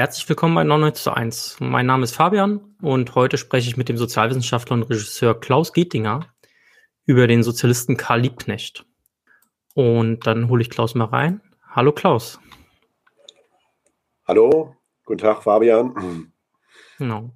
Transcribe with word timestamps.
Herzlich 0.00 0.26
willkommen 0.30 0.54
bei 0.54 0.64
99 0.64 1.02
zu 1.02 1.14
1. 1.14 1.58
Mein 1.60 1.84
Name 1.84 2.04
ist 2.04 2.16
Fabian 2.16 2.74
und 2.80 3.14
heute 3.14 3.36
spreche 3.36 3.68
ich 3.68 3.76
mit 3.76 3.90
dem 3.90 3.98
Sozialwissenschaftler 3.98 4.72
und 4.72 4.84
Regisseur 4.84 5.38
Klaus 5.38 5.74
Gietinger 5.74 6.24
über 7.04 7.26
den 7.26 7.42
Sozialisten 7.42 7.98
Karl 7.98 8.22
Liebknecht. 8.22 8.86
Und 9.74 10.26
dann 10.26 10.48
hole 10.48 10.62
ich 10.62 10.70
Klaus 10.70 10.94
mal 10.94 11.04
rein. 11.04 11.42
Hallo 11.68 11.92
Klaus. 11.92 12.40
Hallo, 14.26 14.74
guten 15.04 15.18
Tag 15.18 15.42
Fabian. 15.42 16.32
Genau. 16.96 17.34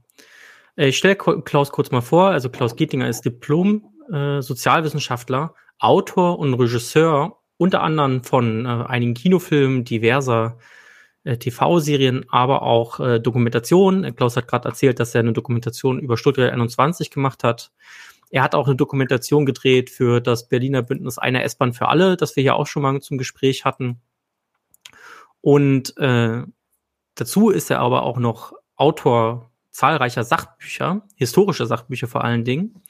Äh, 0.76 0.88
ich 0.88 0.96
stelle 0.96 1.16
Klaus 1.16 1.70
kurz 1.70 1.90
mal 1.90 2.00
vor. 2.00 2.30
Also 2.30 2.48
Klaus 2.48 2.76
Gietinger 2.76 3.10
ist 3.10 3.26
Diplom-Sozialwissenschaftler, 3.26 5.54
äh, 5.54 5.58
Autor 5.80 6.38
und 6.38 6.54
Regisseur 6.54 7.42
unter 7.58 7.82
anderem 7.82 8.24
von 8.24 8.64
äh, 8.64 8.86
einigen 8.88 9.12
Kinofilmen, 9.12 9.84
diverser 9.84 10.56
äh, 10.58 10.62
TV-Serien, 11.24 12.26
aber 12.28 12.62
auch 12.62 13.00
äh, 13.00 13.18
Dokumentationen. 13.18 14.14
Klaus 14.14 14.36
hat 14.36 14.48
gerade 14.48 14.68
erzählt, 14.68 15.00
dass 15.00 15.14
er 15.14 15.20
eine 15.20 15.32
Dokumentation 15.32 15.98
über 15.98 16.16
Stuttgart 16.16 16.52
21 16.52 17.10
gemacht 17.10 17.44
hat. 17.44 17.72
Er 18.30 18.42
hat 18.42 18.54
auch 18.54 18.66
eine 18.66 18.76
Dokumentation 18.76 19.46
gedreht 19.46 19.90
für 19.90 20.20
das 20.20 20.48
Berliner 20.48 20.82
Bündnis 20.82 21.18
Eine 21.18 21.42
S-Bahn 21.42 21.72
für 21.72 21.88
alle, 21.88 22.16
das 22.16 22.36
wir 22.36 22.42
ja 22.42 22.54
auch 22.54 22.66
schon 22.66 22.82
mal 22.82 23.00
zum 23.00 23.16
Gespräch 23.16 23.64
hatten. 23.64 24.00
Und 25.40 25.96
äh, 25.98 26.42
dazu 27.14 27.50
ist 27.50 27.70
er 27.70 27.80
aber 27.80 28.02
auch 28.02 28.18
noch 28.18 28.52
Autor 28.76 29.50
zahlreicher 29.70 30.24
Sachbücher, 30.24 31.02
historische 31.16 31.66
Sachbücher 31.66 32.06
vor 32.06 32.24
allen 32.24 32.44
Dingen. 32.44 32.82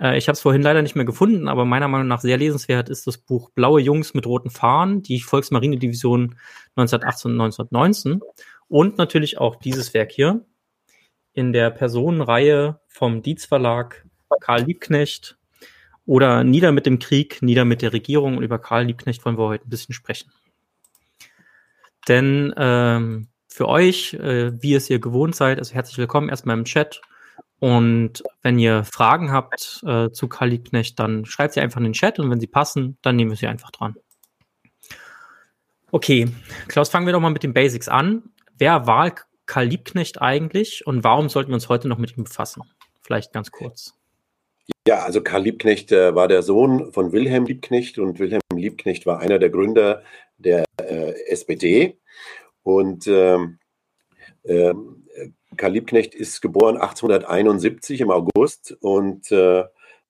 Äh, 0.00 0.18
ich 0.18 0.28
habe 0.28 0.34
es 0.34 0.40
vorhin 0.40 0.62
leider 0.62 0.82
nicht 0.82 0.96
mehr 0.96 1.04
gefunden, 1.04 1.48
aber 1.48 1.64
meiner 1.64 1.88
Meinung 1.88 2.08
nach 2.08 2.20
sehr 2.20 2.36
lesenswert 2.36 2.88
ist 2.88 3.06
das 3.06 3.18
Buch 3.18 3.50
Blaue 3.50 3.80
Jungs 3.80 4.14
mit 4.14 4.26
roten 4.26 4.50
Fahnen, 4.50 5.02
die 5.02 5.20
Volksmarinedivision 5.20 6.36
1918 6.76 7.30
und 7.30 7.40
1919. 7.40 8.20
Und 8.68 8.98
natürlich 8.98 9.38
auch 9.38 9.56
dieses 9.56 9.94
Werk 9.94 10.12
hier 10.12 10.44
in 11.32 11.52
der 11.52 11.70
Personenreihe 11.70 12.80
vom 12.88 13.22
Dietz 13.22 13.44
Verlag 13.44 14.04
Karl 14.40 14.62
Liebknecht 14.62 15.38
oder 16.04 16.44
Nieder 16.44 16.72
mit 16.72 16.86
dem 16.86 16.98
Krieg, 16.98 17.42
Nieder 17.42 17.64
mit 17.64 17.82
der 17.82 17.92
Regierung. 17.92 18.38
Und 18.38 18.42
über 18.42 18.58
Karl 18.58 18.84
Liebknecht 18.84 19.24
wollen 19.24 19.38
wir 19.38 19.46
heute 19.46 19.66
ein 19.66 19.70
bisschen 19.70 19.94
sprechen. 19.94 20.32
Denn 22.08 22.54
ähm, 22.56 23.28
für 23.48 23.68
euch, 23.68 24.14
äh, 24.14 24.60
wie 24.62 24.74
es 24.74 24.90
ihr 24.90 24.98
gewohnt 24.98 25.34
seid, 25.34 25.58
also 25.58 25.74
herzlich 25.74 25.98
willkommen 25.98 26.28
erstmal 26.28 26.56
im 26.56 26.64
Chat 26.64 27.00
und 27.58 28.22
wenn 28.42 28.58
ihr 28.58 28.84
Fragen 28.84 29.32
habt 29.32 29.82
äh, 29.86 30.10
zu 30.10 30.28
Karl 30.28 30.50
Liebknecht, 30.50 30.98
dann 30.98 31.24
schreibt 31.24 31.54
sie 31.54 31.60
einfach 31.60 31.78
in 31.78 31.84
den 31.84 31.92
Chat 31.94 32.18
und 32.18 32.30
wenn 32.30 32.40
sie 32.40 32.46
passen, 32.46 32.98
dann 33.02 33.16
nehmen 33.16 33.30
wir 33.30 33.36
sie 33.36 33.46
einfach 33.46 33.70
dran. 33.70 33.96
Okay, 35.90 36.28
Klaus, 36.68 36.88
fangen 36.88 37.06
wir 37.06 37.12
doch 37.12 37.20
mal 37.20 37.30
mit 37.30 37.42
den 37.42 37.54
Basics 37.54 37.88
an. 37.88 38.24
Wer 38.58 38.86
war 38.86 39.14
Karl 39.46 39.66
Liebknecht 39.66 40.20
eigentlich 40.20 40.86
und 40.86 41.04
warum 41.04 41.28
sollten 41.28 41.50
wir 41.50 41.54
uns 41.54 41.68
heute 41.68 41.88
noch 41.88 41.98
mit 41.98 42.16
ihm 42.16 42.24
befassen? 42.24 42.62
Vielleicht 43.02 43.32
ganz 43.32 43.50
kurz. 43.50 43.94
Ja, 44.86 45.04
also 45.04 45.22
Karl 45.22 45.42
Liebknecht 45.42 45.92
äh, 45.92 46.14
war 46.14 46.28
der 46.28 46.42
Sohn 46.42 46.92
von 46.92 47.12
Wilhelm 47.12 47.44
Liebknecht 47.44 47.98
und 47.98 48.18
Wilhelm 48.18 48.40
Liebknecht 48.52 49.06
war 49.06 49.20
einer 49.20 49.38
der 49.38 49.50
Gründer 49.50 50.02
der 50.38 50.64
äh, 50.80 51.12
SPD. 51.28 51.98
Und 52.62 53.06
ähm, 53.06 53.58
ähm, 54.44 55.05
Karl 55.56 55.72
Liebknecht 55.72 56.14
ist 56.14 56.42
geboren 56.42 56.76
1871 56.76 58.00
im 58.00 58.10
August 58.10 58.76
und 58.80 59.30
äh, 59.32 59.64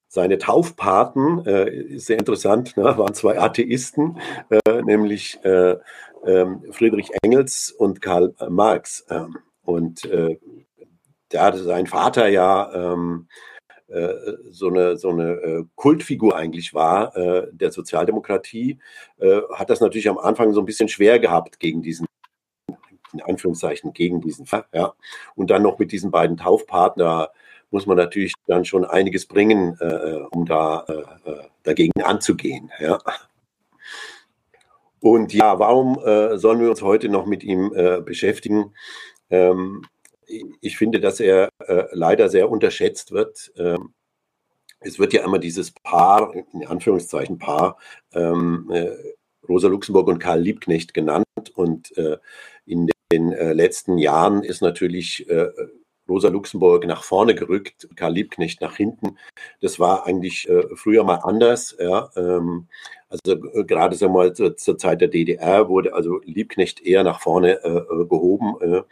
seine 0.08 0.38
Taufpaten, 0.38 1.44
äh, 1.46 1.70
ist 1.70 2.06
sehr 2.06 2.18
interessant, 2.18 2.76
ne, 2.76 2.84
waren 2.96 3.14
zwei 3.14 3.38
Atheisten, 3.38 4.18
äh, 4.50 4.82
nämlich 4.82 5.38
äh, 5.44 5.76
ähm, 6.24 6.64
Friedrich 6.70 7.10
Engels 7.22 7.70
und 7.70 8.00
Karl 8.00 8.34
Marx. 8.48 9.04
Ähm, 9.10 9.36
und 9.64 10.04
äh, 10.06 10.38
da 11.28 11.56
sein 11.56 11.86
Vater 11.86 12.28
ja 12.28 12.92
ähm, 12.92 13.28
äh, 13.88 14.14
so 14.50 14.68
eine, 14.68 14.96
so 14.96 15.10
eine 15.10 15.32
äh, 15.32 15.64
Kultfigur 15.74 16.36
eigentlich 16.36 16.72
war 16.72 17.12
der 17.52 17.72
Sozialdemokratie, 17.72 18.78
hat 19.54 19.70
das 19.70 19.80
natürlich 19.80 20.08
am 20.08 20.18
Anfang 20.18 20.52
so 20.52 20.60
ein 20.60 20.66
bisschen 20.66 20.88
schwer 20.88 21.18
gehabt 21.18 21.58
gegen 21.58 21.82
diesen 21.82 22.06
in 23.12 23.22
Anführungszeichen 23.22 23.92
gegen 23.92 24.20
diesen 24.20 24.46
Fall. 24.46 24.66
Ja. 24.72 24.94
Und 25.34 25.50
dann 25.50 25.62
noch 25.62 25.78
mit 25.78 25.92
diesen 25.92 26.10
beiden 26.10 26.36
Taufpartner 26.36 27.30
muss 27.70 27.86
man 27.86 27.96
natürlich 27.96 28.32
dann 28.46 28.64
schon 28.64 28.84
einiges 28.84 29.26
bringen, 29.26 29.76
äh, 29.80 30.20
um 30.30 30.46
da 30.46 30.84
äh, 30.88 31.30
äh, 31.30 31.44
dagegen 31.62 32.02
anzugehen. 32.02 32.70
Ja. 32.78 32.98
Und 35.00 35.32
ja, 35.32 35.58
warum 35.58 35.98
äh, 35.98 36.38
sollen 36.38 36.60
wir 36.60 36.70
uns 36.70 36.82
heute 36.82 37.08
noch 37.08 37.26
mit 37.26 37.44
ihm 37.44 37.72
äh, 37.74 38.00
beschäftigen? 38.00 38.74
Ähm, 39.30 39.82
ich 40.60 40.76
finde, 40.76 41.00
dass 41.00 41.20
er 41.20 41.48
äh, 41.58 41.84
leider 41.92 42.28
sehr 42.28 42.50
unterschätzt 42.50 43.12
wird. 43.12 43.52
Ähm, 43.56 43.94
es 44.80 44.98
wird 44.98 45.12
ja 45.12 45.24
immer 45.24 45.38
dieses 45.38 45.70
Paar, 45.70 46.34
in 46.34 46.66
Anführungszeichen 46.66 47.38
Paar, 47.38 47.78
ähm, 48.14 48.70
Rosa 49.48 49.68
Luxemburg 49.68 50.08
und 50.08 50.18
Karl 50.18 50.40
Liebknecht 50.40 50.92
genannt. 50.92 51.26
Und 51.54 51.92
in 52.66 52.90
den 53.12 53.32
äh, 53.32 53.52
letzten 53.52 53.98
Jahren 53.98 54.42
ist 54.42 54.62
natürlich 54.62 55.28
äh, 55.28 55.48
Rosa 56.08 56.28
Luxemburg 56.28 56.86
nach 56.86 57.02
vorne 57.02 57.34
gerückt, 57.34 57.88
Karl 57.96 58.12
Liebknecht 58.12 58.60
nach 58.60 58.76
hinten. 58.76 59.16
Das 59.60 59.80
war 59.80 60.06
eigentlich 60.06 60.48
äh, 60.48 60.64
früher 60.74 61.04
mal 61.04 61.16
anders. 61.16 61.76
Ähm, 61.78 62.68
also 63.08 63.38
gerade 63.64 63.96
so 63.96 64.08
mal 64.08 64.32
zur, 64.32 64.56
Zeit 64.56 65.00
der 65.00 65.08
DDR 65.08 65.68
wurde 65.68 65.94
also 65.94 66.20
Liebknecht 66.24 66.80
eher 66.80 67.04
nach 67.04 67.20
vorne 67.20 67.60
gehoben. 68.10 68.82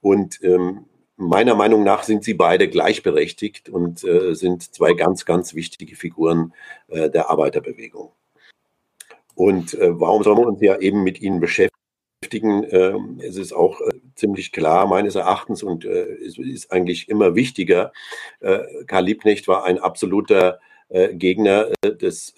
und 0.00 0.42
ähm, 0.42 0.86
meiner 1.16 1.54
Meinung 1.54 1.84
nach 1.84 2.04
sind 2.04 2.24
sie 2.24 2.32
beide 2.32 2.68
gleichberechtigt 2.68 3.68
und 3.68 3.98
sind 3.98 4.74
zwei 4.74 4.94
ganz, 4.94 5.26
ganz 5.26 5.54
wichtige 5.54 5.94
Figuren 5.94 6.54
der 6.88 7.28
Arbeiterbewegung. 7.28 8.12
Und 9.34 9.76
warum 9.78 10.22
sollen 10.22 10.38
wir 10.38 10.46
uns 10.46 10.62
ja 10.62 10.78
eben 10.78 11.04
mit 11.04 11.20
ihnen 11.20 11.38
beschäftigen? 11.38 11.73
Beschäftigen. 12.24 12.64
Ähm, 12.70 13.20
es 13.22 13.36
ist 13.36 13.52
auch 13.52 13.80
äh, 13.80 13.90
ziemlich 14.14 14.52
klar 14.52 14.86
meines 14.86 15.14
Erachtens 15.14 15.62
und 15.62 15.84
äh, 15.84 16.06
es 16.26 16.38
ist 16.38 16.72
eigentlich 16.72 17.08
immer 17.08 17.34
wichtiger. 17.34 17.92
Äh, 18.40 18.60
Karl 18.86 19.04
Liebknecht 19.04 19.48
war 19.48 19.64
ein 19.64 19.78
absoluter 19.78 20.58
Gegner 21.14 21.70
des 21.82 22.34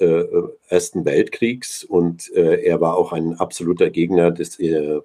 Ersten 0.69 1.05
Weltkriegs 1.05 1.83
und 1.83 2.31
er 2.33 2.81
war 2.81 2.97
auch 2.97 3.13
ein 3.13 3.35
absoluter 3.35 3.91
Gegner 3.91 4.31
des, 4.31 4.57
des 4.57 5.03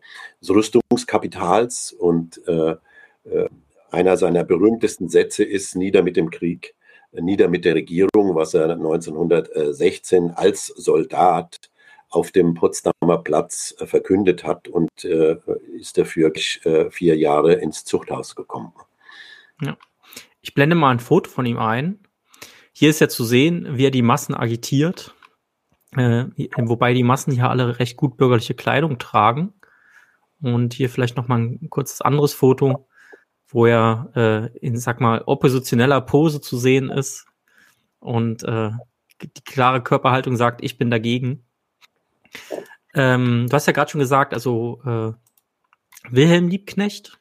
Rüstungskapitals 0.47 1.91
und 1.91 2.39
einer 3.89 4.17
seiner 4.17 4.43
berühmtesten 4.43 5.09
Sätze 5.09 5.43
ist 5.43 5.75
Nieder 5.75 6.03
mit 6.03 6.17
dem 6.17 6.29
Krieg, 6.29 6.75
nieder 7.11 7.47
mit 7.47 7.65
der 7.65 7.73
Regierung, 7.73 8.35
was 8.35 8.53
er 8.53 8.69
1916 8.69 10.31
als 10.35 10.67
Soldat 10.67 11.70
auf 12.11 12.31
dem 12.31 12.53
Potsdamer 12.53 13.17
Platz 13.23 13.73
äh, 13.79 13.87
verkündet 13.87 14.43
hat 14.43 14.67
und 14.67 14.89
äh, 15.03 15.37
ist 15.73 15.97
dafür 15.97 16.31
äh, 16.63 16.91
vier 16.91 17.17
Jahre 17.17 17.53
ins 17.53 17.83
Zuchthaus 17.85 18.35
gekommen. 18.35 18.73
Ja. 19.61 19.77
Ich 20.41 20.53
blende 20.53 20.75
mal 20.75 20.91
ein 20.91 20.99
Foto 20.99 21.29
von 21.29 21.45
ihm 21.45 21.57
ein. 21.57 21.99
Hier 22.73 22.89
ist 22.89 22.99
ja 22.99 23.09
zu 23.09 23.23
sehen, 23.23 23.77
wie 23.77 23.85
er 23.85 23.91
die 23.91 24.01
Massen 24.01 24.33
agitiert, 24.33 25.13
äh, 25.95 26.25
wobei 26.57 26.93
die 26.93 27.03
Massen 27.03 27.31
hier 27.31 27.49
alle 27.49 27.79
recht 27.79 27.97
gut 27.97 28.17
bürgerliche 28.17 28.55
Kleidung 28.55 28.97
tragen. 28.97 29.53
Und 30.41 30.73
hier 30.73 30.89
vielleicht 30.89 31.17
noch 31.17 31.27
mal 31.27 31.37
ein 31.37 31.69
kurzes 31.69 32.01
anderes 32.01 32.33
Foto, 32.33 32.87
wo 33.47 33.67
er 33.67 34.11
äh, 34.15 34.57
in, 34.57 34.77
sag 34.77 34.99
mal, 34.99 35.21
oppositioneller 35.25 36.01
Pose 36.01 36.41
zu 36.41 36.57
sehen 36.57 36.89
ist 36.89 37.27
und 37.99 38.43
äh, 38.43 38.71
die 39.21 39.43
klare 39.45 39.83
Körperhaltung 39.83 40.35
sagt, 40.35 40.63
ich 40.63 40.77
bin 40.79 40.89
dagegen. 40.89 41.45
Ähm, 42.93 43.47
du 43.49 43.53
hast 43.53 43.67
ja 43.67 43.73
gerade 43.73 43.91
schon 43.91 43.99
gesagt, 43.99 44.33
also 44.33 44.81
äh, 44.85 45.13
Wilhelm 46.09 46.49
Liebknecht, 46.49 47.19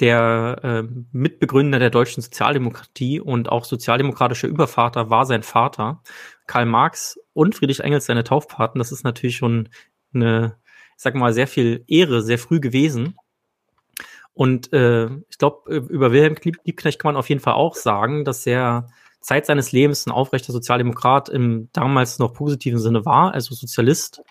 der 0.00 0.60
äh, 0.62 0.82
Mitbegründer 1.12 1.78
der 1.78 1.90
deutschen 1.90 2.22
Sozialdemokratie 2.22 3.20
und 3.20 3.48
auch 3.48 3.64
sozialdemokratischer 3.64 4.48
Übervater 4.48 5.10
war 5.10 5.26
sein 5.26 5.42
Vater. 5.42 6.02
Karl 6.46 6.66
Marx 6.66 7.18
und 7.32 7.54
Friedrich 7.54 7.80
Engels 7.80 8.06
seine 8.06 8.24
Taufpaten. 8.24 8.78
Das 8.78 8.92
ist 8.92 9.04
natürlich 9.04 9.36
schon 9.36 9.68
eine, 10.14 10.56
ich 10.96 11.02
sag 11.02 11.14
mal, 11.14 11.32
sehr 11.32 11.48
viel 11.48 11.84
Ehre, 11.88 12.22
sehr 12.22 12.38
früh 12.38 12.60
gewesen. 12.60 13.16
Und 14.34 14.72
äh, 14.72 15.06
ich 15.28 15.38
glaube, 15.38 15.74
über 15.74 16.12
Wilhelm 16.12 16.36
Liebknecht 16.62 17.00
kann 17.00 17.14
man 17.14 17.18
auf 17.18 17.28
jeden 17.28 17.40
Fall 17.40 17.54
auch 17.54 17.74
sagen, 17.74 18.24
dass 18.24 18.46
er 18.46 18.88
Zeit 19.20 19.46
seines 19.46 19.72
Lebens 19.72 20.06
ein 20.06 20.12
aufrechter 20.12 20.52
Sozialdemokrat 20.52 21.28
im 21.28 21.68
damals 21.72 22.18
noch 22.18 22.34
positiven 22.34 22.78
Sinne 22.78 23.04
war, 23.04 23.34
also 23.34 23.54
Sozialist. 23.54 24.22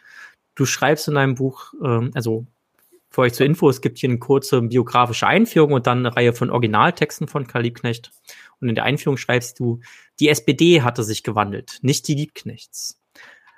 Du 0.55 0.65
schreibst 0.65 1.07
in 1.07 1.15
deinem 1.15 1.35
Buch, 1.35 1.73
ähm, 1.83 2.11
also 2.13 2.45
für 3.09 3.21
euch 3.21 3.33
zur 3.33 3.45
Info, 3.45 3.69
es 3.69 3.81
gibt 3.81 3.97
hier 3.97 4.09
eine 4.09 4.19
kurze 4.19 4.61
biografische 4.61 5.27
Einführung 5.27 5.73
und 5.73 5.87
dann 5.87 5.99
eine 5.99 6.15
Reihe 6.15 6.33
von 6.33 6.49
Originaltexten 6.49 7.27
von 7.27 7.47
Karl 7.47 7.63
Liebknecht. 7.63 8.11
Und 8.59 8.69
in 8.69 8.75
der 8.75 8.83
Einführung 8.83 9.17
schreibst 9.17 9.59
du, 9.59 9.79
die 10.19 10.29
SPD 10.29 10.81
hatte 10.81 11.03
sich 11.03 11.23
gewandelt, 11.23 11.79
nicht 11.81 12.07
die 12.07 12.15
Liebknechts. 12.15 12.99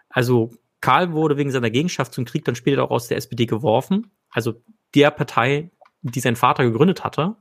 Also 0.09 0.51
Karl 0.81 1.13
wurde 1.13 1.37
wegen 1.37 1.51
seiner 1.51 1.69
Gegenschaft 1.69 2.13
zum 2.13 2.25
Krieg 2.25 2.45
dann 2.45 2.55
später 2.55 2.83
auch 2.83 2.91
aus 2.91 3.07
der 3.07 3.17
SPD 3.17 3.45
geworfen. 3.45 4.11
Also 4.29 4.61
der 4.95 5.11
Partei, 5.11 5.71
die 6.01 6.19
sein 6.19 6.35
Vater 6.35 6.63
gegründet 6.63 7.03
hatte. 7.03 7.35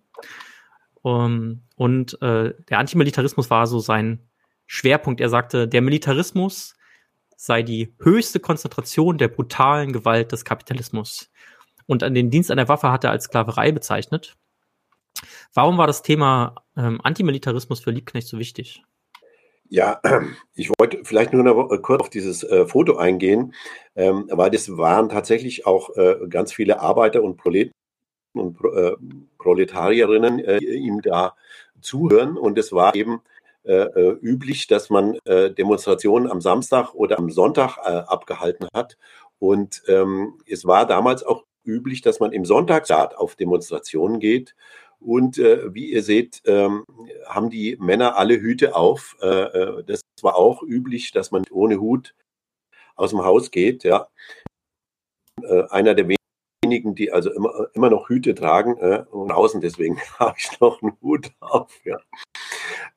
Um, 1.02 1.62
und 1.76 2.20
äh, 2.22 2.54
der 2.68 2.78
Antimilitarismus 2.78 3.50
war 3.50 3.66
so 3.66 3.78
sein 3.78 4.28
Schwerpunkt. 4.66 5.20
Er 5.20 5.28
sagte, 5.28 5.68
der 5.68 5.80
Militarismus 5.80 6.76
sei 7.36 7.62
die 7.62 7.94
höchste 8.00 8.40
Konzentration 8.40 9.16
der 9.16 9.28
brutalen 9.28 9.92
Gewalt 9.92 10.32
des 10.32 10.44
Kapitalismus. 10.44 11.30
Und 11.86 12.02
an 12.02 12.14
den 12.14 12.30
Dienst 12.30 12.50
an 12.50 12.56
der 12.56 12.68
Waffe 12.68 12.90
hat 12.90 13.04
er 13.04 13.10
als 13.10 13.24
Sklaverei 13.24 13.72
bezeichnet. 13.72 14.36
Warum 15.54 15.78
war 15.78 15.86
das 15.86 16.02
Thema 16.02 16.56
ähm, 16.76 17.00
Antimilitarismus 17.02 17.80
für 17.80 17.90
Liebknecht 17.90 18.28
so 18.28 18.38
wichtig? 18.38 18.82
Ja, 19.68 20.00
ich 20.54 20.70
wollte 20.78 21.04
vielleicht 21.04 21.32
nur 21.32 21.44
noch 21.44 21.68
kurz 21.82 22.02
auf 22.02 22.10
dieses 22.10 22.42
äh, 22.42 22.66
Foto 22.66 22.96
eingehen, 22.96 23.54
ähm, 23.94 24.28
weil 24.30 24.50
das 24.50 24.76
waren 24.76 25.08
tatsächlich 25.08 25.66
auch 25.66 25.96
äh, 25.96 26.16
ganz 26.28 26.52
viele 26.52 26.80
Arbeiter 26.80 27.22
und 27.22 27.36
Proleten 27.36 27.72
und 28.34 28.58
äh, 28.64 28.92
Proletarierinnen, 29.38 30.38
äh, 30.40 30.58
ihm 30.58 31.00
da 31.02 31.34
zuhören. 31.80 32.36
Und 32.36 32.58
es 32.58 32.72
war 32.72 32.94
eben 32.94 33.20
äh, 33.64 33.72
äh, 33.72 34.18
üblich, 34.20 34.66
dass 34.66 34.90
man 34.90 35.18
Demonstrationen 35.26 36.30
am 36.30 36.40
Samstag 36.40 36.94
oder 36.94 37.18
am 37.18 37.30
Sonntag 37.30 37.78
abgehalten 37.78 38.68
hat. 38.74 38.96
Und 39.38 39.82
ähm, 39.86 40.40
es 40.46 40.64
war 40.64 40.86
damals 40.86 41.22
auch 41.22 41.44
üblich, 41.64 42.00
dass 42.00 42.18
man 42.18 42.32
im 42.32 42.44
Sonntagsrat 42.44 43.16
auf 43.16 43.36
Demonstrationen 43.36 44.18
geht. 44.18 44.54
Und 45.00 45.38
äh, 45.38 45.72
wie 45.72 45.92
ihr 45.92 46.02
seht, 46.02 46.42
ähm, 46.46 46.84
haben 47.26 47.50
die 47.50 47.76
Männer 47.78 48.16
alle 48.16 48.40
Hüte 48.40 48.74
auf. 48.74 49.16
Äh, 49.22 49.26
äh, 49.26 49.84
das 49.84 50.00
war 50.22 50.36
auch 50.36 50.62
üblich, 50.62 51.12
dass 51.12 51.30
man 51.30 51.44
ohne 51.50 51.78
Hut 51.78 52.14
aus 52.96 53.10
dem 53.10 53.24
Haus 53.24 53.50
geht. 53.50 53.84
Ja. 53.84 54.08
Äh, 55.42 55.64
einer 55.70 55.94
der 55.94 56.06
wenigen, 56.06 56.17
die 56.64 57.12
also 57.12 57.30
immer, 57.32 57.68
immer 57.74 57.90
noch 57.90 58.08
Hüte 58.08 58.34
tragen 58.34 58.76
äh, 58.78 59.04
und 59.10 59.30
außen, 59.32 59.60
deswegen 59.60 59.98
habe 60.18 60.36
ich 60.38 60.60
noch 60.60 60.82
einen 60.82 60.96
Hut 61.00 61.30
auf. 61.40 61.72
Ja. 61.84 61.98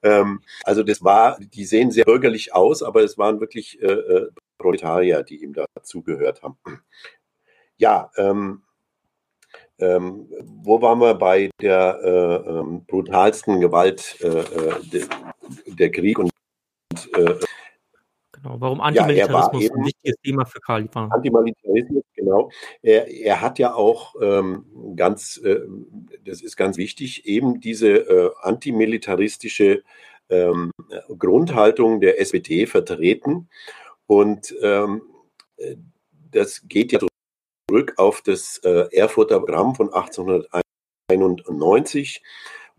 Ähm, 0.04 0.42
also 0.64 0.84
das 0.84 1.04
war, 1.04 1.38
die 1.40 1.66
sehen 1.66 1.92
sehr 1.92 2.06
bürgerlich 2.06 2.54
aus, 2.54 2.84
aber 2.84 3.04
es 3.04 3.18
waren 3.18 3.40
wirklich 3.40 3.82
äh, 3.82 3.88
äh 3.88 4.32
Proletarier, 4.58 5.24
die 5.24 5.42
ihm 5.42 5.54
dazugehört 5.54 6.44
haben. 6.44 6.56
Ja, 7.78 8.12
ähm, 8.16 8.62
ähm, 9.80 10.28
wo 10.44 10.80
waren 10.84 11.00
wir 11.00 11.16
bei 11.16 11.50
der 11.60 12.00
äh, 12.04 12.50
ähm, 12.50 12.86
brutalsten 12.86 13.60
Gewalt 13.60 14.18
äh, 14.22 14.28
äh 14.28 14.84
de, 14.84 15.06
der 15.66 15.92
Krieg 15.92 16.20
und 16.20 16.30
Genau, 18.42 18.56
warum 18.60 18.82
Antimilitarismus 18.82 19.64
ja, 19.64 19.72
ein 19.74 19.86
wichtiges 19.86 20.16
Thema 20.24 20.46
für 20.46 20.60
Karl 20.62 20.90
war. 20.94 21.12
Antimilitarismus, 21.12 22.04
genau. 22.16 22.50
Er, 22.82 23.08
er 23.08 23.42
hat 23.42 23.60
ja 23.60 23.76
auch 23.76 24.16
ähm, 24.22 24.66
ganz, 24.96 25.38
äh, 25.38 25.60
das 26.26 26.42
ist 26.42 26.58
ganz 26.58 26.78
wichtig, 26.78 27.26
eben 27.26 27.60
diese 27.60 27.90
äh, 27.90 28.32
antimilitaristische 28.42 29.84
ähm, 30.30 30.72
Grundhaltung 31.20 32.02
der 32.02 32.20
SPD 32.20 32.66
vertreten. 32.66 33.48
Und 34.08 34.56
ähm, 34.62 35.04
das 36.32 36.68
geht 36.68 36.92
ja 36.92 36.98
zurück 37.70 37.94
auf 37.98 38.22
das 38.22 38.58
äh, 38.64 38.88
Erfurter 38.92 39.38
Programm 39.40 39.76
von 39.76 39.94
1891 39.94 42.24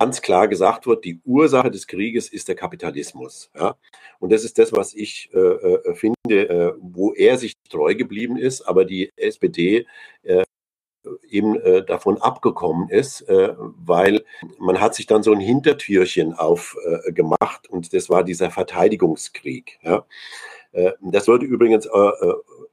ganz 0.03 0.21
klar 0.21 0.49
gesagt 0.49 0.89
wird, 0.89 1.05
die 1.05 1.21
Ursache 1.25 1.71
des 1.71 1.87
Krieges 1.87 2.29
ist 2.29 2.49
der 2.49 2.57
Kapitalismus. 2.57 3.53
Ja? 3.55 3.77
Und 4.19 4.33
das 4.33 4.43
ist 4.43 4.59
das, 4.59 4.73
was 4.73 4.95
ich 4.95 5.31
äh, 5.33 5.39
äh, 5.39 5.95
finde, 5.95 6.49
äh, 6.49 6.73
wo 6.81 7.13
er 7.13 7.39
sich 7.39 7.55
treu 7.71 7.95
geblieben 7.95 8.37
ist, 8.37 8.63
aber 8.63 8.85
die 8.85 9.13
SPD 9.17 9.87
äh, 10.25 10.43
eben 11.29 11.55
äh, 11.61 11.85
davon 11.85 12.21
abgekommen 12.21 12.89
ist, 12.89 13.21
äh, 13.29 13.55
weil 13.57 14.25
man 14.59 14.81
hat 14.81 14.97
sich 14.97 15.07
dann 15.07 15.23
so 15.23 15.33
ein 15.33 15.39
Hintertürchen 15.39 16.35
aufgemacht 16.35 17.71
und 17.71 17.95
das 17.95 18.11
war 18.11 18.25
dieser 18.25 18.51
Verteidigungskrieg. 18.51 19.79
Ja? 19.83 20.05
das 21.03 21.29
wurde 21.29 21.45
übrigens 21.45 21.87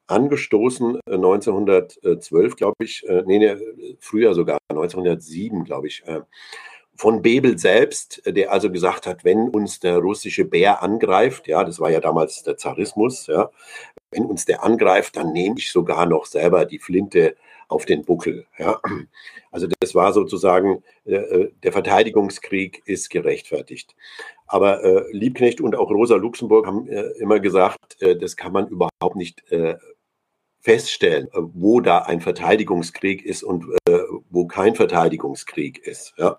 angestoßen 0.07 1.01
1912, 1.05 2.55
glaube 2.55 2.75
ich, 2.85 3.03
nee, 3.25 3.39
nee, 3.39 3.57
früher 3.99 4.33
sogar, 4.33 4.57
1907, 4.69 5.65
glaube 5.65 5.87
ich, 5.87 6.05
von 6.99 7.21
Bebel 7.21 7.57
selbst, 7.57 8.21
der 8.25 8.51
also 8.51 8.69
gesagt 8.69 9.07
hat, 9.07 9.23
wenn 9.23 9.47
uns 9.47 9.79
der 9.79 9.99
russische 9.99 10.43
Bär 10.43 10.83
angreift, 10.83 11.47
ja, 11.47 11.63
das 11.63 11.79
war 11.79 11.89
ja 11.89 12.01
damals 12.01 12.43
der 12.43 12.57
Zarismus, 12.57 13.27
ja, 13.27 13.49
wenn 14.11 14.25
uns 14.25 14.43
der 14.43 14.63
angreift, 14.63 15.15
dann 15.15 15.31
nehme 15.31 15.55
ich 15.59 15.71
sogar 15.71 16.05
noch 16.05 16.25
selber 16.25 16.65
die 16.65 16.77
Flinte 16.77 17.37
auf 17.69 17.85
den 17.85 18.03
Buckel. 18.03 18.47
Ja. 18.57 18.81
Also 19.49 19.67
das 19.79 19.95
war 19.95 20.11
sozusagen, 20.11 20.83
äh, 21.05 21.15
äh, 21.15 21.51
der 21.63 21.71
Verteidigungskrieg 21.71 22.83
ist 22.85 23.09
gerechtfertigt. 23.09 23.95
Aber 24.45 24.83
äh, 24.83 25.05
Liebknecht 25.11 25.61
und 25.61 25.77
auch 25.77 25.89
Rosa 25.89 26.17
Luxemburg 26.17 26.67
haben 26.67 26.87
äh, 26.89 27.01
immer 27.19 27.39
gesagt, 27.39 28.01
äh, 28.01 28.17
das 28.17 28.35
kann 28.35 28.51
man 28.51 28.67
überhaupt 28.67 29.15
nicht 29.15 29.49
äh, 29.51 29.77
feststellen, 30.59 31.29
wo 31.33 31.79
da 31.79 31.99
ein 31.99 32.19
Verteidigungskrieg 32.19 33.23
ist 33.25 33.43
und 33.43 33.65
wo 34.29 34.45
kein 34.45 34.75
Verteidigungskrieg 34.75 35.79
ist. 35.79 36.13
Ja. 36.17 36.37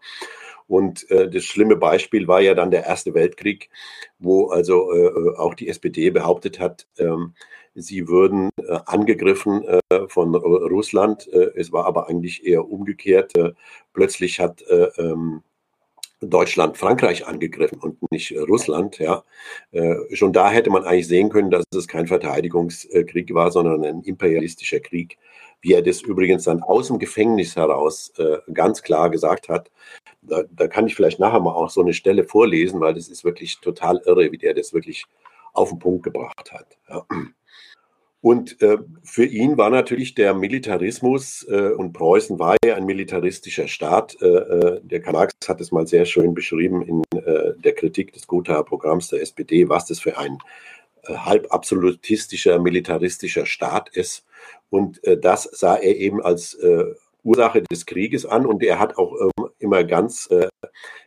Und 0.70 1.10
äh, 1.10 1.28
das 1.28 1.42
schlimme 1.42 1.74
Beispiel 1.74 2.28
war 2.28 2.40
ja 2.40 2.54
dann 2.54 2.70
der 2.70 2.84
Erste 2.84 3.12
Weltkrieg, 3.12 3.70
wo 4.20 4.50
also 4.50 4.94
äh, 4.94 5.36
auch 5.36 5.54
die 5.54 5.68
SPD 5.68 6.10
behauptet 6.10 6.60
hat, 6.60 6.86
ähm, 6.96 7.34
sie 7.74 8.06
würden 8.06 8.50
äh, 8.56 8.78
angegriffen 8.86 9.64
äh, 9.64 9.80
von 10.06 10.32
Russland. 10.36 11.26
Äh, 11.32 11.50
es 11.56 11.72
war 11.72 11.86
aber 11.86 12.08
eigentlich 12.08 12.46
eher 12.46 12.70
umgekehrt. 12.70 13.36
Äh, 13.36 13.52
plötzlich 13.92 14.38
hat 14.38 14.64
ähm, 14.96 15.42
Deutschland 16.20 16.78
Frankreich 16.78 17.26
angegriffen 17.26 17.80
und 17.80 17.98
nicht 18.12 18.32
Russland. 18.36 18.98
Ja, 18.98 19.24
schon 20.12 20.34
da 20.34 20.50
hätte 20.50 20.68
man 20.70 20.84
eigentlich 20.84 21.08
sehen 21.08 21.30
können, 21.30 21.50
dass 21.50 21.64
es 21.74 21.88
kein 21.88 22.06
Verteidigungskrieg 22.06 23.32
war, 23.32 23.50
sondern 23.50 23.84
ein 23.84 24.02
imperialistischer 24.02 24.80
Krieg 24.80 25.16
wie 25.62 25.72
er 25.72 25.82
das 25.82 26.00
übrigens 26.02 26.44
dann 26.44 26.62
aus 26.62 26.88
dem 26.88 26.98
Gefängnis 26.98 27.56
heraus 27.56 28.12
äh, 28.18 28.38
ganz 28.52 28.82
klar 28.82 29.10
gesagt 29.10 29.48
hat. 29.48 29.70
Da, 30.22 30.42
da, 30.50 30.68
kann 30.68 30.86
ich 30.86 30.94
vielleicht 30.94 31.18
nachher 31.18 31.40
mal 31.40 31.52
auch 31.52 31.70
so 31.70 31.80
eine 31.80 31.94
Stelle 31.94 32.24
vorlesen, 32.24 32.80
weil 32.80 32.94
das 32.94 33.08
ist 33.08 33.24
wirklich 33.24 33.60
total 33.60 34.00
irre, 34.04 34.32
wie 34.32 34.38
der 34.38 34.54
das 34.54 34.72
wirklich 34.72 35.06
auf 35.52 35.70
den 35.70 35.78
Punkt 35.78 36.02
gebracht 36.02 36.52
hat. 36.52 36.78
Ja. 36.88 37.06
Und 38.22 38.60
äh, 38.60 38.76
für 39.02 39.24
ihn 39.24 39.56
war 39.56 39.70
natürlich 39.70 40.14
der 40.14 40.34
Militarismus, 40.34 41.46
äh, 41.48 41.70
und 41.70 41.94
Preußen 41.94 42.38
war 42.38 42.56
ja 42.62 42.76
ein 42.76 42.84
militaristischer 42.84 43.66
Staat. 43.66 44.20
Äh, 44.20 44.26
äh 44.26 44.80
der 44.82 45.00
Karl 45.00 45.14
Marx 45.14 45.34
hat 45.48 45.60
es 45.60 45.72
mal 45.72 45.86
sehr 45.86 46.04
schön 46.04 46.34
beschrieben 46.34 46.82
in 46.82 47.02
äh, 47.18 47.54
der 47.56 47.72
Kritik 47.72 48.12
des 48.12 48.26
Gothaer 48.26 48.64
Programms 48.64 49.08
der 49.08 49.22
SPD, 49.22 49.70
was 49.70 49.86
das 49.86 50.00
für 50.00 50.18
ein 50.18 50.36
halb 51.08 51.52
absolutistischer, 51.52 52.58
militaristischer 52.58 53.46
Staat 53.46 53.88
ist. 53.90 54.24
Und 54.70 55.02
äh, 55.04 55.18
das 55.18 55.44
sah 55.44 55.76
er 55.76 55.96
eben 55.96 56.22
als 56.22 56.54
äh, 56.54 56.84
Ursache 57.22 57.62
des 57.62 57.86
Krieges 57.86 58.26
an. 58.26 58.46
Und 58.46 58.62
er 58.62 58.78
hat 58.78 58.96
auch 58.98 59.14
ähm, 59.20 59.48
immer 59.58 59.84
ganz 59.84 60.30
äh, 60.30 60.48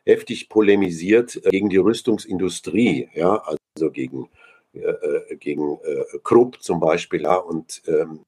heftig 0.06 0.50
polemisiert 0.50 1.38
äh, 1.46 1.50
gegen 1.50 1.70
die 1.70 1.78
Rüstungsindustrie, 1.78 3.10
ja, 3.14 3.36
also 3.36 3.92
gegen, 3.92 4.30
äh, 4.74 4.80
äh, 4.80 5.36
gegen 5.38 5.78
Krupp 6.24 6.62
zum 6.62 6.80
Beispiel, 6.80 7.24
ja, 7.24 7.36
und 7.36 7.82
ähm, 7.88 8.26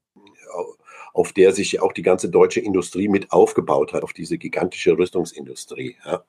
auf 1.13 1.31
der 1.31 1.53
sich 1.53 1.81
auch 1.81 1.93
die 1.93 2.01
ganze 2.01 2.29
deutsche 2.29 2.59
Industrie 2.59 3.07
mit 3.07 3.31
aufgebaut 3.31 3.93
hat, 3.93 4.03
auf 4.03 4.11
diese 4.11 4.37
gigantische 4.37 4.97
Rüstungsindustrie. 4.97 5.95
Ja. 6.05 6.23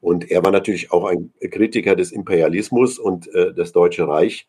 Und 0.00 0.30
er 0.30 0.44
war 0.44 0.52
natürlich 0.52 0.92
auch 0.92 1.04
ein 1.04 1.32
Kritiker 1.50 1.96
des 1.96 2.12
Imperialismus 2.12 2.98
und 2.98 3.32
äh, 3.34 3.52
das 3.52 3.72
Deutsche 3.72 4.06
Reich, 4.06 4.46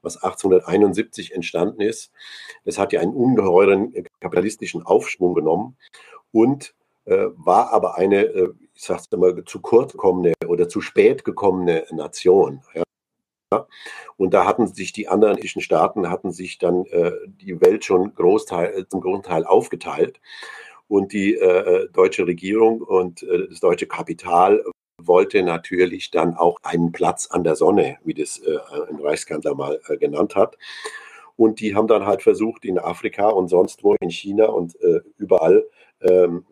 was 0.00 0.16
1871 0.16 1.34
entstanden 1.34 1.80
ist. 1.80 2.12
Das 2.64 2.78
hat 2.78 2.92
ja 2.92 3.00
einen 3.00 3.14
ungeheuren 3.14 3.92
kapitalistischen 4.20 4.82
Aufschwung 4.82 5.34
genommen 5.34 5.76
und 6.30 6.74
äh, 7.04 7.26
war 7.34 7.72
aber 7.72 7.96
eine, 7.96 8.24
äh, 8.24 8.52
ich 8.74 8.82
sag's 8.82 9.08
immer, 9.10 9.44
zu 9.44 9.60
kurz 9.60 9.92
gekommene 9.92 10.34
oder 10.46 10.68
zu 10.68 10.80
spät 10.80 11.24
gekommene 11.24 11.84
Nation. 11.90 12.62
Ja. 12.74 13.66
Und 14.16 14.34
da 14.34 14.46
hatten 14.46 14.66
sich 14.68 14.92
die 14.92 15.08
anderen 15.08 15.38
Staaten, 15.60 16.10
hatten 16.10 16.32
sich 16.32 16.58
dann 16.58 16.86
äh, 16.86 17.12
die 17.26 17.60
Welt 17.60 17.84
schon 17.84 18.14
Großteil, 18.14 18.86
zum 18.88 19.00
großen 19.00 19.24
Teil 19.24 19.44
aufgeteilt. 19.44 20.20
Und 20.88 21.12
die 21.12 21.34
äh, 21.34 21.88
deutsche 21.90 22.26
Regierung 22.26 22.82
und 22.82 23.22
äh, 23.22 23.48
das 23.48 23.60
deutsche 23.60 23.86
Kapital 23.86 24.62
wollte 25.06 25.42
natürlich 25.42 26.10
dann 26.10 26.34
auch 26.34 26.56
einen 26.62 26.92
Platz 26.92 27.28
an 27.30 27.44
der 27.44 27.56
Sonne, 27.56 27.98
wie 28.04 28.14
das 28.14 28.38
äh, 28.38 28.58
ein 28.88 29.00
Reichskanzler 29.00 29.54
mal 29.54 29.80
äh, 29.88 29.96
genannt 29.96 30.34
hat. 30.34 30.56
Und 31.36 31.60
die 31.60 31.74
haben 31.74 31.88
dann 31.88 32.06
halt 32.06 32.22
versucht, 32.22 32.64
in 32.64 32.78
Afrika 32.78 33.28
und 33.28 33.48
sonst 33.48 33.82
wo, 33.82 33.94
in 34.00 34.10
China 34.10 34.46
und 34.46 34.80
äh, 34.82 35.00
überall 35.16 35.64
ähm, 36.00 36.44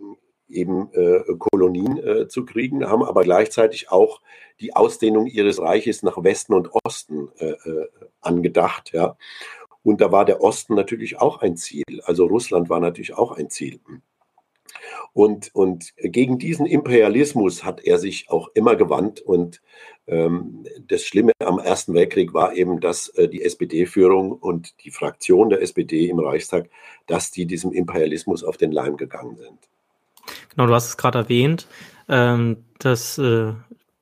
eben 0.48 0.92
äh, 0.92 1.22
Kolonien 1.38 1.98
äh, 1.98 2.28
zu 2.28 2.44
kriegen, 2.44 2.88
haben 2.88 3.04
aber 3.04 3.22
gleichzeitig 3.22 3.90
auch 3.90 4.20
die 4.60 4.74
Ausdehnung 4.74 5.26
ihres 5.26 5.60
Reiches 5.60 6.02
nach 6.02 6.22
Westen 6.22 6.54
und 6.54 6.70
Osten 6.84 7.28
äh, 7.38 7.54
angedacht. 8.20 8.92
Ja. 8.92 9.16
Und 9.82 10.00
da 10.00 10.12
war 10.12 10.24
der 10.24 10.42
Osten 10.42 10.74
natürlich 10.74 11.18
auch 11.18 11.40
ein 11.40 11.56
Ziel. 11.56 12.02
Also 12.04 12.26
Russland 12.26 12.68
war 12.68 12.80
natürlich 12.80 13.14
auch 13.14 13.32
ein 13.32 13.48
Ziel. 13.48 13.80
Und, 15.12 15.54
und 15.54 15.92
gegen 15.96 16.38
diesen 16.38 16.66
Imperialismus 16.66 17.64
hat 17.64 17.84
er 17.84 17.98
sich 17.98 18.30
auch 18.30 18.48
immer 18.54 18.76
gewandt. 18.76 19.20
Und 19.20 19.60
ähm, 20.06 20.64
das 20.88 21.04
Schlimme 21.04 21.32
am 21.38 21.58
Ersten 21.58 21.94
Weltkrieg 21.94 22.34
war 22.34 22.54
eben, 22.54 22.80
dass 22.80 23.08
äh, 23.10 23.28
die 23.28 23.42
SPD-Führung 23.42 24.32
und 24.32 24.84
die 24.84 24.90
Fraktion 24.90 25.50
der 25.50 25.62
SPD 25.62 26.08
im 26.08 26.18
Reichstag, 26.18 26.68
dass 27.06 27.30
die 27.30 27.46
diesem 27.46 27.72
Imperialismus 27.72 28.44
auf 28.44 28.56
den 28.56 28.72
Leim 28.72 28.96
gegangen 28.96 29.36
sind. 29.36 29.58
Genau, 30.54 30.66
du 30.66 30.74
hast 30.74 30.88
es 30.88 30.96
gerade 30.96 31.18
erwähnt. 31.18 31.66
Ähm, 32.08 32.64
das 32.78 33.18
äh, 33.18 33.52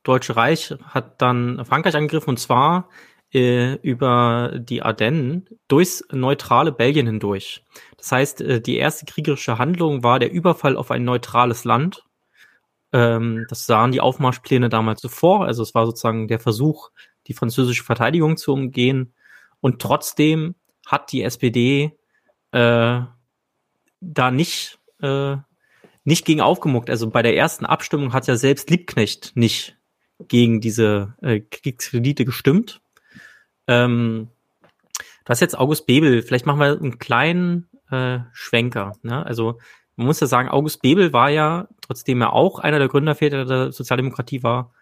Deutsche 0.03 0.37
Reich 0.37 0.75
hat 0.85 1.21
dann 1.21 1.65
Frankreich 1.67 1.95
angegriffen 1.95 2.31
und 2.31 2.39
zwar 2.39 2.89
äh, 3.33 3.75
über 3.83 4.59
die 4.59 4.83
Ardennen 4.83 5.49
durchs 5.69 6.05
neutrale 6.11 6.73
Belgien 6.73 7.07
hindurch. 7.07 7.65
Das 7.97 8.13
heißt, 8.13 8.41
äh, 8.41 8.61
die 8.61 8.77
erste 8.77 9.07
kriegerische 9.07 9.59
Handlung 9.59 10.03
war 10.03 10.19
der 10.19 10.33
Überfall 10.33 10.77
auf 10.77 10.91
ein 10.91 11.05
neutrales 11.05 11.65
Land. 11.65 12.05
Ähm, 12.93 13.47
das 13.49 13.67
sahen 13.67 13.93
die 13.93 14.01
Aufmarschpläne 14.01 14.69
damals 14.69 15.03
so 15.03 15.09
vor. 15.09 15.45
Also 15.45 15.63
es 15.63 15.75
war 15.75 15.87
sozusagen 15.87 16.29
der 16.29 16.41
Versuch, 16.41 16.91
die 17.27 17.35
französische 17.35 17.85
Verteidigung 17.85 18.37
zu 18.37 18.53
umgehen. 18.53 19.13
Und 19.61 19.83
trotzdem 19.83 20.55
hat 20.87 21.13
die 21.13 21.23
SPD 21.23 21.99
äh, 22.53 23.01
da 24.01 24.31
nicht, 24.31 24.79
äh, 25.03 25.37
nicht 26.05 26.25
gegen 26.25 26.41
aufgemuckt. 26.41 26.89
Also 26.89 27.11
bei 27.11 27.23
der 27.23 27.37
ersten 27.37 27.67
Abstimmung 27.67 28.13
hat 28.13 28.27
ja 28.27 28.37
selbst 28.37 28.71
Liebknecht 28.71 29.33
nicht 29.35 29.77
gegen 30.27 30.61
diese 30.61 31.15
äh, 31.21 31.41
Kriegskredite 31.41 32.25
gestimmt. 32.25 32.81
Ähm, 33.69 34.29
du 35.25 35.29
hast 35.29 35.41
jetzt 35.41 35.59
August 35.59 35.87
Bebel, 35.87 36.23
vielleicht 36.23 36.47
machen 36.47 36.61
wir 36.61 36.73
einen 36.73 36.99
kleinen 36.99 37.69
äh, 37.91 38.21
Schwenker. 38.33 38.95
Ne? 39.03 39.25
Also 39.25 39.59
man 39.97 40.07
muss 40.07 40.21
ja 40.21 40.27
sagen, 40.27 40.49
August 40.49 40.83
Bebel 40.83 41.13
war 41.13 41.29
ja, 41.29 41.69
trotzdem 41.81 42.21
er 42.21 42.33
auch 42.33 42.59
einer 42.59 42.79
der 42.79 42.89
Gründerväter 42.89 43.45
der 43.45 43.73
Sozialdemokratie 43.73 44.43
war, 44.43 44.73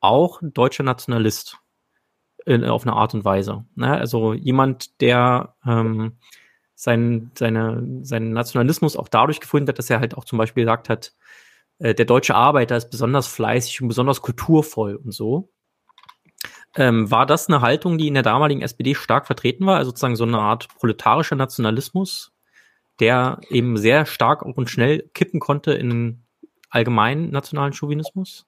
auch 0.00 0.40
deutscher 0.42 0.82
Nationalist 0.82 1.58
in, 2.44 2.64
auf 2.64 2.82
eine 2.82 2.94
Art 2.94 3.14
und 3.14 3.24
Weise. 3.24 3.64
Ne? 3.74 3.90
Also 3.90 4.34
jemand, 4.34 5.00
der 5.00 5.54
ähm, 5.66 6.18
sein, 6.74 7.30
seine, 7.38 8.00
seinen 8.02 8.32
Nationalismus 8.32 8.96
auch 8.96 9.08
dadurch 9.08 9.40
gefunden 9.40 9.68
hat, 9.68 9.78
dass 9.78 9.90
er 9.90 10.00
halt 10.00 10.16
auch 10.16 10.24
zum 10.24 10.38
Beispiel 10.38 10.64
gesagt 10.64 10.88
hat, 10.88 11.14
äh, 11.78 11.94
der 11.94 12.04
deutsche 12.04 12.34
Arbeiter 12.34 12.76
ist 12.76 12.90
besonders 12.90 13.26
fleißig 13.26 13.80
und 13.80 13.88
besonders 13.88 14.22
kulturvoll 14.22 14.96
und 14.96 15.12
so. 15.12 15.52
Ähm, 16.76 17.10
war 17.10 17.26
das 17.26 17.48
eine 17.48 17.60
Haltung, 17.60 17.98
die 17.98 18.08
in 18.08 18.14
der 18.14 18.22
damaligen 18.22 18.62
SPD 18.62 18.94
stark 18.94 19.26
vertreten 19.26 19.66
war, 19.66 19.76
also 19.76 19.90
sozusagen 19.90 20.16
so 20.16 20.24
eine 20.24 20.38
Art 20.38 20.68
proletarischer 20.76 21.36
Nationalismus, 21.36 22.32
der 23.00 23.40
eben 23.48 23.76
sehr 23.76 24.06
stark 24.06 24.42
und 24.42 24.68
schnell 24.68 25.08
kippen 25.14 25.40
konnte 25.40 25.72
in 25.72 25.90
den 25.90 26.24
allgemeinen 26.70 27.30
nationalen 27.30 27.72
Chauvinismus? 27.72 28.46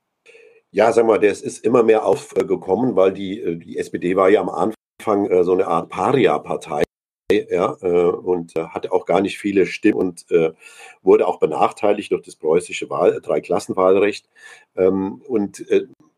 Ja, 0.72 0.92
sag 0.92 1.06
mal, 1.06 1.18
das 1.18 1.40
ist 1.40 1.64
immer 1.64 1.82
mehr 1.82 2.04
aufgekommen, 2.04 2.96
weil 2.96 3.12
die, 3.12 3.40
äh, 3.40 3.56
die 3.56 3.78
SPD 3.78 4.16
war 4.16 4.28
ja 4.28 4.40
am 4.40 4.50
Anfang 4.50 5.26
äh, 5.30 5.44
so 5.44 5.52
eine 5.52 5.66
Art 5.66 5.88
Paria-Partei. 5.88 6.82
Ja, 7.32 7.76
äh, 7.82 7.86
und 7.86 8.54
hatte 8.54 8.92
auch 8.92 9.04
gar 9.04 9.20
nicht 9.20 9.38
viele 9.38 9.66
Stimmen 9.66 9.98
und 9.98 10.26
wurde 11.02 11.26
auch 11.26 11.40
benachteiligt 11.40 12.12
durch 12.12 12.22
das 12.22 12.36
preußische 12.36 12.88
Wahl, 12.88 13.20
Dreiklassenwahlrecht. 13.20 14.28
Ähm, 14.76 15.22
und 15.26 15.64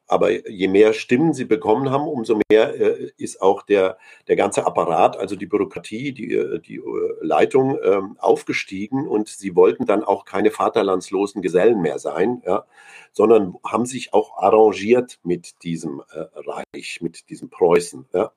aber 0.09 0.49
je 0.49 0.69
mehr 0.69 0.95
Stimmen 0.95 1.35
sie 1.35 1.45
bekommen 1.45 1.91
haben, 1.91 2.09
umso 2.09 2.41
mehr 2.51 2.75
äh, 2.75 3.13
ist 3.19 3.43
auch 3.43 3.63
der, 3.63 3.99
der 4.27 4.37
ganze 4.37 4.67
Apparat, 4.67 5.19
also 5.19 5.37
die 5.37 5.47
Bürokratie, 5.47 6.13
die, 6.13 6.33
äh, 6.33 6.59
die 6.61 6.77
äh, 6.77 6.83
Leitung 7.21 7.79
äh, 7.79 8.01
aufgestiegen 8.19 9.07
und 9.07 9.29
sie 9.29 9.55
wollten 9.55 9.85
dann 9.85 10.03
auch 10.03 10.25
keine 10.25 10.51
vaterlandslosen 10.51 11.43
Gesellen 11.43 11.83
mehr 11.83 11.99
sein, 11.99 12.43
ja, 12.47 12.65
sondern 13.13 13.55
haben 13.65 13.85
sich 13.85 14.15
auch 14.15 14.39
arrangiert 14.39 15.19
mit 15.23 15.63
diesem 15.63 16.03
äh, 16.11 16.25
Reich, 16.35 17.01
mit 17.03 17.29
diesem 17.29 17.51
Preußen. 17.51 18.07
Ja. 18.15 18.33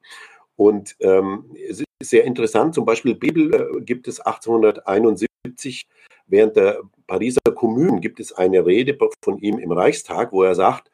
Und 0.58 0.98
ähm, 1.00 1.56
es 1.70 1.80
ist 1.80 1.88
sehr 2.04 2.26
interessant, 2.26 2.76
zum 2.76 2.86
Beispiel 2.86 3.16
Bebel 3.16 3.54
äh, 3.54 3.82
gibt 3.82 4.10
es 4.10 4.20
1871 4.20 5.88
während 6.28 6.56
der 6.56 6.82
Pariser 7.08 7.42
Kommune 7.56 8.00
gibt 8.00 8.20
es 8.20 8.32
eine 8.34 8.66
Rede 8.66 8.98
von 9.24 9.38
ihm 9.40 9.60
im 9.60 9.72
Reichstag, 9.72 10.32
wo 10.32 10.44
er 10.44 10.56
sagt, 10.56 10.91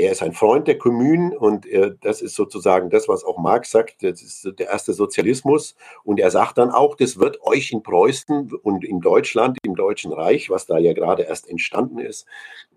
er 0.00 0.12
ist 0.12 0.22
ein 0.22 0.32
Freund 0.32 0.66
der 0.66 0.78
Kommunen 0.78 1.36
und 1.36 1.66
er, 1.66 1.90
das 1.90 2.22
ist 2.22 2.34
sozusagen 2.34 2.88
das, 2.88 3.06
was 3.06 3.22
auch 3.22 3.36
Marx 3.36 3.70
sagt, 3.70 4.02
das 4.02 4.22
ist 4.22 4.50
der 4.58 4.68
erste 4.68 4.94
Sozialismus. 4.94 5.76
Und 6.04 6.18
er 6.18 6.30
sagt 6.30 6.56
dann 6.56 6.70
auch, 6.70 6.96
das 6.96 7.18
wird 7.18 7.42
euch 7.42 7.70
in 7.70 7.82
Preußen 7.82 8.52
und 8.62 8.82
in 8.84 9.00
Deutschland, 9.00 9.58
im 9.62 9.74
Deutschen 9.74 10.12
Reich, 10.12 10.48
was 10.48 10.66
da 10.66 10.78
ja 10.78 10.94
gerade 10.94 11.24
erst 11.24 11.48
entstanden 11.48 11.98
ist, 11.98 12.26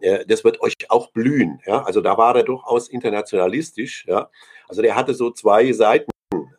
äh, 0.02 0.26
das 0.26 0.44
wird 0.44 0.62
euch 0.62 0.76
auch 0.90 1.12
blühen. 1.12 1.62
Ja? 1.66 1.84
Also 1.84 2.02
da 2.02 2.18
war 2.18 2.36
er 2.36 2.44
durchaus 2.44 2.90
internationalistisch. 2.90 4.06
Ja? 4.06 4.30
Also 4.68 4.82
der 4.82 4.96
hatte 4.96 5.14
so 5.14 5.32
zwei 5.32 5.72
Seiten 5.72 6.12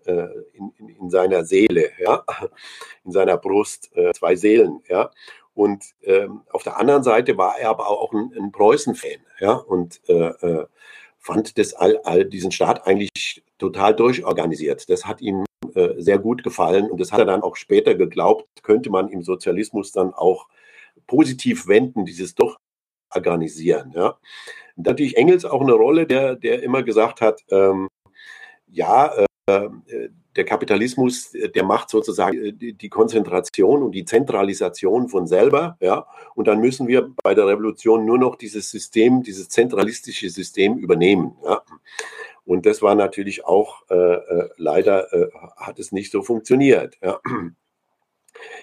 äh, 0.07 0.27
in, 0.55 0.73
in, 0.79 0.89
in, 0.89 1.11
seiner 1.11 1.45
Seele, 1.45 1.91
ja? 1.99 2.25
in 3.05 3.13
seiner 3.13 3.37
Brust, 3.37 3.91
äh, 3.95 4.13
zwei 4.13 4.35
Seelen. 4.35 4.81
Ja? 4.89 5.11
Und 5.55 5.85
ähm, 6.03 6.43
auf 6.51 6.65
der 6.65 6.79
anderen 6.79 7.05
Seite 7.05 7.39
war 7.39 7.59
er 7.59 7.71
aber 7.71 7.89
auch 7.89 8.13
ein, 8.13 8.33
ein 8.37 8.51
Preußen-Fan, 8.51 9.21
ja, 9.39 9.53
und 9.53 10.01
äh, 10.09 10.29
äh, 10.29 10.67
fand 11.19 11.57
das 11.59 11.75
all, 11.75 11.99
all 12.05 12.25
diesen 12.25 12.51
Staat 12.51 12.87
eigentlich 12.87 13.45
total 13.59 13.95
durchorganisiert. 13.95 14.91
Das 14.91 15.07
hat 15.07 15.21
ihm 15.21 15.45
äh, 15.75 15.95
sehr 15.97 16.19
gut 16.19 16.43
gefallen 16.43 16.91
und 16.91 17.01
das 17.01 17.13
hat 17.13 17.21
er 17.21 17.25
dann 17.25 17.43
auch 17.43 17.57
später 17.57 17.95
geglaubt, 17.95 18.47
könnte 18.63 18.91
man 18.91 19.09
im 19.09 19.23
Sozialismus 19.23 19.93
dann 19.93 20.13
auch 20.13 20.49
positiv 21.07 21.67
wenden, 21.69 22.05
dieses 22.05 22.35
Durchorganisieren, 22.35 23.93
ja. 23.95 24.19
Und 24.77 24.87
natürlich 24.87 25.17
Engels 25.17 25.45
auch 25.45 25.61
eine 25.61 25.73
Rolle, 25.73 26.07
der, 26.07 26.35
der 26.35 26.63
immer 26.63 26.83
gesagt 26.83 27.21
hat, 27.21 27.43
ähm, 27.51 27.89
ja, 28.67 29.15
äh, 29.15 29.27
der 29.47 30.45
Kapitalismus, 30.45 31.33
der 31.33 31.65
macht 31.65 31.91
sozusagen 31.91 32.39
äh, 32.39 32.73
die 32.73 32.89
Konzentration 32.89 33.83
und 33.83 33.93
die 33.93 34.05
Zentralisation 34.05 35.09
von 35.09 35.27
selber, 35.27 35.77
ja. 35.81 36.07
Und 36.35 36.49
dann 36.49 36.61
müssen 36.61 36.89
wir 36.89 37.13
bei 37.23 37.35
der 37.35 37.47
Revolution 37.47 38.05
nur 38.05 38.19
noch 38.19 38.37
dieses 38.37 38.71
System, 38.71 39.23
dieses 39.23 39.49
zentralistische 39.49 40.31
System 40.31 40.77
übernehmen, 40.79 41.37
ja. 41.45 41.63
Und 42.47 42.67
das 42.67 42.83
war 42.83 42.95
natürlich 42.95 43.47
auch 43.47 43.83
äh, 43.89 43.95
äh 43.95 44.49
leider 44.59 45.13
äh, 45.15 45.31
hat 45.57 45.79
es 45.79 45.93
nicht 45.93 46.13
so 46.13 46.23
funktioniert. 46.23 46.97
Ja. 47.03 47.21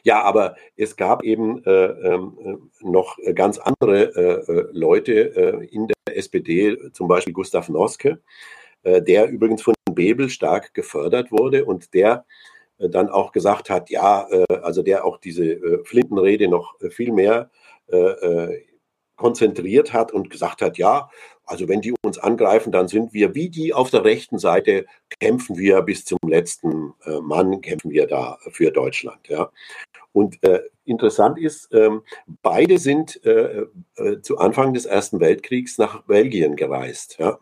Ja, 0.04 0.22
aber 0.22 0.58
es 0.76 0.98
gab 0.98 1.24
eben 1.24 1.64
äh, 1.64 1.86
ähm, 1.86 2.70
noch 2.82 3.18
ganz 3.34 3.58
andere 3.58 4.14
äh, 4.16 4.68
Leute 4.74 5.12
in 5.72 5.88
der 5.88 6.18
SPD, 6.18 6.78
zum 6.92 7.08
Beispiel 7.08 7.34
Gustav 7.34 7.70
Noske, 7.70 8.10
äh, 8.10 8.18
der 8.84 9.30
übrigens 9.30 9.62
von 9.62 9.74
Bebel 9.94 10.30
stark 10.30 10.74
gefördert 10.74 11.32
wurde 11.32 11.66
und 11.66 11.94
der 11.94 12.26
äh, 12.78 12.90
dann 12.90 13.10
auch 13.10 13.32
gesagt 13.32 13.70
hat, 13.70 13.90
ja, 13.90 14.28
äh, 14.30 14.46
also 14.62 14.82
der 14.82 15.06
auch 15.06 15.18
diese 15.18 15.84
Flintenrede 15.84 16.48
noch 16.48 16.76
viel 16.90 17.12
mehr 17.12 17.50
konzentriert 19.18 19.92
hat 19.92 20.14
und 20.14 20.30
gesagt 20.30 20.62
hat, 20.62 20.78
ja, 20.78 21.10
also 21.44 21.68
wenn 21.68 21.82
die 21.82 21.94
uns 22.06 22.18
angreifen, 22.18 22.72
dann 22.72 22.88
sind 22.88 23.14
wir 23.14 23.36
wie 23.36 23.50
die 23.50 23.74
auf 23.74 23.90
der 23.90 24.06
rechten 24.06 24.40
Seite, 24.40 24.86
kämpfen 25.20 25.58
wir 25.58 25.82
bis 25.82 26.06
zum 26.06 26.18
letzten 26.26 26.94
Mann, 27.22 27.60
kämpfen 27.60 27.92
wir 27.92 28.08
da 28.08 28.38
für 28.52 28.72
Deutschland. 28.72 29.28
Ja. 29.28 29.52
Und 30.14 30.42
äh, 30.46 30.62
interessant 30.86 31.38
ist, 31.38 31.68
ähm, 31.74 32.04
beide 32.42 32.78
sind 32.78 33.20
äh, 33.26 33.66
äh, 33.98 34.22
zu 34.22 34.38
Anfang 34.38 34.74
des 34.74 34.86
Ersten 34.86 35.20
Weltkriegs 35.20 35.78
nach 35.78 36.04
Belgien 36.04 36.56
gereist. 36.56 37.18
Ja 37.20 37.38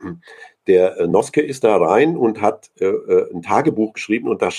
der 0.69 0.97
äh, 0.97 1.07
Noske 1.07 1.41
ist 1.41 1.63
da 1.63 1.75
rein 1.77 2.15
und 2.15 2.41
hat 2.41 2.71
äh, 2.79 2.85
äh, 2.85 3.33
ein 3.33 3.41
Tagebuch 3.41 3.93
geschrieben 3.93 4.29
und 4.29 4.41
da 4.41 4.49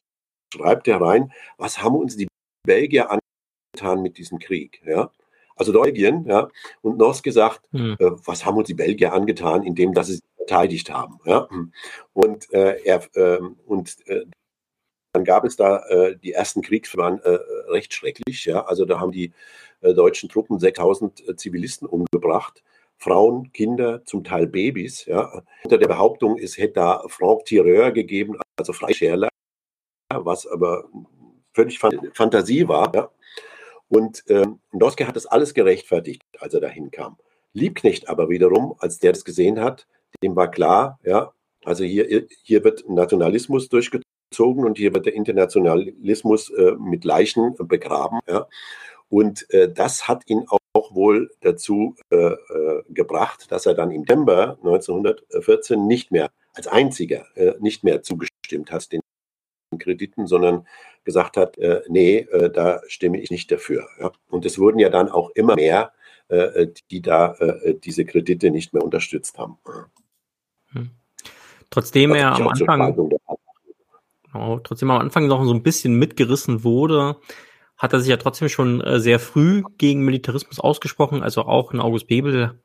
schreibt 0.52 0.88
er 0.88 1.00
rein, 1.00 1.32
was 1.56 1.82
haben 1.82 1.94
uns 1.94 2.16
die 2.16 2.28
Belgier 2.66 3.08
angetan 3.10 4.02
mit 4.02 4.18
diesem 4.18 4.38
Krieg, 4.38 4.82
ja? 4.84 5.10
Also 5.56 5.72
Belgien, 5.72 6.24
ja. 6.26 6.48
Und 6.80 6.98
Noske 6.98 7.32
sagt, 7.32 7.68
hm. 7.72 7.96
äh, 7.98 8.10
was 8.24 8.44
haben 8.44 8.56
uns 8.56 8.66
die 8.66 8.74
Belgier 8.74 9.12
angetan, 9.12 9.62
indem 9.62 9.94
dass 9.94 10.08
sie 10.08 10.14
sich 10.14 10.22
verteidigt 10.36 10.90
haben, 10.90 11.20
ja. 11.24 11.48
Und 12.12 12.52
äh, 12.52 12.82
er 12.84 13.02
ähm, 13.14 13.56
und 13.66 13.96
äh, 14.06 14.24
dann 15.12 15.24
gab 15.24 15.44
es 15.44 15.56
da 15.56 15.78
äh, 15.86 16.16
die 16.16 16.32
ersten 16.32 16.62
Kriegsverfahren 16.62 17.20
äh, 17.22 17.38
recht 17.68 17.92
schrecklich. 17.94 18.44
Ja? 18.44 18.64
Also 18.66 18.84
da 18.84 19.00
haben 19.00 19.10
die 19.12 19.32
äh, 19.80 19.92
deutschen 19.92 20.28
Truppen 20.28 20.58
6000 20.60 21.28
äh, 21.28 21.36
Zivilisten 21.36 21.88
umgebracht. 21.88 22.62
Frauen, 23.00 23.50
Kinder, 23.52 24.04
zum 24.04 24.22
Teil 24.22 24.46
Babys. 24.46 25.06
Ja. 25.06 25.42
Unter 25.64 25.78
der 25.78 25.88
Behauptung, 25.88 26.38
es 26.38 26.58
hätte 26.58 26.74
da 26.74 27.02
Franck 27.08 27.46
Tireur 27.46 27.90
gegeben, 27.92 28.36
also 28.56 28.72
Freischärler, 28.72 29.28
was 30.12 30.46
aber 30.46 30.84
völlig 31.54 31.78
Fantasie 31.78 32.68
war. 32.68 32.94
Ja. 32.94 33.10
Und 33.88 34.22
ähm, 34.28 34.60
Noske 34.70 35.06
hat 35.06 35.16
das 35.16 35.26
alles 35.26 35.54
gerechtfertigt, 35.54 36.22
als 36.38 36.54
er 36.54 36.60
dahin 36.60 36.90
kam. 36.90 37.16
Liebknecht 37.54 38.08
aber 38.08 38.28
wiederum, 38.28 38.76
als 38.78 38.98
der 38.98 39.12
das 39.12 39.24
gesehen 39.24 39.60
hat, 39.60 39.88
dem 40.22 40.36
war 40.36 40.50
klar, 40.50 41.00
ja, 41.02 41.32
also 41.64 41.84
hier, 41.84 42.26
hier 42.42 42.64
wird 42.64 42.88
Nationalismus 42.88 43.68
durchgezogen 43.68 44.64
und 44.64 44.78
hier 44.78 44.94
wird 44.94 45.06
der 45.06 45.14
Internationalismus 45.14 46.50
äh, 46.50 46.72
mit 46.78 47.04
Leichen 47.04 47.54
begraben. 47.58 48.20
Ja. 48.28 48.46
Und 49.08 49.50
äh, 49.50 49.72
das 49.72 50.06
hat 50.06 50.22
ihn 50.28 50.44
auch 50.48 50.59
wohl 50.94 51.30
dazu 51.40 51.96
äh, 52.10 52.16
äh, 52.16 52.82
gebracht, 52.88 53.50
dass 53.50 53.66
er 53.66 53.74
dann 53.74 53.90
im 53.90 54.04
Dezember 54.04 54.58
1914 54.62 55.86
nicht 55.86 56.10
mehr 56.10 56.30
als 56.54 56.66
einziger 56.66 57.26
äh, 57.36 57.54
nicht 57.60 57.84
mehr 57.84 58.02
zugestimmt 58.02 58.70
hat 58.70 58.90
den 58.92 59.00
Krediten, 59.78 60.26
sondern 60.26 60.66
gesagt 61.04 61.36
hat, 61.36 61.58
äh, 61.58 61.82
nee, 61.88 62.18
äh, 62.18 62.50
da 62.50 62.80
stimme 62.88 63.20
ich 63.20 63.30
nicht 63.30 63.50
dafür. 63.50 63.88
Ja? 64.00 64.12
Und 64.28 64.44
es 64.44 64.58
wurden 64.58 64.78
ja 64.78 64.90
dann 64.90 65.08
auch 65.08 65.30
immer 65.30 65.54
mehr, 65.54 65.92
äh, 66.28 66.68
die 66.90 67.02
da 67.02 67.36
diese 67.82 68.04
Kredite 68.04 68.50
nicht 68.50 68.72
mehr 68.72 68.84
unterstützt 68.84 69.38
haben. 69.38 69.58
Hm. 70.72 70.90
Trotzdem 71.70 72.14
er 72.14 72.34
am 72.34 72.48
Anfang, 72.48 73.10
genau, 74.32 74.58
trotzdem 74.60 74.90
am 74.90 75.00
Anfang 75.00 75.26
noch 75.26 75.44
so 75.44 75.52
ein 75.52 75.62
bisschen 75.62 75.94
mitgerissen 75.94 76.64
wurde, 76.64 77.16
hat 77.80 77.94
er 77.94 78.00
sich 78.00 78.10
ja 78.10 78.18
trotzdem 78.18 78.48
schon 78.48 78.80
äh, 78.82 79.00
sehr 79.00 79.18
früh 79.18 79.62
gegen 79.78 80.04
Militarismus 80.04 80.60
ausgesprochen. 80.60 81.22
Also 81.22 81.42
auch 81.42 81.72
in 81.72 81.80
August 81.80 82.06
Bebel 82.06 82.60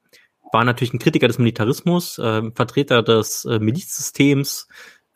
war 0.52 0.66
natürlich 0.66 0.94
ein 0.94 1.00
Kritiker 1.00 1.28
des 1.28 1.40
Militarismus, 1.40 2.20
äh, 2.20 2.52
Vertreter 2.54 3.02
des 3.02 3.46
äh, 3.46 3.60
Milizsystems, 3.60 4.68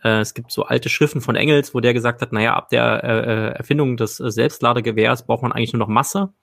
äh, 0.03 0.19
es 0.19 0.33
gibt 0.33 0.51
so 0.51 0.63
alte 0.63 0.89
Schriften 0.89 1.21
von 1.21 1.35
Engels, 1.35 1.73
wo 1.73 1.81
der 1.81 1.93
gesagt 1.93 2.21
hat, 2.21 2.31
naja, 2.31 2.55
ab 2.55 2.69
der 2.69 3.03
äh, 3.03 3.09
äh 3.09 3.49
Erfindung 3.57 3.97
des 3.97 4.19
äh, 4.19 4.31
Selbstladegewehrs 4.31 5.25
braucht 5.25 5.43
man 5.43 5.51
eigentlich 5.51 5.73
nur 5.73 5.81
noch 5.81 5.87
Masse. 5.87 6.33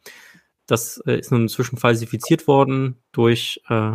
Das 0.66 1.02
äh, 1.06 1.18
ist 1.18 1.32
nun 1.32 1.42
inzwischen 1.42 1.78
falsifiziert 1.78 2.46
worden 2.46 2.96
durch 3.12 3.62
äh, 3.68 3.92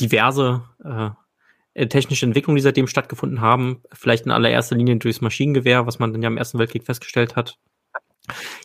diverse 0.00 0.62
äh, 0.82 1.86
technische 1.88 2.26
Entwicklungen, 2.26 2.56
die 2.56 2.62
seitdem 2.62 2.86
stattgefunden 2.86 3.40
haben. 3.40 3.82
Vielleicht 3.92 4.24
in 4.24 4.30
allererster 4.30 4.76
Linie 4.76 4.96
durchs 4.96 5.20
Maschinengewehr, 5.20 5.86
was 5.86 5.98
man 5.98 6.12
dann 6.12 6.22
ja 6.22 6.28
im 6.28 6.36
Ersten 6.38 6.58
Weltkrieg 6.58 6.84
festgestellt 6.84 7.36
hat. 7.36 7.58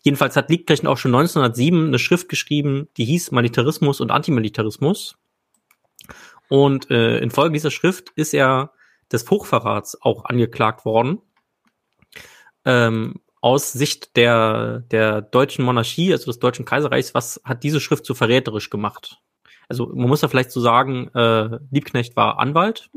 Jedenfalls 0.03 0.35
hat 0.35 0.49
Liebknecht 0.49 0.85
auch 0.85 0.97
schon 0.97 1.15
1907 1.15 1.87
eine 1.87 1.99
Schrift 1.99 2.29
geschrieben, 2.29 2.87
die 2.97 3.05
hieß 3.05 3.31
Militarismus 3.31 3.99
und 3.99 4.11
Antimilitarismus. 4.11 5.17
Und 6.49 6.89
äh, 6.91 7.19
infolge 7.19 7.53
dieser 7.53 7.71
Schrift 7.71 8.11
ist 8.15 8.33
er 8.33 8.71
des 9.11 9.29
Hochverrats 9.29 10.01
auch 10.01 10.25
angeklagt 10.25 10.85
worden. 10.85 11.19
Ähm, 12.65 13.21
aus 13.41 13.71
Sicht 13.71 14.15
der, 14.15 14.79
der 14.91 15.21
deutschen 15.21 15.63
Monarchie, 15.63 16.11
also 16.11 16.25
des 16.25 16.39
Deutschen 16.39 16.65
Kaiserreichs, 16.65 17.13
was 17.13 17.41
hat 17.43 17.63
diese 17.63 17.79
Schrift 17.79 18.05
so 18.05 18.13
verräterisch 18.13 18.69
gemacht? 18.69 19.21
Also 19.69 19.87
man 19.87 20.09
muss 20.09 20.21
ja 20.21 20.27
vielleicht 20.27 20.51
so 20.51 20.61
sagen, 20.61 21.09
äh, 21.13 21.59
Liebknecht 21.71 22.15
war 22.15 22.39
Anwalt. 22.39 22.89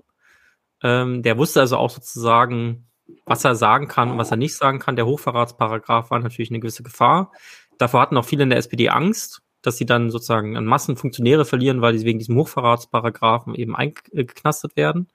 Ähm, 0.82 1.22
der 1.22 1.36
wusste 1.36 1.60
also 1.60 1.76
auch 1.76 1.90
sozusagen, 1.90 2.89
was 3.24 3.44
er 3.44 3.54
sagen 3.54 3.88
kann 3.88 4.10
und 4.10 4.18
was 4.18 4.30
er 4.30 4.36
nicht 4.36 4.56
sagen 4.56 4.78
kann. 4.78 4.96
Der 4.96 5.06
Hochverratsparagraf 5.06 6.10
war 6.10 6.18
natürlich 6.18 6.50
eine 6.50 6.60
gewisse 6.60 6.82
Gefahr. 6.82 7.32
Davor 7.78 8.00
hatten 8.00 8.16
auch 8.16 8.24
viele 8.24 8.42
in 8.42 8.50
der 8.50 8.58
SPD 8.58 8.88
Angst, 8.88 9.42
dass 9.62 9.76
sie 9.76 9.86
dann 9.86 10.10
sozusagen 10.10 10.56
an 10.56 10.64
Massen 10.64 10.96
Funktionäre 10.96 11.44
verlieren, 11.44 11.82
weil 11.82 11.96
sie 11.96 12.04
wegen 12.04 12.18
diesem 12.18 12.36
Hochverratsparagrafen 12.36 13.54
eben 13.54 13.76
eingeknastet 13.76 14.76
werden. 14.76 15.08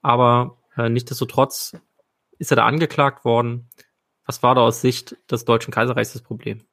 Aber 0.00 0.58
äh, 0.76 0.88
nichtdestotrotz 0.88 1.76
ist 2.38 2.52
er 2.52 2.56
da 2.56 2.66
angeklagt 2.66 3.24
worden. 3.24 3.68
Was 4.26 4.42
war 4.42 4.54
da 4.54 4.62
aus 4.62 4.80
Sicht 4.80 5.16
des 5.30 5.44
Deutschen 5.44 5.72
Kaiserreichs 5.72 6.12
das 6.12 6.22
Problem? 6.22 6.64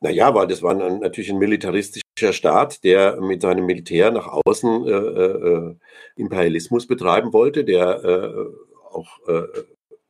Naja, 0.00 0.34
weil 0.34 0.46
das 0.46 0.62
war 0.62 0.74
natürlich 0.74 1.30
ein 1.30 1.38
militaristischer 1.38 2.02
Staat, 2.32 2.84
der 2.84 3.20
mit 3.20 3.42
seinem 3.42 3.66
Militär 3.66 4.10
nach 4.10 4.28
außen 4.28 4.86
äh, 4.86 4.90
äh, 4.90 5.76
Imperialismus 6.16 6.86
betreiben 6.86 7.32
wollte, 7.32 7.64
der 7.64 8.04
äh, 8.04 8.94
auch 8.94 9.18
äh, 9.26 9.42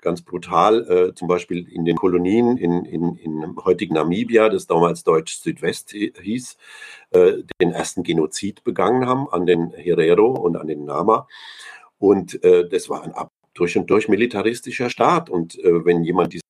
ganz 0.00 0.22
brutal, 0.22 0.90
äh, 0.90 1.14
zum 1.14 1.28
Beispiel 1.28 1.68
in 1.68 1.84
den 1.84 1.96
Kolonien 1.96 2.56
in, 2.56 2.84
in, 2.84 3.16
in 3.16 3.56
heutigen 3.64 3.94
Namibia, 3.94 4.48
das 4.48 4.66
damals 4.66 5.04
Deutsch 5.04 5.38
Südwest 5.38 5.90
hieß, 5.92 6.56
äh, 7.10 7.32
den 7.60 7.72
ersten 7.72 8.02
Genozid 8.02 8.64
begangen 8.64 9.06
haben 9.06 9.28
an 9.28 9.46
den 9.46 9.70
Herero 9.72 10.32
und 10.32 10.56
an 10.56 10.66
den 10.66 10.84
Nama. 10.84 11.28
Und 11.98 12.42
äh, 12.44 12.68
das 12.68 12.88
war 12.88 13.02
ein 13.02 13.14
durch 13.54 13.76
und 13.76 13.90
durch 13.90 14.08
militaristischer 14.08 14.90
Staat. 14.90 15.28
Und 15.28 15.58
äh, 15.58 15.84
wenn 15.84 16.02
jemand 16.02 16.32
diesen 16.32 16.42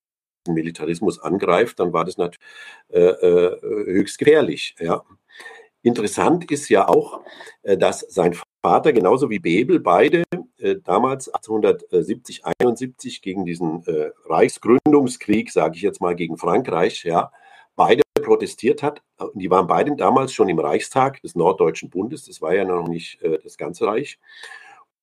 Militarismus 0.49 1.19
angreift, 1.19 1.81
dann 1.81 1.93
war 1.93 2.05
das 2.05 2.19
natürlich 2.19 2.47
äh, 2.91 3.01
äh, 3.01 3.61
höchst 3.87 4.19
gefährlich. 4.19 4.75
Ja. 4.79 5.03
Interessant 5.83 6.51
ist 6.51 6.69
ja 6.69 6.89
auch, 6.89 7.21
äh, 7.63 7.77
dass 7.77 8.01
sein 8.01 8.37
Vater 8.63 8.93
genauso 8.93 9.31
wie 9.31 9.39
Bebel 9.39 9.81
beide 9.81 10.25
äh, 10.59 10.77
damals 10.85 11.29
1870, 11.29 12.43
71 12.45 13.23
gegen 13.23 13.47
diesen 13.47 13.83
äh, 13.87 14.11
Reichsgründungskrieg, 14.27 15.51
sage 15.51 15.77
ich 15.77 15.83
jetzt 15.83 16.01
mal, 16.01 16.15
gegen 16.15 16.37
Frankreich, 16.37 17.05
ja, 17.05 17.33
beide 17.77 18.03
protestiert 18.23 18.83
hat. 18.83 19.03
Die 19.35 19.51
waren 19.51 19.67
beide 19.67 19.97
damals 19.97 20.35
schon 20.35 20.51
im 20.51 20.59
Reichstag 20.59 21.23
des 21.23 21.35
Norddeutschen 21.35 21.89
Bundes. 21.89 22.27
Das 22.27 22.43
war 22.43 22.55
ja 22.55 22.65
noch 22.65 22.87
nicht 22.87 23.19
das 23.23 23.57
ganze 23.57 23.87
Reich. 23.87 24.19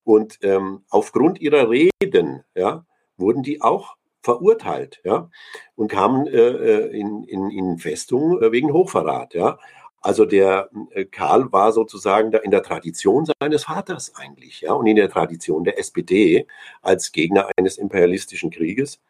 Und 0.04 0.38
ähm, 0.44 0.84
aufgrund 0.90 1.42
ihrer 1.42 1.70
Reden 1.70 2.44
ja, 2.54 2.86
wurden 3.18 3.42
die 3.42 3.62
auch 3.62 3.96
verurteilt 4.22 5.02
ja, 5.04 5.30
und 5.76 5.90
kamen 5.90 6.28
äh, 6.28 6.88
in, 6.88 7.24
in, 7.24 7.50
in 7.50 7.78
Festung 7.80 8.40
wegen 8.52 8.72
Hochverrat. 8.72 9.34
Ja. 9.34 9.58
Also 10.02 10.26
der 10.26 10.70
äh, 10.92 11.06
Karl 11.06 11.52
war 11.52 11.72
sozusagen 11.72 12.32
da 12.32 12.40
in 12.40 12.52
der 12.52 12.64
Tradition 12.64 13.26
seines 13.40 13.66
Vaters 13.66 14.14
eigentlich, 14.16 14.62
ja, 14.62 14.74
und 14.74 14.88
in 14.88 14.96
der 14.96 15.10
Tradition 15.10 15.64
der 15.64 15.80
SPD 15.80 16.48
als 16.82 17.12
Gegner 17.12 17.50
eines 17.58 17.78
imperialistischen 17.78 18.52
Krieges. 18.52 19.02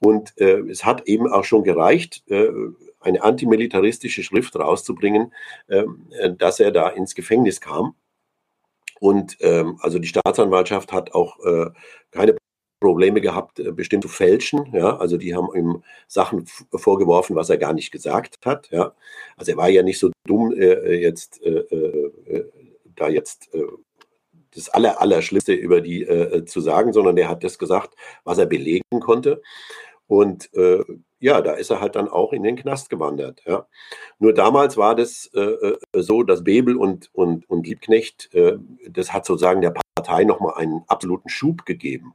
Und 0.00 0.38
äh, 0.40 0.58
es 0.68 0.84
hat 0.84 1.06
eben 1.06 1.30
auch 1.30 1.44
schon 1.44 1.62
gereicht, 1.62 2.24
äh, 2.28 2.48
eine 3.00 3.22
antimilitaristische 3.22 4.22
Schrift 4.22 4.56
rauszubringen, 4.56 5.32
ähm, 5.68 6.06
äh, 6.18 6.30
dass 6.32 6.60
er 6.60 6.72
da 6.72 6.88
ins 6.88 7.14
Gefängnis 7.14 7.60
kam. 7.60 7.94
Und 9.00 9.36
ähm, 9.40 9.78
also 9.80 9.98
die 9.98 10.08
Staatsanwaltschaft 10.08 10.92
hat 10.92 11.12
auch 11.12 11.38
äh, 11.44 11.70
keine 12.10 12.36
Probleme 12.82 13.20
gehabt, 13.20 13.60
äh, 13.60 13.72
bestimmt 13.72 14.02
zu 14.02 14.08
fälschen. 14.08 14.72
Ja, 14.74 14.96
also 14.98 15.16
die 15.16 15.34
haben 15.34 15.48
ihm 15.54 15.82
Sachen 16.08 16.46
vorgeworfen, 16.74 17.36
was 17.36 17.48
er 17.48 17.56
gar 17.56 17.72
nicht 17.72 17.92
gesagt 17.92 18.44
hat. 18.44 18.68
Ja, 18.70 18.92
also 19.36 19.52
er 19.52 19.56
war 19.56 19.68
ja 19.68 19.82
nicht 19.82 19.98
so 19.98 20.10
dumm, 20.26 20.52
äh, 20.52 20.64
äh 20.64 21.00
jetzt 21.00 21.40
äh, 21.42 21.60
äh, 21.60 22.50
da 22.96 23.08
jetzt 23.08 23.54
äh, 23.54 23.62
das 24.54 24.68
aller, 24.68 25.00
Allerschlimmste 25.00 25.54
über 25.54 25.80
die 25.80 26.06
zu 26.44 26.60
sagen, 26.60 26.92
sondern 26.92 27.16
er 27.16 27.30
hat 27.30 27.42
das 27.42 27.58
gesagt, 27.58 27.94
was 28.22 28.36
er 28.36 28.44
belegen 28.44 29.00
konnte. 29.00 29.40
Und 30.06 30.50
ja, 31.20 31.40
da 31.40 31.52
ist 31.54 31.70
er 31.70 31.80
halt 31.80 31.96
dann 31.96 32.06
auch 32.06 32.34
in 32.34 32.42
den 32.42 32.56
Knast 32.56 32.90
gewandert. 32.90 33.42
Ja. 33.46 33.66
Nur 34.18 34.34
damals 34.34 34.76
war 34.76 34.94
das 34.94 35.30
so, 35.94 36.22
dass 36.22 36.44
Bebel 36.44 36.76
und, 36.76 37.08
und, 37.14 37.48
und 37.48 37.66
Liebknecht, 37.66 38.28
das 38.90 39.14
hat 39.14 39.24
sozusagen 39.24 39.62
der 39.62 39.72
Partei 39.94 40.24
nochmal 40.24 40.52
einen 40.56 40.84
absoluten 40.86 41.30
Schub 41.30 41.64
gegeben. 41.64 42.12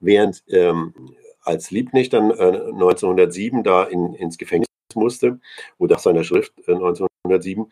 Während 0.00 0.42
ähm, 0.48 0.94
als 1.42 1.70
Liebknecht 1.70 2.12
dann 2.12 2.30
äh, 2.30 2.70
1907 2.72 3.62
da 3.62 3.84
in, 3.84 4.14
ins 4.14 4.38
Gefängnis 4.38 4.66
musste, 4.94 5.38
oder 5.78 5.98
seiner 5.98 6.24
Schrift 6.24 6.52
äh, 6.66 6.72
1907, 6.72 7.70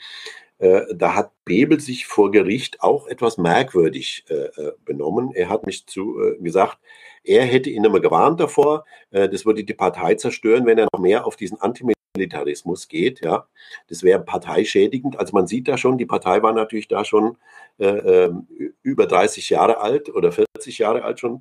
äh, 0.59 0.83
da 0.95 1.15
hat 1.15 1.33
Bebel 1.45 1.81
sich 1.81 2.07
vor 2.07 2.31
Gericht 2.31 2.81
auch 2.81 3.07
etwas 3.09 3.39
merkwürdig 3.39 4.25
äh, 4.29 4.35
äh 4.35 4.73
benommen. 4.85 5.33
Er 5.35 5.49
hat 5.49 5.67
mich 5.67 5.87
zu 5.87 6.21
äh, 6.21 6.37
gesagt, 6.43 6.79
er 7.25 7.45
hätte 7.45 7.71
ihn 7.71 7.85
immer 7.85 8.01
gewarnt 8.01 8.39
davor, 8.39 8.85
das 9.11 9.47
würde 9.47 9.65
die 9.65 9.73
Partei 9.73 10.15
zerstören, 10.17 10.67
wenn 10.67 10.77
er 10.77 10.89
noch 10.93 11.01
mehr 11.01 11.27
auf 11.27 11.37
diesen 11.37 11.59
Antimilitarismus 11.59 12.89
geht. 12.89 13.25
Ja, 13.25 13.49
das 13.89 14.03
wäre 14.03 14.21
parteischädigend. 14.21 15.19
Also 15.19 15.33
man 15.33 15.47
sieht 15.47 15.67
da 15.67 15.79
schon, 15.79 15.97
die 15.97 16.05
Partei 16.05 16.43
war 16.43 16.53
natürlich 16.53 16.87
da 16.87 17.03
schon 17.03 17.39
äh, 17.79 17.87
ähm, 17.87 18.47
über 18.83 19.07
30 19.07 19.51
Jahre 19.51 19.81
alt 19.81 20.15
oder 20.15 20.33
40 20.33 20.79
Jahre 20.79 21.03
alt 21.03 21.19
schon 21.19 21.41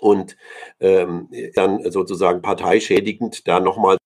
und 0.00 0.36
ähm, 0.80 1.28
dann 1.54 1.90
sozusagen 1.90 2.42
parteischädigend 2.42 3.46
da 3.46 3.60
nochmal 3.60 3.96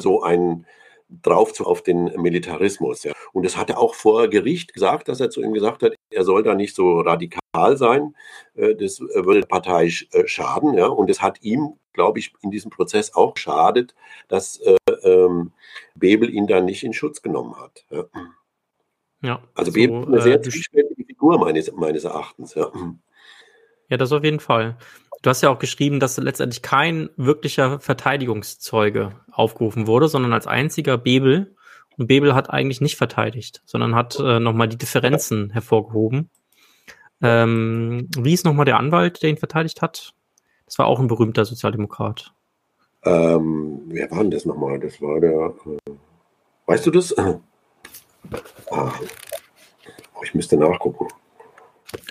so 0.00 0.22
ein 0.22 0.66
drauf 1.08 1.52
zu 1.52 1.64
auf 1.64 1.82
den 1.82 2.04
Militarismus. 2.20 3.04
Ja. 3.04 3.12
Und 3.32 3.44
das 3.44 3.56
hat 3.56 3.70
er 3.70 3.78
auch 3.78 3.94
vor 3.94 4.28
Gericht 4.28 4.74
gesagt, 4.74 5.08
dass 5.08 5.20
er 5.20 5.30
zu 5.30 5.40
ihm 5.40 5.52
gesagt 5.52 5.82
hat, 5.82 5.94
er 6.10 6.24
soll 6.24 6.42
da 6.42 6.54
nicht 6.54 6.74
so 6.74 7.00
radikal 7.00 7.76
sein. 7.76 8.16
Äh, 8.54 8.74
das 8.74 9.00
würde 9.00 9.40
der 9.40 9.46
Partei 9.46 9.86
äh, 9.86 10.26
schaden. 10.26 10.74
Ja. 10.74 10.86
Und 10.86 11.08
es 11.10 11.22
hat 11.22 11.42
ihm, 11.42 11.78
glaube 11.92 12.18
ich, 12.18 12.32
in 12.42 12.50
diesem 12.50 12.70
Prozess 12.70 13.14
auch 13.14 13.34
geschadet, 13.34 13.94
dass 14.28 14.58
äh, 14.58 14.76
ähm, 15.04 15.52
Bebel 15.94 16.32
ihn 16.32 16.46
da 16.46 16.60
nicht 16.60 16.82
in 16.82 16.92
Schutz 16.92 17.22
genommen 17.22 17.56
hat. 17.56 17.84
Ja. 17.90 18.04
Ja, 19.22 19.42
also 19.54 19.70
so, 19.70 19.74
Bebel 19.74 20.04
eine 20.06 20.20
sehr 20.20 20.36
äh, 20.36 20.42
zwiespältige 20.42 20.95
Figur 21.26 21.38
meines, 21.40 21.72
meines 21.72 22.04
Erachtens. 22.04 22.54
Ja. 22.54 22.70
ja, 23.88 23.96
das 23.96 24.12
auf 24.12 24.22
jeden 24.22 24.40
Fall. 24.40 24.76
Du 25.22 25.30
hast 25.30 25.42
ja 25.42 25.50
auch 25.50 25.58
geschrieben, 25.58 25.98
dass 25.98 26.16
letztendlich 26.18 26.62
kein 26.62 27.10
wirklicher 27.16 27.80
Verteidigungszeuge 27.80 29.12
aufgerufen 29.32 29.88
wurde, 29.88 30.08
sondern 30.08 30.32
als 30.32 30.46
einziger 30.46 30.98
Bebel. 30.98 31.56
Und 31.98 32.06
Bebel 32.06 32.34
hat 32.34 32.50
eigentlich 32.50 32.80
nicht 32.80 32.96
verteidigt, 32.96 33.62
sondern 33.64 33.94
hat 33.96 34.20
äh, 34.20 34.38
nochmal 34.38 34.68
die 34.68 34.78
Differenzen 34.78 35.50
hervorgehoben. 35.50 36.30
Ähm, 37.22 38.08
wie 38.16 38.34
ist 38.34 38.44
nochmal 38.44 38.66
der 38.66 38.78
Anwalt, 38.78 39.22
der 39.22 39.30
ihn 39.30 39.38
verteidigt 39.38 39.82
hat? 39.82 40.14
Das 40.66 40.78
war 40.78 40.86
auch 40.86 41.00
ein 41.00 41.08
berühmter 41.08 41.44
Sozialdemokrat. 41.44 42.34
Ähm, 43.04 43.82
wer 43.86 44.10
war 44.10 44.18
denn 44.18 44.30
das 44.30 44.44
nochmal? 44.44 44.78
Das 44.78 45.00
war 45.00 45.20
der. 45.20 45.54
Äh, 45.64 45.92
weißt 46.66 46.86
du 46.86 46.90
das? 46.90 47.16
Ah, 48.70 48.92
ich 50.22 50.34
müsste 50.34 50.56
nachgucken. 50.56 51.08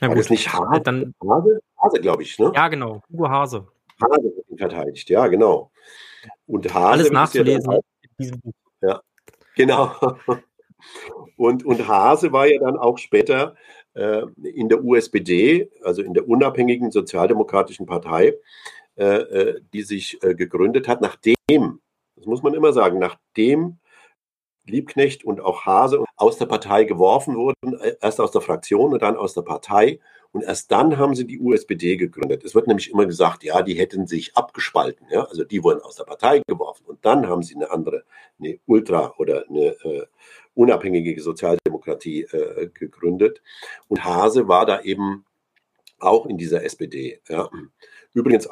Ja, 0.02 0.08
war 0.10 0.16
das 0.16 0.30
nicht 0.30 0.52
Hase? 0.52 0.82
Dann, 0.82 1.14
Hase, 1.28 1.60
Hase 1.82 2.00
glaube 2.00 2.24
ich, 2.24 2.40
ne? 2.40 2.52
ja, 2.56 2.68
genau. 2.68 3.02
Hugo 3.12 3.30
Hase. 3.30 3.68
Hase 4.02 4.34
verteidigt, 4.58 5.10
ja, 5.10 5.28
genau. 5.28 5.72
Und 6.48 6.74
Hase 6.74 6.88
Alles 6.88 7.08
ja 7.08 7.14
nachzulesen 7.14 7.72
dann- 7.72 7.80
in 8.02 8.10
diesem 8.20 8.40
Buch. 8.42 8.54
Genau. 9.56 9.92
Und, 11.38 11.66
und 11.66 11.88
Hase 11.88 12.32
war 12.32 12.46
ja 12.48 12.60
dann 12.60 12.78
auch 12.78 12.98
später 12.98 13.56
äh, 13.94 14.22
in 14.44 14.70
der 14.70 14.84
USPD, 14.84 15.70
also 15.84 16.02
in 16.02 16.14
der 16.14 16.28
unabhängigen 16.28 16.92
sozialdemokratischen 16.92 17.86
Partei, 17.86 18.36
äh, 18.96 19.04
äh, 19.06 19.62
die 19.74 19.82
sich 19.82 20.22
äh, 20.24 20.36
gegründet 20.36 20.88
hat, 20.88 21.02
nachdem, 21.02 21.82
das 22.16 22.26
muss 22.26 22.44
man 22.44 22.54
immer 22.54 22.72
sagen, 22.72 23.00
nachdem 23.00 23.80
Liebknecht 24.66 25.24
und 25.24 25.42
auch 25.42 25.66
Hase 25.66 26.04
aus 26.16 26.38
der 26.38 26.46
Partei 26.46 26.84
geworfen 26.84 27.36
wurden, 27.36 27.80
äh, 27.80 27.96
erst 28.02 28.20
aus 28.20 28.32
der 28.32 28.42
Fraktion 28.42 28.94
und 28.94 29.02
dann 29.02 29.18
aus 29.18 29.34
der 29.34 29.42
Partei. 29.42 30.00
Und 30.32 30.44
erst 30.44 30.70
dann 30.72 30.98
haben 30.98 31.16
sie 31.16 31.26
die 31.26 31.40
USPD 31.40 31.96
gegründet. 31.96 32.44
Es 32.44 32.56
wird 32.56 32.68
nämlich 32.68 32.92
immer 32.92 33.06
gesagt, 33.06 33.44
ja, 33.44 33.62
die 33.62 33.76
hätten 33.76 34.06
sich 34.06 34.36
abgespalten. 34.36 35.08
Ja? 35.10 35.24
Also 35.24 35.46
die 35.46 35.64
wurden 35.64 35.82
aus 35.82 35.96
der 35.96 36.04
Partei 36.04 36.42
geworfen. 36.46 36.84
Und 36.86 37.06
dann 37.06 37.28
haben 37.28 37.42
sie 37.42 37.56
eine 37.56 37.72
andere, 37.72 38.04
eine 38.40 38.60
Ultra- 38.66 39.14
oder 39.18 39.46
eine 39.50 39.68
äh, 39.86 40.06
unabhängige 40.54 41.22
Sozialdemokratie 41.22 42.24
äh, 42.24 42.70
gegründet. 42.74 43.42
Und 43.88 44.04
Hase 44.04 44.50
war 44.50 44.66
da 44.66 44.82
eben 44.82 45.24
auch 46.00 46.26
in 46.26 46.38
dieser 46.38 46.64
SPD. 46.66 47.22
Ja? 47.30 47.50
Übrigens 48.14 48.50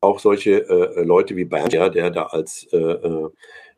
auch 0.00 0.18
solche 0.18 0.68
äh, 0.68 1.04
Leute 1.04 1.36
wie 1.36 1.44
Bernd, 1.44 1.72
ja, 1.72 1.88
der 1.88 2.10
da 2.10 2.24
als 2.24 2.66
äh, 2.72 2.76
äh, 2.76 3.30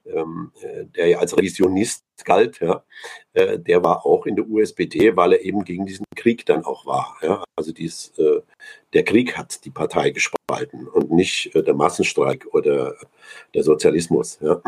ähm, 0.06 0.52
äh, 0.60 0.84
der 0.84 1.08
ja 1.08 1.18
als 1.18 1.36
Revisionist 1.36 2.04
galt, 2.24 2.60
ja, 2.60 2.84
äh, 3.32 3.58
der 3.58 3.82
war 3.82 4.06
auch 4.06 4.26
in 4.26 4.36
der 4.36 4.48
USPD, 4.48 5.16
weil 5.16 5.32
er 5.32 5.42
eben 5.42 5.64
gegen 5.64 5.86
diesen 5.86 6.06
Krieg 6.16 6.46
dann 6.46 6.64
auch 6.64 6.86
war. 6.86 7.16
Ja. 7.22 7.44
Also 7.56 7.72
dies, 7.72 8.12
äh, 8.18 8.40
der 8.92 9.04
Krieg 9.04 9.36
hat 9.36 9.64
die 9.64 9.70
Partei 9.70 10.10
gespalten 10.10 10.86
und 10.88 11.10
nicht 11.10 11.54
äh, 11.54 11.62
der 11.62 11.74
Massenstreik 11.74 12.46
oder 12.52 12.94
der 13.54 13.62
Sozialismus. 13.62 14.38
Ja. 14.40 14.60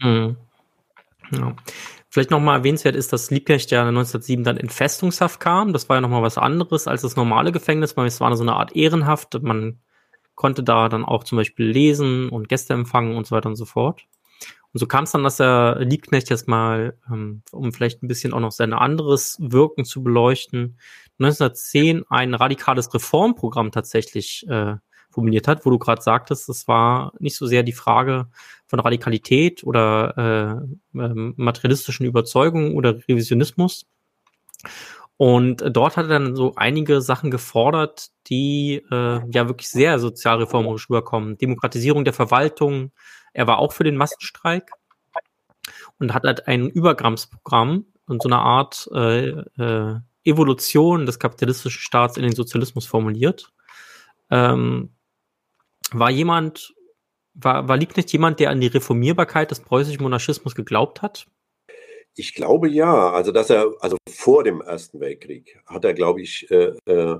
Mhm. 0.00 0.36
Ja. 1.32 1.56
Vielleicht 2.14 2.30
nochmal 2.30 2.58
erwähnenswert 2.58 2.94
ist, 2.94 3.12
dass 3.12 3.30
Liebknecht 3.30 3.72
ja 3.72 3.80
1907 3.82 4.44
dann 4.44 4.56
in 4.56 4.68
Festungshaft 4.68 5.40
kam. 5.40 5.72
Das 5.72 5.88
war 5.88 5.96
ja 5.96 6.00
nochmal 6.00 6.22
was 6.22 6.38
anderes 6.38 6.86
als 6.86 7.02
das 7.02 7.16
normale 7.16 7.50
Gefängnis, 7.50 7.96
weil 7.96 8.06
es 8.06 8.20
war 8.20 8.34
so 8.36 8.44
eine 8.44 8.52
Art 8.54 8.76
Ehrenhaft. 8.76 9.42
Man 9.42 9.80
konnte 10.36 10.62
da 10.62 10.88
dann 10.88 11.04
auch 11.04 11.24
zum 11.24 11.38
Beispiel 11.38 11.66
lesen 11.66 12.28
und 12.28 12.48
Gäste 12.48 12.72
empfangen 12.72 13.16
und 13.16 13.26
so 13.26 13.34
weiter 13.34 13.48
und 13.48 13.56
so 13.56 13.64
fort. 13.64 14.06
Und 14.74 14.80
so 14.80 14.86
kam 14.88 15.04
es 15.04 15.12
dann, 15.12 15.22
dass 15.22 15.40
er 15.40 15.78
Liebknecht 15.78 16.30
jetzt 16.30 16.48
mal, 16.48 16.98
ähm, 17.08 17.42
um 17.52 17.72
vielleicht 17.72 18.02
ein 18.02 18.08
bisschen 18.08 18.32
auch 18.32 18.40
noch 18.40 18.50
sein 18.50 18.72
anderes 18.72 19.36
Wirken 19.40 19.84
zu 19.84 20.02
beleuchten, 20.02 20.80
1910 21.20 22.04
ein 22.10 22.34
radikales 22.34 22.92
Reformprogramm 22.92 23.70
tatsächlich 23.70 24.44
äh, 24.48 24.74
formuliert 25.10 25.46
hat, 25.46 25.64
wo 25.64 25.70
du 25.70 25.78
gerade 25.78 26.02
sagtest, 26.02 26.48
es 26.48 26.66
war 26.66 27.12
nicht 27.20 27.36
so 27.36 27.46
sehr 27.46 27.62
die 27.62 27.72
Frage 27.72 28.26
von 28.66 28.80
Radikalität 28.80 29.62
oder 29.62 30.66
äh, 30.92 30.98
ähm, 30.98 31.34
materialistischen 31.36 32.04
Überzeugungen 32.04 32.74
oder 32.74 32.96
Revisionismus. 33.08 33.86
Und 35.16 35.64
dort 35.70 35.96
hat 35.96 36.06
er 36.06 36.20
dann 36.20 36.34
so 36.34 36.54
einige 36.56 37.00
Sachen 37.00 37.30
gefordert, 37.30 38.08
die 38.26 38.82
äh, 38.90 39.20
ja 39.30 39.48
wirklich 39.48 39.68
sehr 39.68 39.98
sozialreformerisch 39.98 40.90
rüberkommen. 40.90 41.38
Demokratisierung 41.38 42.04
der 42.04 42.12
Verwaltung. 42.12 42.90
Er 43.32 43.46
war 43.46 43.58
auch 43.58 43.72
für 43.72 43.84
den 43.84 43.96
Massenstreik 43.96 44.70
und 45.98 46.14
hat 46.14 46.24
halt 46.24 46.48
ein 46.48 46.68
Übergangsprogramm 46.68 47.86
und 48.06 48.22
so 48.22 48.28
eine 48.28 48.38
Art 48.38 48.88
äh, 48.92 49.28
äh, 49.28 50.00
Evolution 50.24 51.06
des 51.06 51.18
kapitalistischen 51.18 51.80
Staats 51.80 52.16
in 52.16 52.24
den 52.24 52.34
Sozialismus 52.34 52.86
formuliert. 52.86 53.52
Ähm, 54.30 54.94
war 55.92 56.10
jemand, 56.10 56.74
war, 57.34 57.68
war 57.68 57.76
Liebknecht 57.76 58.12
jemand, 58.12 58.40
der 58.40 58.50
an 58.50 58.60
die 58.60 58.66
Reformierbarkeit 58.66 59.50
des 59.50 59.60
preußischen 59.60 60.02
Monarchismus 60.02 60.54
geglaubt 60.54 61.02
hat? 61.02 61.26
Ich 62.16 62.34
glaube 62.34 62.68
ja, 62.68 63.10
also 63.10 63.32
dass 63.32 63.50
er, 63.50 63.72
also 63.80 63.96
vor 64.08 64.44
dem 64.44 64.60
Ersten 64.60 65.00
Weltkrieg 65.00 65.58
hat 65.66 65.84
er, 65.84 65.94
glaube 65.94 66.22
ich, 66.22 66.48
äh, 66.50 66.72
äh, 66.86 67.16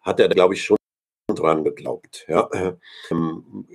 hat 0.00 0.20
er, 0.20 0.28
glaube 0.28 0.54
ich, 0.54 0.62
schon 0.62 0.76
dran 1.34 1.64
geglaubt. 1.64 2.24
Ja. 2.28 2.48
Ähm, 3.10 3.66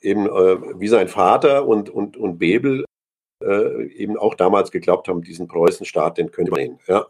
eben 0.00 0.26
äh, 0.26 0.80
wie 0.80 0.88
sein 0.88 1.08
Vater 1.08 1.66
und, 1.66 1.90
und, 1.90 2.16
und 2.16 2.38
Bebel 2.38 2.84
äh, 3.42 3.86
eben 3.92 4.16
auch 4.16 4.34
damals 4.34 4.70
geglaubt 4.70 5.08
haben, 5.08 5.22
diesen 5.22 5.48
Preußenstaat, 5.48 6.18
den 6.18 6.30
könnte 6.30 6.50
man 6.50 6.60
hin. 6.60 6.78
Ja. 6.86 7.06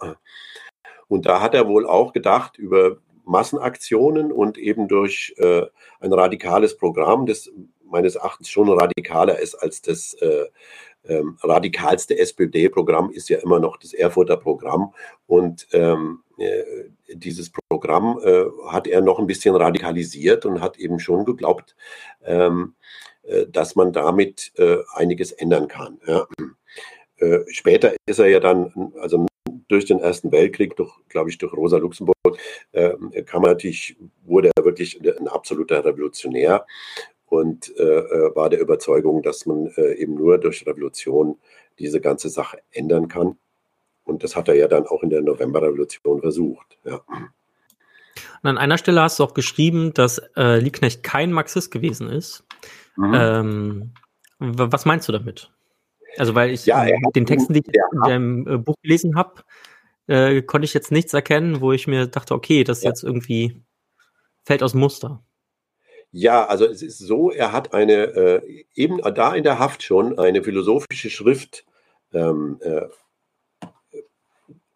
Und 1.08 1.26
da 1.26 1.40
hat 1.40 1.54
er 1.54 1.68
wohl 1.68 1.86
auch 1.86 2.12
gedacht 2.12 2.58
über 2.58 2.98
Massenaktionen 3.24 4.32
und 4.32 4.56
eben 4.56 4.88
durch 4.88 5.34
äh, 5.38 5.66
ein 6.00 6.12
radikales 6.12 6.76
Programm, 6.76 7.26
das 7.26 7.50
meines 7.84 8.16
Erachtens 8.16 8.50
schon 8.50 8.68
radikaler 8.68 9.38
ist 9.38 9.54
als 9.54 9.82
das 9.82 10.14
äh, 10.14 10.46
ähm, 11.04 11.38
radikalste 11.42 12.18
SPD-Programm, 12.18 13.10
ist 13.10 13.28
ja 13.28 13.38
immer 13.38 13.60
noch 13.60 13.76
das 13.76 13.92
Erfurter 13.92 14.36
Programm. 14.36 14.94
Und 15.26 15.66
ähm, 15.72 16.20
äh, 16.38 16.62
dieses 17.14 17.50
Programm 17.68 18.20
äh, 18.22 18.44
hat 18.68 18.86
er 18.86 19.00
noch 19.00 19.18
ein 19.18 19.26
bisschen 19.26 19.54
radikalisiert 19.54 20.46
und 20.46 20.60
hat 20.60 20.78
eben 20.78 20.98
schon 20.98 21.24
geglaubt, 21.24 21.74
ähm, 22.24 22.74
äh, 23.22 23.46
dass 23.46 23.76
man 23.76 23.92
damit 23.92 24.52
äh, 24.56 24.78
einiges 24.94 25.32
ändern 25.32 25.68
kann. 25.68 26.00
Ja. 26.06 26.26
Äh, 27.16 27.40
später 27.48 27.94
ist 28.06 28.18
er 28.18 28.28
ja 28.28 28.40
dann, 28.40 28.92
also 29.00 29.26
durch 29.68 29.84
den 29.84 29.98
Ersten 29.98 30.32
Weltkrieg, 30.32 30.76
durch, 30.76 30.92
glaube 31.08 31.30
ich, 31.30 31.38
durch 31.38 31.52
Rosa 31.52 31.78
Luxemburg, 31.78 32.14
äh, 32.72 33.22
kam 33.24 33.44
er 33.44 33.50
natürlich, 33.50 33.96
wurde 34.24 34.50
er 34.56 34.64
wirklich 34.64 35.00
ein 35.00 35.28
absoluter 35.28 35.84
Revolutionär 35.84 36.64
und 37.28 37.76
äh, 37.76 38.34
war 38.34 38.50
der 38.50 38.60
Überzeugung, 38.60 39.22
dass 39.22 39.46
man 39.46 39.66
äh, 39.76 39.94
eben 39.94 40.14
nur 40.14 40.38
durch 40.38 40.66
Revolution 40.66 41.36
diese 41.78 42.00
ganze 42.00 42.28
Sache 42.28 42.58
ändern 42.70 43.08
kann. 43.08 43.36
Und 44.04 44.24
das 44.24 44.36
hat 44.36 44.48
er 44.48 44.54
ja 44.54 44.68
dann 44.68 44.86
auch 44.86 45.02
in 45.02 45.10
der 45.10 45.20
Novemberrevolution 45.20 46.20
versucht. 46.20 46.78
Ja. 46.84 47.00
Und 48.42 48.50
an 48.50 48.58
einer 48.58 48.78
Stelle 48.78 49.02
hast 49.02 49.18
du 49.18 49.24
auch 49.24 49.34
geschrieben, 49.34 49.92
dass 49.94 50.18
äh, 50.36 50.58
Liebknecht 50.58 51.02
kein 51.02 51.32
Marxist 51.32 51.70
gewesen 51.70 52.08
ist. 52.08 52.44
Mhm. 52.96 53.14
Ähm, 53.14 53.90
was 54.38 54.86
meinst 54.86 55.08
du 55.08 55.12
damit? 55.12 55.50
Also, 56.16 56.34
weil 56.34 56.50
ich 56.50 56.66
ja, 56.66 56.84
mit 56.84 57.16
den 57.16 57.26
Texten, 57.26 57.52
die 57.52 57.60
ich 57.60 57.74
ja. 57.74 57.82
in 57.92 58.00
deinem 58.00 58.46
äh, 58.46 58.58
Buch 58.58 58.76
gelesen 58.82 59.16
habe, 59.16 59.42
äh, 60.06 60.42
konnte 60.42 60.64
ich 60.64 60.74
jetzt 60.74 60.90
nichts 60.90 61.12
erkennen, 61.12 61.60
wo 61.60 61.72
ich 61.72 61.86
mir 61.86 62.06
dachte, 62.06 62.34
okay, 62.34 62.64
das 62.64 62.82
ja. 62.82 62.90
jetzt 62.90 63.02
irgendwie 63.04 63.62
fällt 64.44 64.62
aus 64.62 64.74
Muster. 64.74 65.22
Ja, 66.10 66.46
also 66.46 66.64
es 66.64 66.82
ist 66.82 66.98
so, 66.98 67.30
er 67.30 67.52
hat 67.52 67.74
eine, 67.74 67.92
äh, 67.92 68.64
eben 68.74 68.98
da 69.14 69.34
in 69.34 69.44
der 69.44 69.58
Haft 69.58 69.82
schon 69.82 70.18
eine 70.18 70.42
philosophische 70.42 71.10
Schrift 71.10 71.66
ähm, 72.14 72.58
äh, 72.62 72.86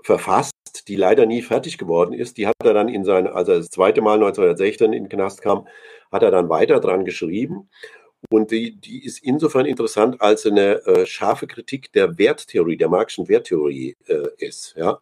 verfasst, 0.02 0.52
die 0.88 0.96
leider 0.96 1.26
nie 1.26 1.42
fertig 1.42 1.78
geworden 1.78 2.12
ist. 2.12 2.36
Die 2.36 2.46
hat 2.46 2.56
er 2.62 2.74
dann 2.74 2.88
in 2.88 3.04
sein, 3.04 3.26
als 3.26 3.48
er 3.48 3.58
das 3.58 3.70
zweite 3.70 4.02
Mal 4.02 4.14
1916 4.14 4.92
in 4.92 5.04
den 5.04 5.08
Knast 5.08 5.42
kam, 5.42 5.66
hat 6.10 6.22
er 6.22 6.30
dann 6.30 6.48
weiter 6.48 6.80
dran 6.80 7.04
geschrieben. 7.04 7.70
Und 8.30 8.50
die, 8.50 8.76
die 8.78 9.04
ist 9.04 9.18
insofern 9.22 9.66
interessant, 9.66 10.20
als 10.20 10.46
eine 10.46 10.84
äh, 10.86 11.06
scharfe 11.06 11.46
Kritik 11.46 11.92
der 11.92 12.18
Werttheorie, 12.18 12.76
der 12.76 12.88
Marxischen 12.88 13.28
Werttheorie 13.28 13.96
äh, 14.06 14.28
ist. 14.38 14.74
Ja? 14.76 15.00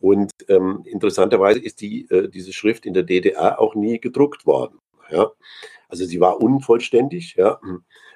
Und 0.00 0.30
ähm, 0.48 0.84
interessanterweise 0.86 1.60
ist 1.60 1.80
die, 1.80 2.06
äh, 2.10 2.28
diese 2.28 2.52
Schrift 2.52 2.86
in 2.86 2.94
der 2.94 3.02
DDR 3.04 3.60
auch 3.60 3.74
nie 3.74 4.00
gedruckt 4.00 4.46
worden. 4.46 4.78
Ja? 5.12 5.30
Also 5.88 6.04
sie 6.04 6.20
war 6.20 6.40
unvollständig, 6.40 7.34
ja. 7.36 7.60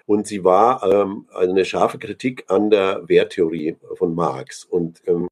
Und 0.07 0.27
sie 0.27 0.45
war 0.45 0.83
ähm, 0.85 1.29
eine 1.35 1.65
scharfe 1.65 1.99
Kritik 1.99 2.45
an 2.49 2.71
der 2.71 3.09
Werttheorie 3.09 3.77
von 3.97 4.15
Marx. 4.15 4.65
Und 4.65 5.03
ähm, 5.07 5.29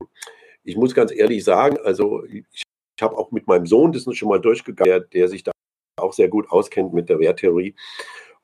ich 0.65 0.77
muss 0.77 0.95
ganz 0.95 1.13
ehrlich 1.13 1.45
sagen, 1.45 1.79
also 1.85 2.25
ich, 2.25 2.45
ich 2.53 3.03
habe 3.03 3.17
auch 3.17 3.31
mit 3.31 3.47
meinem 3.47 3.67
Sohn 3.67 3.93
das 3.93 4.05
schon 4.17 4.29
mal 4.29 4.41
durchgegangen, 4.41 4.91
der, 4.91 5.01
der 5.01 5.29
sich 5.29 5.45
da 5.45 5.53
auch 5.97 6.13
sehr 6.13 6.29
gut 6.29 6.51
auskennt 6.51 6.93
mit 6.93 7.09
der 7.09 7.19
Werttheorie. 7.19 7.75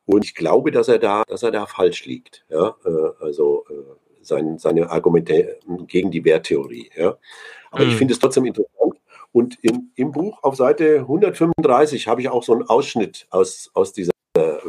Und 0.06 0.24
ich 0.24 0.34
glaube, 0.34 0.70
dass 0.70 0.88
er 0.88 0.98
da, 0.98 1.24
dass 1.26 1.42
er 1.42 1.50
da 1.50 1.66
falsch 1.66 2.04
liegt. 2.06 2.44
Ja? 2.48 2.76
Äh, 2.84 3.24
also 3.24 3.64
äh, 3.68 3.74
sein, 4.22 4.58
seine 4.58 4.90
Argumente 4.90 5.58
gegen 5.86 6.10
die 6.10 6.24
Werttheorie. 6.24 6.90
Ja? 6.96 7.16
Aber 7.70 7.84
mhm. 7.84 7.90
ich 7.90 7.96
finde 7.96 8.14
es 8.14 8.20
trotzdem 8.20 8.46
interessant. 8.46 8.79
Und 9.32 9.58
im, 9.62 9.90
im 9.94 10.12
Buch 10.12 10.42
auf 10.42 10.56
Seite 10.56 11.00
135 11.00 12.08
habe 12.08 12.20
ich 12.20 12.28
auch 12.28 12.42
so 12.42 12.52
einen 12.52 12.62
Ausschnitt 12.62 13.26
aus, 13.30 13.70
aus 13.74 13.92
dieser 13.92 14.12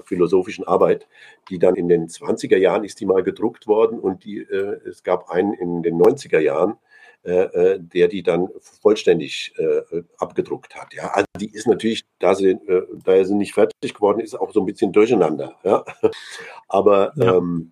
philosophischen 0.05 0.65
Arbeit, 0.65 1.07
die 1.49 1.59
dann 1.59 1.75
in 1.75 1.87
den 1.87 2.07
20er 2.07 2.57
Jahren 2.57 2.83
ist 2.83 2.99
die 2.99 3.05
mal 3.05 3.23
gedruckt 3.23 3.67
worden 3.67 3.99
und 3.99 4.23
die, 4.23 4.39
äh, 4.39 4.79
es 4.87 5.03
gab 5.03 5.29
einen 5.29 5.53
in 5.53 5.83
den 5.83 5.97
90er 5.97 6.39
Jahren, 6.39 6.77
äh, 7.23 7.77
der 7.79 8.07
die 8.07 8.23
dann 8.23 8.49
vollständig 8.81 9.53
äh, 9.57 10.01
abgedruckt 10.17 10.75
hat. 10.75 10.93
Ja, 10.93 11.11
also 11.13 11.27
die 11.39 11.51
ist 11.51 11.67
natürlich, 11.67 12.03
da 12.19 12.33
sie, 12.33 12.51
äh, 12.51 12.87
da 13.03 13.23
sie 13.23 13.35
nicht 13.35 13.53
fertig 13.53 13.93
geworden 13.93 14.19
ist, 14.19 14.33
auch 14.33 14.51
so 14.51 14.61
ein 14.61 14.65
bisschen 14.65 14.91
durcheinander. 14.91 15.55
Ja, 15.63 15.85
aber 16.67 17.13
ja. 17.15 17.37
Ähm, 17.37 17.69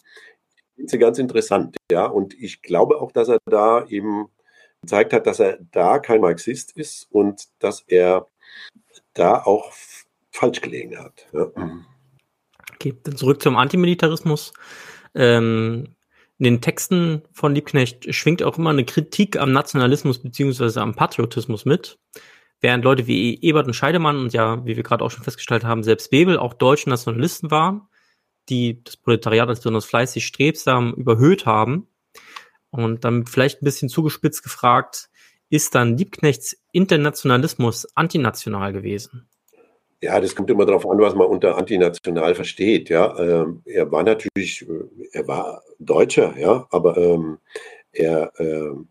ist 0.78 0.98
ganz 0.98 1.20
interessant. 1.20 1.76
Ja, 1.92 2.06
und 2.06 2.34
ich 2.40 2.62
glaube 2.62 3.02
auch, 3.02 3.12
dass 3.12 3.28
er 3.28 3.40
da 3.46 3.86
eben 3.88 4.30
gezeigt 4.82 5.14
hat, 5.14 5.28
dass 5.28 5.40
er 5.40 5.60
da 5.72 6.00
kein 6.00 6.22
Marxist 6.22 6.76
ist 6.78 7.08
und 7.12 7.44
dass 7.60 7.82
er 7.88 8.28
da 9.14 9.44
auch 9.44 9.72
falsch 10.32 10.62
gelegen 10.62 10.98
hat. 10.98 11.28
Ja. 11.34 11.52
Okay, 12.76 12.96
dann 13.04 13.18
zurück 13.18 13.42
zum 13.42 13.58
Antimilitarismus. 13.58 14.54
Ähm, 15.16 15.96
in 16.38 16.46
den 16.46 16.62
Texten 16.62 17.24
von 17.34 17.54
Liebknecht 17.54 18.14
schwingt 18.16 18.42
auch 18.44 18.58
immer 18.58 18.70
eine 18.70 18.86
Kritik 18.86 19.38
am 19.38 19.52
Nationalismus 19.52 20.20
beziehungsweise 20.20 20.82
am 20.82 20.96
Patriotismus 20.96 21.66
mit. 21.66 22.00
Während 22.62 22.86
Leute 22.86 23.08
wie 23.08 23.42
Ebert 23.42 23.68
und 23.68 23.74
Scheidemann 23.74 24.18
und 24.18 24.34
ja, 24.34 24.66
wie 24.66 24.78
wir 24.78 24.84
gerade 24.84 25.04
auch 25.04 25.12
schon 25.12 25.24
festgestellt 25.24 25.66
haben, 25.66 25.84
selbst 25.84 26.12
Bebel 26.12 26.38
auch 26.38 26.54
deutsche 26.54 26.90
Nationalisten 26.90 27.52
waren, 27.52 27.88
die 28.48 28.84
das 28.84 28.96
Proletariat 28.98 29.50
als 29.50 29.60
besonders 29.60 29.86
fleißig 29.86 30.26
strebsam 30.26 30.94
überhöht 30.94 31.46
haben. 31.46 31.88
Und 32.72 33.04
dann 33.04 33.26
vielleicht 33.26 33.62
ein 33.62 33.66
bisschen 33.66 33.90
zugespitzt 33.90 34.44
gefragt, 34.44 35.10
ist 35.50 35.74
dann 35.76 35.98
Liebknechts 35.98 36.58
Internationalismus 36.72 37.88
antinational 37.96 38.74
gewesen? 38.74 39.28
Ja, 40.02 40.20
das 40.22 40.36
kommt 40.36 40.50
immer 40.50 40.66
darauf 40.66 40.88
an, 40.88 41.00
was 41.00 41.14
man 41.14 41.28
unter 41.28 41.58
antinational 41.58 42.34
versteht. 42.34 42.90
Ja, 42.90 43.18
ähm, 43.20 43.62
er 43.66 43.92
war 43.92 44.04
natürlich, 44.04 44.62
äh, 44.62 45.08
er 45.12 45.28
war 45.28 45.62
Deutscher, 45.80 46.38
ja, 46.38 46.68
aber 46.70 46.96
ähm, 46.98 47.40
er, 47.92 48.32
ähm, 48.40 48.88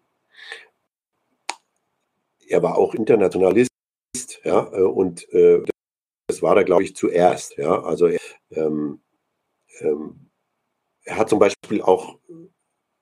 er 2.47 2.62
war 2.62 2.77
auch 2.77 2.95
Internationalist, 2.95 3.71
ja, 4.45 4.71
äh, 4.73 4.83
und 4.83 5.33
äh, 5.33 5.62
das 6.27 6.43
war 6.43 6.57
er, 6.57 6.64
glaube 6.64 6.83
ich, 6.83 6.95
zuerst. 6.95 7.57
Ja, 7.57 7.83
also 7.83 8.07
er, 8.07 8.21
ähm, 8.51 9.01
ähm, 9.81 10.31
er 11.05 11.17
hat 11.17 11.31
zum 11.31 11.38
Beispiel 11.38 11.81
auch 11.81 12.19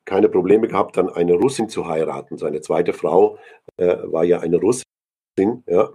keine 0.07 0.29
Probleme 0.31 0.69
gehabt, 0.69 0.97
dann 0.97 1.11
eine 1.11 1.35
Russin 1.35 1.69
zu 1.69 1.87
heiraten. 1.87 2.39
Seine 2.39 2.63
zweite 2.63 2.95
Frau 2.95 3.39
äh, 3.77 3.97
war 4.05 4.25
ja 4.25 4.41
eine 4.41 4.57
Russin. 4.57 4.85
Ja. 5.67 5.91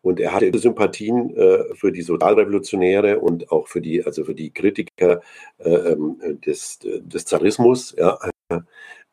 Und 0.00 0.20
er 0.20 0.32
hatte 0.32 0.58
Sympathien 0.58 1.36
äh, 1.36 1.74
für 1.74 1.92
die 1.92 2.00
Sozialrevolutionäre 2.00 3.20
und 3.20 3.52
auch 3.52 3.68
für 3.68 3.82
die, 3.82 4.02
also 4.02 4.24
für 4.24 4.34
die 4.34 4.54
Kritiker 4.54 5.20
äh, 5.58 5.68
ähm, 5.68 6.18
des, 6.46 6.78
des 6.78 7.26
Zarismus. 7.26 7.94
Ja. 7.98 8.18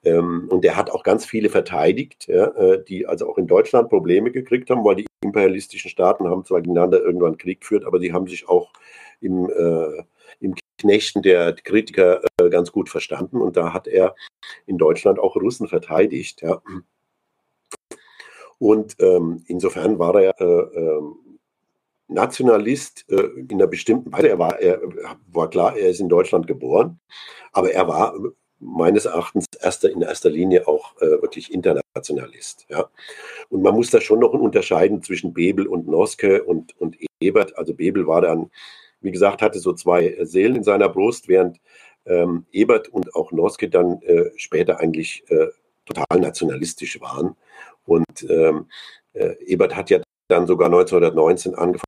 Ähm, 0.03 0.47
und 0.49 0.63
er 0.63 0.77
hat 0.77 0.89
auch 0.89 1.03
ganz 1.03 1.25
viele 1.25 1.49
verteidigt, 1.49 2.27
ja, 2.27 2.45
äh, 2.55 2.83
die 2.83 3.07
also 3.07 3.29
auch 3.29 3.37
in 3.37 3.47
Deutschland 3.47 3.89
Probleme 3.89 4.31
gekriegt 4.31 4.69
haben, 4.69 4.85
weil 4.85 4.95
die 4.95 5.07
imperialistischen 5.21 5.89
Staaten 5.89 6.27
haben 6.27 6.45
zwar 6.45 6.61
gegeneinander 6.61 7.01
irgendwann 7.01 7.37
Krieg 7.37 7.61
geführt, 7.61 7.83
aber 7.85 7.99
die 7.99 8.13
haben 8.13 8.27
sich 8.27 8.47
auch 8.47 8.71
im, 9.19 9.49
äh, 9.49 10.03
im 10.39 10.55
Knechten 10.77 11.21
der 11.21 11.53
Kritiker 11.53 12.21
äh, 12.39 12.49
ganz 12.49 12.71
gut 12.71 12.89
verstanden. 12.89 13.41
Und 13.41 13.57
da 13.57 13.73
hat 13.73 13.87
er 13.87 14.15
in 14.65 14.77
Deutschland 14.77 15.19
auch 15.19 15.35
Russen 15.35 15.67
verteidigt. 15.67 16.41
Ja. 16.41 16.61
Und 18.59 18.95
ähm, 18.99 19.43
insofern 19.47 19.99
war 19.99 20.19
er 20.19 20.33
äh, 20.39 20.79
äh, 20.79 21.01
Nationalist 22.07 23.05
äh, 23.09 23.21
in 23.37 23.53
einer 23.53 23.67
bestimmten 23.67 24.11
Weise. 24.11 24.29
Er 24.29 24.39
war, 24.39 24.59
er 24.59 24.81
war 25.27 25.49
klar, 25.49 25.77
er 25.77 25.89
ist 25.89 25.99
in 25.99 26.09
Deutschland 26.09 26.47
geboren, 26.47 26.99
aber 27.51 27.71
er 27.71 27.87
war 27.87 28.15
meines 28.59 29.05
Erachtens 29.05 29.45
erster, 29.61 29.91
in 29.91 30.01
erster 30.01 30.29
Linie 30.29 30.67
auch 30.67 30.99
äh, 31.01 31.21
wirklich 31.21 31.53
Internationalist. 31.53 32.65
Ja. 32.69 32.89
Und 33.49 33.61
man 33.61 33.75
muss 33.75 33.91
da 33.91 34.01
schon 34.01 34.19
noch 34.19 34.33
unterscheiden 34.33 35.03
zwischen 35.03 35.33
Bebel 35.33 35.67
und 35.67 35.87
Noske 35.87 36.43
und, 36.43 36.79
und 36.79 36.97
Ebert. 37.19 37.57
Also 37.57 37.73
Bebel 37.73 38.07
war 38.07 38.21
dann, 38.21 38.49
wie 39.01 39.11
gesagt, 39.11 39.41
hatte 39.41 39.59
so 39.59 39.73
zwei 39.73 40.17
Seelen 40.21 40.57
in 40.57 40.63
seiner 40.63 40.89
Brust, 40.89 41.27
während 41.27 41.59
ähm, 42.05 42.45
Ebert 42.51 42.89
und 42.89 43.15
auch 43.15 43.31
Noske 43.31 43.69
dann 43.69 44.01
äh, 44.01 44.31
später 44.37 44.79
eigentlich 44.79 45.23
äh, 45.29 45.47
total 45.85 46.19
nationalistisch 46.19 46.99
waren. 47.01 47.35
Und 47.85 48.29
ähm, 48.29 48.67
äh, 49.13 49.35
Ebert 49.45 49.75
hat 49.75 49.89
ja 49.89 50.01
dann 50.29 50.47
sogar 50.47 50.67
1919 50.67 51.55
angefangen, 51.55 51.83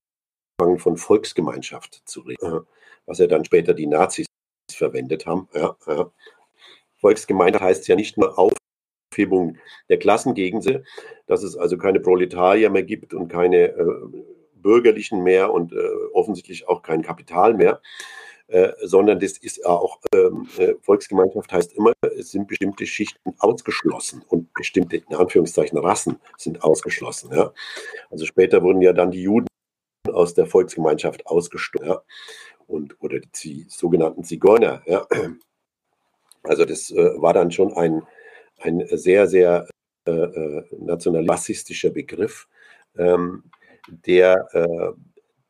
von 0.78 0.98
Volksgemeinschaft 0.98 2.02
zu 2.06 2.22
reden, 2.22 2.46
äh, 2.46 2.60
was 3.06 3.20
ja 3.20 3.28
dann 3.28 3.46
später 3.46 3.74
die 3.74 3.88
Nazis 3.88 4.26
verwendet 4.72 5.26
haben. 5.26 5.48
Ja, 5.54 5.76
ja. 5.88 6.12
Volksgemeinschaft 6.98 7.64
heißt 7.64 7.88
ja 7.88 7.96
nicht 7.96 8.18
nur 8.18 8.38
Aufhebung 8.38 9.58
der 9.88 10.00
Klassengegensätze, 10.00 10.84
dass 11.28 11.44
es 11.44 11.56
also 11.56 11.78
keine 11.78 12.00
Proletarier 12.02 12.70
mehr 12.70 12.84
gibt 12.84 13.14
und 13.14 13.30
keine 13.30 13.70
äh, 13.70 14.24
Bürgerlichen 14.62 15.24
mehr 15.24 15.52
und 15.54 15.74
äh, 15.74 15.78
offensichtlich 16.14 16.68
auch 16.68 16.82
kein 16.82 17.02
Kapital 17.02 17.54
mehr, 17.54 17.82
äh, 18.50 18.74
sondern 18.82 19.20
das 19.20 19.38
ist 19.38 19.64
auch, 19.64 20.00
ähm, 20.12 20.48
äh, 20.58 20.74
Volksgemeinschaft 20.82 21.52
heißt 21.52 21.74
immer, 21.74 21.94
es 22.18 22.32
sind 22.32 22.48
bestimmte 22.48 22.88
Schichten 22.88 23.36
ausgeschlossen 23.38 24.24
und 24.28 24.52
bestimmte, 24.56 24.98
in 24.98 25.16
Anführungszeichen, 25.16 25.78
Rassen 25.78 26.20
sind 26.36 26.64
ausgeschlossen. 26.64 27.32
Ja. 27.32 27.54
Also 28.10 28.26
später 28.26 28.64
wurden 28.64 28.82
ja 28.82 28.92
dann 28.92 29.12
die 29.12 29.22
Juden 29.22 29.48
aus 30.12 30.34
der 30.34 30.48
Volksgemeinschaft 30.48 31.28
ausgestoßen 31.28 31.88
ja. 31.88 32.02
und, 32.66 32.96
oder 33.02 33.20
die 33.20 33.68
sogenannten 33.70 34.24
Zigeuner. 34.24 34.82
Ja. 34.88 35.06
Also 36.42 36.66
das 36.66 36.90
äh, 36.90 37.22
war 37.22 37.34
dann 37.34 37.52
schon 37.52 37.74
ein, 37.74 38.02
ein 38.60 38.84
sehr, 38.92 39.28
sehr 39.28 39.68
äh, 40.08 40.12
äh 40.12 40.66
nationalistischer 40.80 41.92
Begriff, 41.92 42.48
ähm, 42.98 43.44
der 43.88 44.48
äh, 44.54 44.94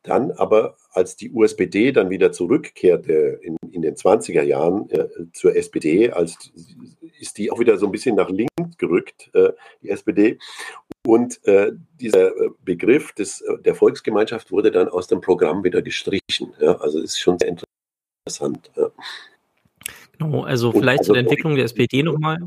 dann 0.02 0.30
aber, 0.32 0.76
als 0.92 1.16
die 1.16 1.30
USPD 1.30 1.92
dann 1.92 2.08
wieder 2.08 2.32
zurückkehrte 2.32 3.38
in, 3.42 3.56
in 3.70 3.82
den 3.82 3.96
20er 3.96 4.42
Jahren 4.42 4.88
äh, 4.90 5.08
zur 5.32 5.54
SPD, 5.54 6.10
als, 6.10 6.50
ist 7.18 7.36
die 7.36 7.50
auch 7.50 7.58
wieder 7.58 7.76
so 7.76 7.86
ein 7.86 7.92
bisschen 7.92 8.16
nach 8.16 8.30
links 8.30 8.78
gerückt, 8.78 9.30
äh, 9.34 9.50
die 9.82 9.90
SPD. 9.90 10.38
Und 11.06 11.44
äh, 11.46 11.72
dieser 12.00 12.28
äh, 12.28 12.50
Begriff 12.64 13.12
des, 13.12 13.42
äh, 13.42 13.58
der 13.58 13.74
Volksgemeinschaft 13.74 14.50
wurde 14.50 14.70
dann 14.70 14.88
aus 14.88 15.06
dem 15.06 15.20
Programm 15.20 15.64
wieder 15.64 15.82
gestrichen. 15.82 16.54
Ja? 16.60 16.76
Also 16.76 17.00
ist 17.00 17.18
schon 17.18 17.38
sehr 17.38 17.48
interessant. 17.48 18.70
Ja. 18.76 18.90
Genau, 20.18 20.44
also 20.44 20.72
vielleicht 20.72 21.00
also, 21.00 21.12
zur 21.12 21.18
Entwicklung 21.20 21.54
der 21.56 21.64
SPD 21.64 22.02
nochmal. 22.02 22.38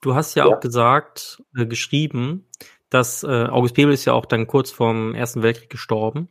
Du 0.00 0.14
hast 0.14 0.34
ja, 0.34 0.46
ja. 0.46 0.54
auch 0.54 0.60
gesagt, 0.60 1.42
äh, 1.56 1.66
geschrieben, 1.66 2.46
dass 2.94 3.24
August 3.24 3.74
Bebel 3.74 3.92
ist 3.92 4.04
ja 4.04 4.12
auch 4.12 4.26
dann 4.26 4.46
kurz 4.46 4.70
vorm 4.70 5.14
Ersten 5.14 5.42
Weltkrieg 5.42 5.70
gestorben. 5.70 6.28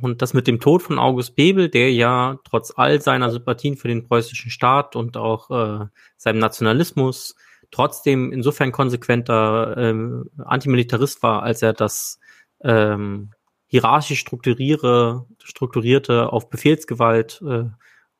Und 0.00 0.22
das 0.22 0.34
mit 0.34 0.46
dem 0.46 0.60
Tod 0.60 0.82
von 0.82 0.98
August 0.98 1.36
Bebel, 1.36 1.68
der 1.70 1.92
ja 1.92 2.38
trotz 2.44 2.72
all 2.76 3.00
seiner 3.00 3.30
Sympathien 3.30 3.76
für 3.76 3.88
den 3.88 4.06
preußischen 4.06 4.50
Staat 4.50 4.94
und 4.94 5.16
auch 5.16 5.50
äh, 5.50 5.86
seinem 6.16 6.38
Nationalismus 6.38 7.34
trotzdem 7.70 8.32
insofern 8.32 8.72
konsequenter 8.72 9.76
ähm, 9.76 10.30
Antimilitarist 10.44 11.22
war, 11.22 11.42
als 11.42 11.62
er 11.62 11.72
das 11.72 12.20
ähm, 12.62 13.32
hierarchisch 13.66 14.20
strukturiere, 14.20 15.26
strukturierte, 15.42 16.32
auf 16.32 16.48
Befehlsgewalt 16.48 17.42
äh, 17.46 17.64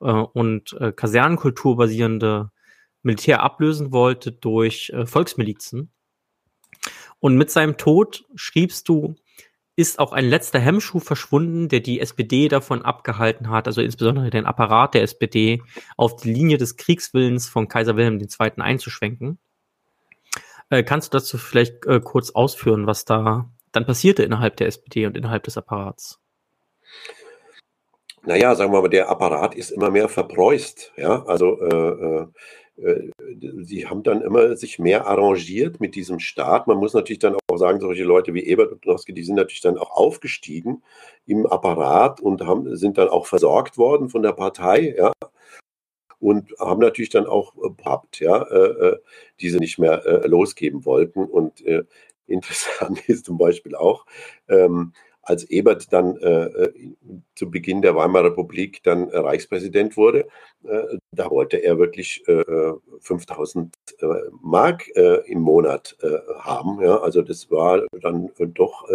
äh, 0.00 0.10
und 0.10 0.72
äh, 0.80 0.92
Kasernenkultur 0.92 1.76
basierende 1.76 2.50
Militär 3.02 3.42
ablösen 3.42 3.92
wollte 3.92 4.32
durch 4.32 4.90
äh, 4.90 5.06
Volksmilizen. 5.06 5.92
Und 7.20 7.36
mit 7.36 7.50
seinem 7.50 7.76
Tod 7.76 8.24
schriebst 8.34 8.88
du, 8.88 9.16
ist 9.76 9.98
auch 9.98 10.12
ein 10.12 10.24
letzter 10.24 10.58
Hemmschuh 10.58 11.00
verschwunden, 11.00 11.68
der 11.68 11.80
die 11.80 12.00
SPD 12.00 12.48
davon 12.48 12.82
abgehalten 12.82 13.50
hat, 13.50 13.66
also 13.66 13.82
insbesondere 13.82 14.30
den 14.30 14.46
Apparat 14.46 14.94
der 14.94 15.02
SPD, 15.02 15.62
auf 15.98 16.16
die 16.16 16.32
Linie 16.32 16.56
des 16.56 16.76
Kriegswillens 16.76 17.46
von 17.46 17.68
Kaiser 17.68 17.96
Wilhelm 17.96 18.18
II. 18.18 18.52
einzuschwenken. 18.56 19.38
Äh, 20.70 20.82
kannst 20.82 21.12
du 21.12 21.18
dazu 21.18 21.36
vielleicht 21.36 21.84
äh, 21.86 22.00
kurz 22.00 22.30
ausführen, 22.30 22.86
was 22.86 23.04
da 23.04 23.50
dann 23.72 23.86
passierte 23.86 24.22
innerhalb 24.22 24.56
der 24.56 24.68
SPD 24.68 25.06
und 25.06 25.16
innerhalb 25.16 25.44
des 25.44 25.58
Apparats? 25.58 26.20
Naja, 28.22 28.54
sagen 28.54 28.72
wir 28.72 28.80
mal, 28.80 28.88
der 28.88 29.08
Apparat 29.10 29.54
ist 29.54 29.70
immer 29.70 29.90
mehr 29.90 30.08
verpreußt. 30.08 30.94
Ja, 30.96 31.24
also 31.26 31.60
äh, 31.60 31.74
äh 31.74 32.26
sie 32.76 33.86
haben 33.86 34.02
dann 34.02 34.20
immer 34.20 34.56
sich 34.56 34.78
mehr 34.78 35.06
arrangiert 35.06 35.80
mit 35.80 35.94
diesem 35.94 36.18
Staat. 36.18 36.66
Man 36.66 36.76
muss 36.76 36.92
natürlich 36.92 37.18
dann 37.20 37.36
auch 37.48 37.56
sagen, 37.56 37.80
solche 37.80 38.04
Leute 38.04 38.34
wie 38.34 38.44
Ebert 38.44 38.72
und 38.72 38.84
Noske, 38.84 39.14
die 39.14 39.22
sind 39.22 39.36
natürlich 39.36 39.62
dann 39.62 39.78
auch 39.78 39.90
aufgestiegen 39.90 40.82
im 41.26 41.46
Apparat 41.46 42.20
und 42.20 42.42
haben, 42.42 42.76
sind 42.76 42.98
dann 42.98 43.08
auch 43.08 43.26
versorgt 43.26 43.78
worden 43.78 44.10
von 44.10 44.22
der 44.22 44.32
Partei, 44.32 44.94
ja. 44.96 45.12
Und 46.18 46.54
haben 46.58 46.80
natürlich 46.80 47.10
dann 47.10 47.26
auch 47.26 47.54
gehabt, 47.76 48.20
ja, 48.20 48.42
äh, 48.42 48.88
äh, 48.88 48.98
die 49.40 49.50
sie 49.50 49.58
nicht 49.58 49.78
mehr 49.78 50.04
äh, 50.06 50.26
losgeben 50.26 50.84
wollten. 50.86 51.24
Und 51.24 51.64
äh, 51.64 51.84
interessant 52.26 53.00
ist 53.08 53.26
zum 53.26 53.38
Beispiel 53.38 53.74
auch, 53.74 54.06
ähm, 54.48 54.92
als 55.26 55.44
Ebert 55.44 55.92
dann 55.92 56.16
äh, 56.18 56.44
äh 56.44 56.72
zu 57.34 57.50
Beginn 57.50 57.82
der 57.82 57.94
Weimarer 57.94 58.26
Republik 58.26 58.82
dann 58.82 59.10
äh, 59.10 59.18
Reichspräsident 59.18 59.96
wurde, 59.96 60.26
äh, 60.64 60.96
da 61.12 61.30
wollte 61.30 61.58
er 61.58 61.78
wirklich 61.78 62.24
5000 63.00 63.74
äh, 64.00 64.06
Mark 64.40 64.88
im 65.26 65.40
Monat 65.40 65.96
haben. 66.38 66.80
Ja? 66.80 66.98
Also 66.98 67.22
das 67.22 67.50
war 67.50 67.82
dann 68.00 68.30
doch 68.38 68.88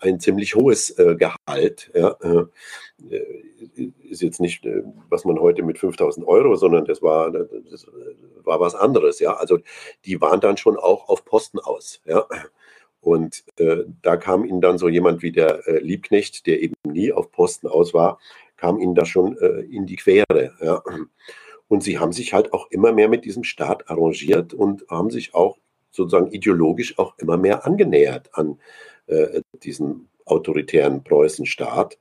ein 0.00 0.20
ziemlich 0.20 0.54
hohes 0.54 0.94
Gehalt. 0.96 1.90
Ja? 1.94 2.16
ist 4.08 4.22
jetzt 4.22 4.40
nicht, 4.40 4.66
was 5.08 5.24
man 5.24 5.38
heute 5.38 5.62
mit 5.62 5.78
5000 5.78 6.26
Euro, 6.26 6.56
sondern 6.56 6.84
das 6.84 7.02
war, 7.02 7.30
das 7.30 7.86
war 8.42 8.60
was 8.60 8.74
anderes. 8.74 9.20
Ja? 9.20 9.34
Also 9.34 9.58
die 10.04 10.20
waren 10.20 10.40
dann 10.40 10.56
schon 10.56 10.76
auch 10.76 11.08
auf 11.08 11.24
Posten 11.24 11.58
aus. 11.58 12.00
Ja? 12.04 12.26
Und 13.02 13.44
äh, 13.58 13.84
da 14.00 14.16
kam 14.16 14.44
ihnen 14.44 14.60
dann 14.60 14.78
so 14.78 14.88
jemand 14.88 15.22
wie 15.22 15.32
der 15.32 15.66
äh, 15.66 15.80
Liebknecht, 15.80 16.46
der 16.46 16.62
eben 16.62 16.74
nie 16.84 17.12
auf 17.12 17.32
Posten 17.32 17.66
aus 17.66 17.92
war, 17.92 18.18
kam 18.56 18.78
ihnen 18.78 18.94
da 18.94 19.04
schon 19.04 19.36
äh, 19.38 19.60
in 19.62 19.86
die 19.86 19.96
Quere. 19.96 20.52
Ja. 20.60 20.82
Und 21.66 21.82
sie 21.82 21.98
haben 21.98 22.12
sich 22.12 22.32
halt 22.32 22.52
auch 22.52 22.70
immer 22.70 22.92
mehr 22.92 23.08
mit 23.08 23.24
diesem 23.24 23.42
Staat 23.42 23.90
arrangiert 23.90 24.54
und 24.54 24.88
haben 24.88 25.10
sich 25.10 25.34
auch 25.34 25.58
sozusagen 25.90 26.30
ideologisch 26.30 26.98
auch 26.98 27.18
immer 27.18 27.36
mehr 27.36 27.66
angenähert 27.66 28.30
an 28.34 28.60
äh, 29.08 29.40
diesen 29.62 30.08
autoritären 30.24 31.02
Preußenstaat. 31.02 31.98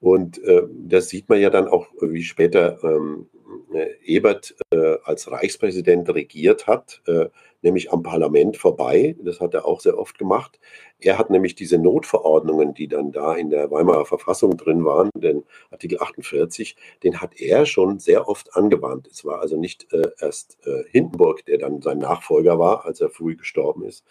Und 0.00 0.42
äh, 0.42 0.62
das 0.70 1.08
sieht 1.08 1.28
man 1.28 1.40
ja 1.40 1.48
dann 1.48 1.68
auch, 1.68 1.86
wie 2.00 2.24
später 2.24 2.82
ähm, 2.82 3.28
äh, 3.32 3.33
Ebert 4.02 4.54
äh, 4.70 4.96
als 5.04 5.30
Reichspräsident 5.30 6.08
regiert 6.14 6.66
hat, 6.66 7.02
äh, 7.06 7.26
nämlich 7.62 7.92
am 7.92 8.02
Parlament 8.02 8.56
vorbei. 8.56 9.16
Das 9.22 9.40
hat 9.40 9.54
er 9.54 9.66
auch 9.66 9.80
sehr 9.80 9.98
oft 9.98 10.18
gemacht. 10.18 10.60
Er 11.00 11.18
hat 11.18 11.30
nämlich 11.30 11.54
diese 11.54 11.78
Notverordnungen, 11.78 12.74
die 12.74 12.88
dann 12.88 13.10
da 13.12 13.34
in 13.34 13.50
der 13.50 13.70
Weimarer 13.70 14.06
Verfassung 14.06 14.56
drin 14.56 14.84
waren, 14.84 15.10
den 15.16 15.44
Artikel 15.70 15.98
48, 16.00 16.76
den 17.02 17.20
hat 17.20 17.40
er 17.40 17.66
schon 17.66 17.98
sehr 17.98 18.28
oft 18.28 18.54
angewandt. 18.56 19.08
Es 19.08 19.24
war 19.24 19.40
also 19.40 19.56
nicht 19.56 19.92
äh, 19.92 20.10
erst 20.20 20.58
äh, 20.66 20.84
Hindenburg, 20.90 21.44
der 21.46 21.58
dann 21.58 21.82
sein 21.82 21.98
Nachfolger 21.98 22.58
war, 22.58 22.84
als 22.84 23.00
er 23.00 23.10
früh 23.10 23.36
gestorben 23.36 23.84
ist, 23.84 24.04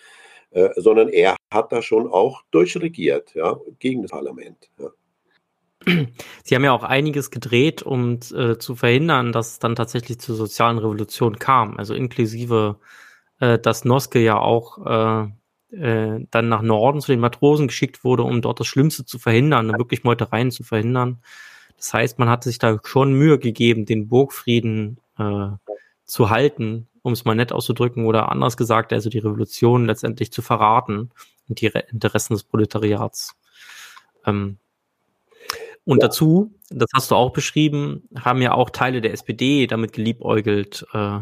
äh, 0.52 0.70
sondern 0.76 1.10
er 1.10 1.36
hat 1.54 1.72
da 1.72 1.82
schon 1.82 2.08
auch 2.08 2.44
durchregiert, 2.52 3.34
ja, 3.36 3.60
gegen 3.80 4.02
das 4.02 4.12
Parlament. 4.12 4.72
Ja. 4.80 4.90
Sie 6.44 6.56
haben 6.56 6.64
ja 6.64 6.72
auch 6.72 6.84
einiges 6.84 7.32
gedreht, 7.32 7.82
um 7.84 8.20
äh, 8.36 8.58
zu 8.58 8.76
verhindern, 8.76 9.32
dass 9.32 9.52
es 9.52 9.60
dann 9.60 9.76
tatsächlich 9.76 10.20
zur 10.20 10.36
sozialen 10.36 10.78
Revolution 10.78 11.40
kam, 11.40 11.78
also 11.78 11.94
inklusive 11.94 12.78
äh, 13.40 13.60
dass 13.60 13.86
Noske 13.86 14.20
ja 14.20 14.38
auch 14.38 14.86
äh, 14.86 15.28
äh, 15.76 16.26
dann 16.30 16.50
nach 16.50 16.62
Norden 16.62 17.02
zu 17.02 17.12
den 17.12 17.20
Matrosen 17.20 17.68
geschickt 17.68 18.04
wurde, 18.04 18.24
um 18.24 18.42
dort 18.42 18.60
das 18.60 18.68
Schlimmste 18.68 19.06
zu 19.06 19.20
verhindern, 19.20 19.78
wirklich 19.78 20.04
Meutereien 20.04 20.52
zu 20.52 20.64
verhindern. 20.64 21.22
Das 21.78 21.94
heißt, 21.94 22.20
man 22.20 22.30
hat 22.30 22.44
sich 22.44 22.60
da 22.60 22.80
schon 22.84 23.14
Mühe 23.14 23.40
gegeben, 23.40 23.86
den 23.86 24.08
Burgfrieden 24.08 25.00
äh, 25.18 25.50
zu 26.06 26.30
halten, 26.30 26.88
um 27.02 27.14
es 27.14 27.26
mal 27.26 27.36
nett 27.36 27.52
auszudrücken, 27.52 28.06
oder 28.06 28.32
anders 28.32 28.56
gesagt, 28.56 28.94
also 28.94 29.10
die 29.10 29.20
Revolution 29.20 29.86
letztendlich 29.86 30.32
zu 30.32 30.42
verraten 30.42 31.12
und 31.50 31.60
die 31.60 31.68
Re 31.68 31.84
Interessen 31.92 32.34
des 32.34 32.44
Proletariats. 32.44 33.36
Ähm, 34.26 34.58
und 35.86 36.02
ja. 36.02 36.08
dazu, 36.08 36.54
das 36.70 36.90
hast 36.94 37.12
du 37.12 37.16
auch 37.16 37.32
beschrieben, 37.32 38.08
haben 38.18 38.42
ja 38.42 38.54
auch 38.54 38.70
Teile 38.70 39.02
der 39.02 39.14
SPD 39.14 39.68
damit 39.68 39.94
geliebäugelt, 39.94 40.86
äh, 40.94 41.20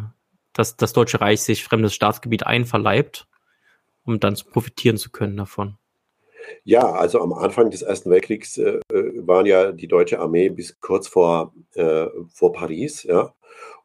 dass 0.53 0.77
das 0.77 0.93
Deutsche 0.93 1.21
Reich 1.21 1.41
sich 1.41 1.63
fremdes 1.63 1.93
Staatsgebiet 1.93 2.45
einverleibt, 2.45 3.27
um 4.05 4.19
dann 4.19 4.35
profitieren 4.51 4.97
zu 4.97 5.11
können 5.11 5.37
davon. 5.37 5.77
Ja, 6.63 6.91
also 6.91 7.21
am 7.21 7.33
Anfang 7.33 7.69
des 7.69 7.81
Ersten 7.81 8.09
Weltkriegs 8.09 8.57
äh, 8.57 8.79
waren 8.89 9.45
ja 9.45 9.71
die 9.71 9.87
deutsche 9.87 10.19
Armee 10.19 10.49
bis 10.49 10.79
kurz 10.79 11.07
vor, 11.07 11.53
äh, 11.75 12.07
vor 12.33 12.51
Paris, 12.53 13.03
ja. 13.03 13.33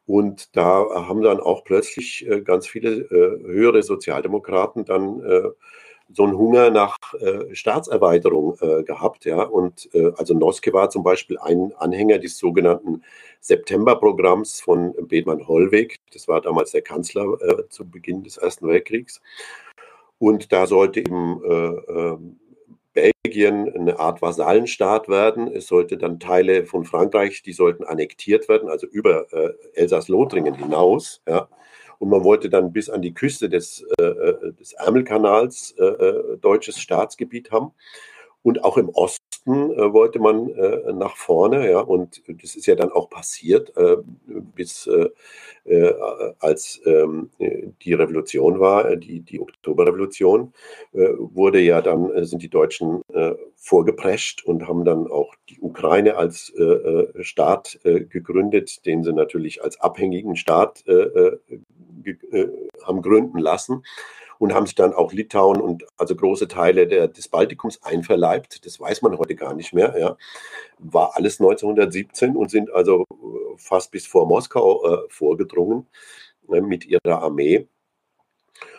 Und 0.07 0.57
da 0.57 0.87
haben 0.95 1.23
dann 1.23 1.41
auch 1.41 1.65
plötzlich 1.65 2.27
äh, 2.29 2.41
ganz 2.41 2.67
viele 2.69 2.91
äh, 2.91 3.45
höhere 3.45 3.83
Sozialdemokraten 3.83 4.85
dann 4.85 5.21
äh, 5.21 5.51
so 6.13 6.25
einen 6.25 6.37
Hunger 6.37 6.71
nach 6.71 6.97
äh, 7.15 7.55
Staatserweiterung 7.55 8.57
äh, 8.61 8.83
gehabt. 8.85 9.25
Ja? 9.25 9.43
Und 9.43 9.89
äh, 9.95 10.13
also 10.17 10.35
Noske 10.35 10.73
war 10.73 10.91
zum 10.91 11.03
Beispiel 11.03 11.39
ein 11.39 11.73
Anhänger 11.77 12.19
des 12.19 12.39
sogenannten 12.39 13.03
Septemberprogramms 13.41 14.61
von 14.61 14.95
Bethmann 15.09 15.47
Hollweg. 15.47 15.97
Das 16.13 16.29
war 16.29 16.41
damals 16.41 16.73
der 16.73 16.83
Kanzler 16.83 17.37
äh, 17.41 17.69
zu 17.69 17.89
Beginn 17.89 18.23
des 18.23 18.37
Ersten 18.37 18.69
Weltkriegs. 18.69 19.21
Und 20.19 20.53
da 20.53 20.67
sollte 20.67 21.01
eben 21.01 21.43
äh, 21.45 21.93
ähm, 21.93 22.41
Belgien 22.95 23.71
eine 23.75 23.99
Art 23.99 24.23
Vasallenstaat 24.23 25.09
werden. 25.09 25.49
Es 25.49 25.67
sollte 25.67 25.99
dann 25.99 26.19
Teile 26.19 26.65
von 26.65 26.85
Frankreich, 26.85 27.43
die 27.43 27.53
sollten 27.53 27.85
annektiert 27.85 28.49
werden, 28.49 28.71
also 28.71 28.87
über 28.87 29.31
äh, 29.33 29.53
Elsass-Lothringen 29.75 30.55
hinaus. 30.55 31.21
Ja 31.29 31.49
und 31.99 32.09
man 32.09 32.25
wollte 32.25 32.49
dann 32.51 32.73
bis 32.73 32.91
an 32.91 33.03
die 33.03 33.15
Küste 33.15 33.49
des, 33.49 33.87
äh, 33.99 34.05
äh, 34.05 34.53
des 34.53 34.73
Ärmelkanals 34.75 35.75
äh, 35.79 35.85
äh, 35.85 36.37
deutsches 36.39 36.79
Staatsgebiet 36.79 37.51
haben. 37.51 37.73
Und 38.47 38.63
auch 38.63 38.77
im 38.77 38.91
Osten 38.91 39.73
äh, 39.73 39.93
wollte 39.93 40.21
man 40.21 40.49
äh, 40.51 40.93
nach 40.93 41.17
vorne, 41.17 41.69
ja, 41.69 41.81
und 41.81 42.23
das 42.29 42.55
ist 42.55 42.67
ja 42.67 42.77
dann 42.77 42.93
auch 42.93 43.11
passiert, 43.11 43.77
äh, 43.77 43.97
bis 44.55 44.87
äh, 44.87 45.09
äh 45.65 45.95
als 46.39 46.81
ähm, 46.85 47.31
die 47.83 47.95
Revolution 47.95 48.61
war, 48.61 48.95
die, 48.95 49.19
die 49.19 49.41
Oktoberrevolution, 49.41 50.53
wurde 50.93 51.59
ja 51.61 51.83
dann, 51.83 52.25
sind 52.25 52.41
die 52.41 52.49
Deutschen 52.49 53.03
vorgeprescht 53.57 54.45
und 54.45 54.69
haben 54.69 54.85
dann 54.85 55.09
auch 55.09 55.35
die 55.49 55.59
Ukraine 55.61 56.17
als 56.17 56.53
Staat 57.21 57.81
gegründet, 57.83 58.87
den 58.87 59.03
sie 59.03 59.13
natürlich 59.13 59.65
als 59.65 59.81
abhängigen 59.81 60.37
Staat 60.37 60.85
haben 62.85 63.03
gründen 63.03 63.39
lassen 63.39 63.83
und 64.39 64.55
haben 64.55 64.67
sich 64.67 64.75
dann 64.75 64.93
auch 64.93 65.13
Litauen 65.13 65.61
und 65.61 65.85
also 65.97 66.15
große 66.15 66.49
Teile 66.49 66.87
der, 66.87 67.09
des 67.09 67.29
Baltikums 67.29 67.83
einverleibt. 67.83 68.65
Das 68.67 68.79
weiß 68.79 69.03
man 69.03 69.19
heute 69.19 69.35
gar 69.35 69.55
nicht 69.55 69.73
mehr. 69.73 69.95
Ja. 69.99 70.17
War 70.79 71.17
alles 71.17 71.41
1917 71.41 72.37
und 72.37 72.51
sind 72.51 72.71
also 72.73 73.05
äh, 73.11 73.57
fast 73.57 73.91
bis 73.91 74.07
vor 74.07 74.27
Moskau 74.27 74.85
äh, 74.85 74.99
vorgedrungen 75.09 75.87
äh, 76.51 76.61
mit 76.61 76.87
ihrer 76.87 77.23
Armee. 77.23 77.67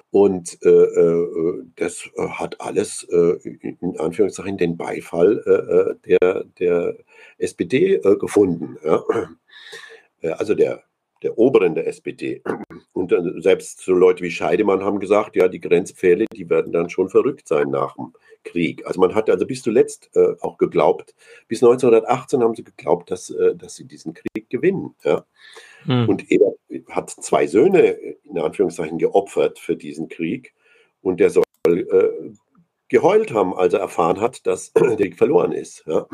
Und 0.10 0.58
äh, 0.64 0.70
äh 0.70 1.64
das 1.76 2.10
hat 2.16 2.62
alles 2.62 3.04
äh, 3.04 3.38
in 3.80 4.00
Anführungszeichen 4.00 4.58
den 4.58 4.78
Beifall 4.78 5.98
der, 6.06 6.46
der 6.60 6.96
SPD 7.38 8.00
gefunden. 8.20 8.78
Ja. 8.84 10.34
Also 10.38 10.56
der 10.56 10.87
der 11.24 11.38
Oberen 11.38 11.76
der 11.76 11.88
SPD. 11.88 12.42
Und 12.94 13.14
selbst 13.38 13.82
so 13.82 13.94
Leute 13.94 14.24
wie 14.24 14.32
Scheidemann 14.32 14.84
haben 14.84 15.00
gesagt, 15.00 15.36
ja, 15.36 15.48
die 15.48 15.60
Grenzpfähle, 15.60 16.26
die 16.34 16.50
werden 16.50 16.72
dann 16.72 16.90
schon 16.90 17.10
verrückt 17.10 17.48
sein 17.48 17.70
nach 17.70 17.96
dem 17.96 18.14
Krieg. 18.44 18.86
Also 18.86 19.00
man 19.00 19.14
hat 19.14 19.30
also 19.30 19.46
bis 19.46 19.62
zuletzt 19.62 20.10
äh, 20.16 20.36
auch 20.42 20.58
geglaubt, 20.58 21.14
bis 21.48 21.62
1918 21.64 22.42
haben 22.42 22.56
sie 22.56 22.64
geglaubt, 22.64 23.12
dass, 23.12 23.30
äh, 23.30 23.56
dass 23.56 23.76
sie 23.76 23.86
diesen 23.86 24.14
Krieg 24.14 24.50
gewinnen. 24.50 24.96
Ja. 25.04 25.26
Hm. 25.84 26.10
Und 26.10 26.32
er 26.32 26.54
hat 26.90 27.10
zwei 27.10 27.48
Söhne, 27.48 27.90
in 28.24 28.38
Anführungszeichen, 28.38 28.98
geopfert 28.98 29.60
für 29.60 29.76
diesen 29.76 30.10
Krieg. 30.10 30.54
Und 31.02 31.20
der 31.20 31.30
soll 31.30 31.44
äh, 31.66 32.32
geheult 32.90 33.34
haben, 33.34 33.54
als 33.54 33.74
er 33.74 33.82
erfahren 33.82 34.20
hat, 34.22 34.46
dass 34.48 34.74
der 34.74 34.96
Krieg 34.96 35.18
verloren 35.18 35.52
ist. 35.52 35.84
Ja. 35.86 36.08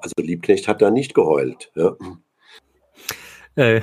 Also 0.00 0.14
Liebknecht 0.18 0.68
hat 0.68 0.82
da 0.82 0.90
nicht 0.90 1.14
geheult. 1.14 1.72
Ja. 1.74 1.96
Äh, 3.56 3.82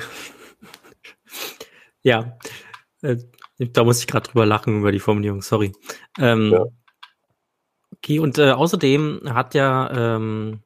ja, 2.04 2.38
äh, 3.02 3.18
da 3.58 3.84
muss 3.84 4.00
ich 4.00 4.08
gerade 4.08 4.30
drüber 4.30 4.46
lachen 4.46 4.80
über 4.80 4.92
die 4.92 5.00
Formulierung, 5.00 5.42
sorry. 5.42 5.72
Ähm, 6.18 6.52
ja. 6.52 6.66
Okay, 7.94 8.20
und 8.20 8.38
äh, 8.38 8.52
außerdem 8.52 9.22
hat 9.30 9.54
ja 9.54 10.18
ähm, 10.18 10.62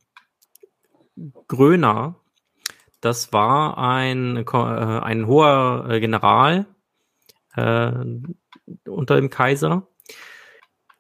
Gröner, 1.48 2.16
das 3.02 3.34
war 3.34 3.78
ein, 3.78 4.38
äh, 4.38 4.44
ein 4.44 5.28
hoher 5.28 5.88
äh, 5.90 6.00
General 6.00 6.66
äh, 7.56 7.92
unter 8.88 9.16
dem 9.16 9.30
Kaiser, 9.30 9.88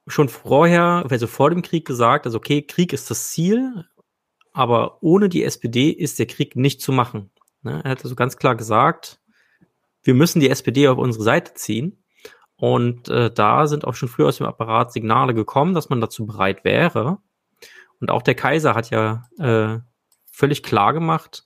schon 0.07 0.29
vorher, 0.29 1.05
also 1.09 1.27
vor 1.27 1.49
dem 1.49 1.61
Krieg 1.61 1.85
gesagt, 1.85 2.25
also 2.25 2.37
okay, 2.37 2.61
Krieg 2.61 2.93
ist 2.93 3.09
das 3.09 3.29
Ziel, 3.29 3.85
aber 4.53 5.01
ohne 5.01 5.29
die 5.29 5.43
SPD 5.43 5.89
ist 5.89 6.19
der 6.19 6.27
Krieg 6.27 6.55
nicht 6.55 6.81
zu 6.81 6.91
machen. 6.91 7.31
Ne? 7.65 7.81
Er 7.83 7.91
hat 7.91 7.99
so 7.99 8.05
also 8.05 8.15
ganz 8.15 8.37
klar 8.37 8.55
gesagt, 8.55 9.19
wir 10.03 10.13
müssen 10.13 10.39
die 10.39 10.49
SPD 10.49 10.87
auf 10.87 10.97
unsere 10.97 11.23
Seite 11.23 11.53
ziehen. 11.55 12.03
Und 12.57 13.09
äh, 13.09 13.31
da 13.31 13.67
sind 13.67 13.85
auch 13.85 13.95
schon 13.95 14.07
früher 14.07 14.27
aus 14.27 14.37
dem 14.37 14.45
Apparat 14.45 14.93
Signale 14.93 15.33
gekommen, 15.33 15.73
dass 15.73 15.89
man 15.89 15.99
dazu 15.99 16.25
bereit 16.25 16.63
wäre. 16.63 17.17
Und 17.99 18.11
auch 18.11 18.21
der 18.21 18.35
Kaiser 18.35 18.75
hat 18.75 18.91
ja 18.91 19.27
äh, 19.37 19.79
völlig 20.31 20.63
klar 20.63 20.93
gemacht, 20.93 21.45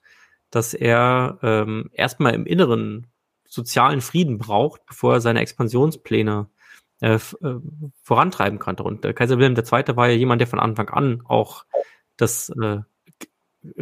dass 0.52 0.74
er 0.74 1.40
ähm, 1.42 1.90
erstmal 1.94 2.34
im 2.34 2.46
Inneren 2.46 3.08
sozialen 3.46 4.02
Frieden 4.02 4.38
braucht, 4.38 4.86
bevor 4.86 5.14
er 5.14 5.22
seine 5.22 5.42
Expansionspläne 5.42 6.50
äh, 7.02 7.16
äh, 7.16 7.20
vorantreiben 8.04 8.60
konnte. 8.60 8.84
Und 8.84 9.06
äh, 9.06 9.14
Kaiser 9.14 9.38
Wilhelm 9.38 9.56
II. 9.56 9.96
war 9.96 10.10
ja 10.10 10.16
jemand, 10.16 10.42
der 10.42 10.48
von 10.48 10.60
Anfang 10.60 10.90
an 10.90 11.24
auch 11.26 11.66
das 12.18 12.50
äh, 12.62 12.80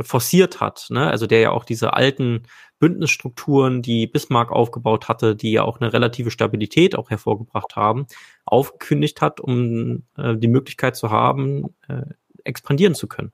forciert 0.01 0.59
hat, 0.59 0.87
ne? 0.89 1.09
also 1.09 1.27
der 1.27 1.39
ja 1.39 1.51
auch 1.51 1.63
diese 1.63 1.93
alten 1.93 2.43
Bündnisstrukturen, 2.79 3.81
die 3.81 4.07
Bismarck 4.07 4.51
aufgebaut 4.51 5.07
hatte, 5.07 5.35
die 5.35 5.51
ja 5.51 5.63
auch 5.63 5.79
eine 5.79 5.93
relative 5.93 6.31
Stabilität 6.31 6.95
auch 6.95 7.09
hervorgebracht 7.09 7.75
haben, 7.75 8.07
aufgekündigt 8.45 9.21
hat, 9.21 9.39
um 9.39 10.03
äh, 10.17 10.35
die 10.35 10.47
Möglichkeit 10.47 10.95
zu 10.95 11.11
haben, 11.11 11.75
äh, 11.87 12.01
expandieren 12.43 12.95
zu 12.95 13.07
können. 13.07 13.31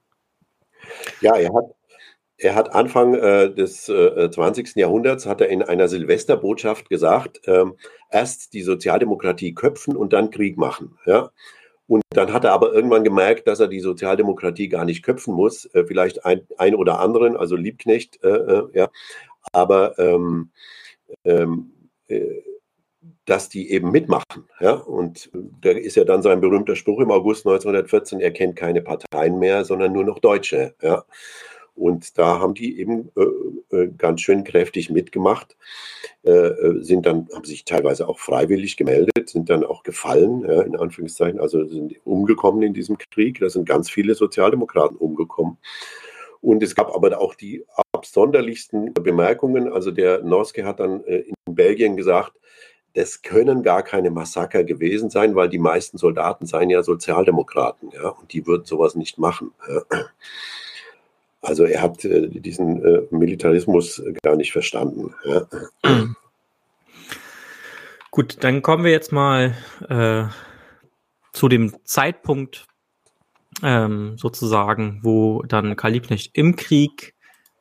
Ja, 1.22 1.36
er 1.36 1.54
hat, 1.54 1.76
er 2.38 2.56
hat 2.56 2.74
Anfang 2.74 3.16
äh, 3.16 3.54
des 3.54 3.88
äh, 3.89 4.30
20. 4.30 4.76
Jahrhunderts 4.76 5.26
hat 5.26 5.41
er 5.41 5.50
in 5.50 5.62
einer 5.62 5.88
Silvesterbotschaft 5.88 6.89
gesagt, 6.89 7.41
ähm, 7.46 7.76
erst 8.10 8.54
die 8.54 8.64
Sozialdemokratie 8.64 9.54
köpfen 9.54 9.96
und 9.96 10.14
dann 10.14 10.30
Krieg 10.30 10.58
machen. 10.58 10.98
Ja? 11.06 11.32
Und 11.88 12.01
dann 12.09 12.31
hat 12.31 12.45
er 12.45 12.53
aber 12.53 12.73
irgendwann 12.73 13.03
gemerkt, 13.03 13.47
dass 13.47 13.59
er 13.59 13.67
die 13.67 13.81
Sozialdemokratie 13.81 14.69
gar 14.69 14.86
nicht 14.86 15.03
köpfen 15.03 15.34
muss, 15.34 15.65
äh, 15.73 15.86
vielleicht 15.86 16.25
ein, 16.25 16.47
ein 16.57 16.75
oder 16.75 16.99
anderen, 16.99 17.36
also 17.36 17.55
Liebknecht, 17.55 18.23
äh, 18.23 18.29
äh, 18.29 18.63
ja, 18.73 18.89
aber 19.51 19.99
ähm, 19.99 20.51
ähm, 21.25 21.71
äh, 22.07 22.41
dass 23.25 23.49
die 23.49 23.71
eben 23.71 23.91
mitmachen. 23.91 24.47
Ja? 24.59 24.73
Und 24.73 25.29
da 25.61 25.71
ist 25.71 25.95
ja 25.95 26.03
dann 26.03 26.21
sein 26.21 26.41
berühmter 26.41 26.75
Spruch 26.75 26.99
im 26.99 27.11
August 27.11 27.45
1914, 27.45 28.19
er 28.19 28.31
kennt 28.31 28.55
keine 28.55 28.81
Parteien 28.81 29.39
mehr, 29.39 29.65
sondern 29.65 29.93
nur 29.93 30.03
noch 30.03 30.19
Deutsche. 30.19 30.75
Ja? 30.81 31.05
Und 31.76 32.17
da 32.17 32.39
haben 32.39 32.53
die 32.53 32.80
eben 32.80 33.09
äh, 33.15 33.76
äh, 33.76 33.89
ganz 33.97 34.21
schön 34.21 34.43
kräftig 34.43 34.89
mitgemacht, 34.89 35.57
äh, 36.24 36.32
äh, 36.32 36.84
sind 36.84 37.05
dann, 37.05 37.28
haben 37.34 37.45
sich 37.45 37.65
teilweise 37.65 38.07
auch 38.07 38.19
freiwillig 38.19 38.78
gemeldet, 38.78 39.30
sind 39.30 39.49
dann 39.49 39.63
auch 39.63 39.84
gefallen, 39.84 40.45
ja, 40.47 40.61
in 40.61 40.76
Anführungszeichen, 40.76 41.39
also 41.39 41.65
sind 41.67 41.95
umgekommen 42.05 42.61
in 42.61 42.74
diesem 42.74 42.97
Krieg. 42.97 43.39
Da 43.39 43.49
sind 43.49 43.67
ganz 43.67 43.89
viele 43.89 44.15
Sozialdemokraten 44.15 44.97
umgekommen. 44.97 45.57
Und 46.41 46.61
es 46.61 46.76
gab 46.76 46.93
aber 46.93 47.19
auch 47.19 47.36
die 47.36 47.65
absonderlichsten 47.93 48.93
Bemerkungen. 48.93 49.71
Also 49.71 49.91
der 49.91 50.24
Norske 50.24 50.65
hat 50.65 50.80
dann 50.80 51.03
äh, 51.05 51.19
in 51.45 51.55
Belgien 51.55 51.95
gesagt, 51.95 52.34
das 52.93 53.21
können 53.24 53.63
gar 53.63 53.82
keine 53.82 54.11
Massaker 54.11 54.63
gewesen 54.63 55.09
sein, 55.09 55.36
weil 55.36 55.49
die 55.49 55.57
meisten 55.57 55.97
Soldaten 55.97 56.45
seien 56.45 56.69
ja 56.69 56.84
Sozialdemokraten, 56.84 57.89
ja, 57.91 58.09
und 58.09 58.34
die 58.34 58.45
würden 58.45 58.65
sowas 58.65 58.95
nicht 58.95 59.17
machen. 59.17 59.51
Ja. 59.67 59.82
Also 61.44 61.66
er 61.66 61.82
hat 61.82 62.04
äh, 62.06 62.30
diesen 62.30 62.84
äh, 62.84 63.02
Militarismus 63.12 64.02
gar 64.24 64.36
nicht 64.38 64.52
verstanden. 64.52 65.14
Ja. 65.26 65.46
Gut, 68.12 68.38
dann 68.44 68.62
kommen 68.62 68.84
wir 68.84 68.91
jetzt 68.91 69.12
mal 69.12 69.56
äh, 69.89 70.24
zu 71.34 71.50
dem 71.50 71.76
Zeitpunkt 71.84 72.66
ähm, 73.62 74.18
sozusagen, 74.18 75.00
wo 75.04 75.44
dann 75.44 75.76
Karl 75.76 75.91
Liebknecht 75.91 76.32
im 76.34 76.56
Krieg 76.56 77.14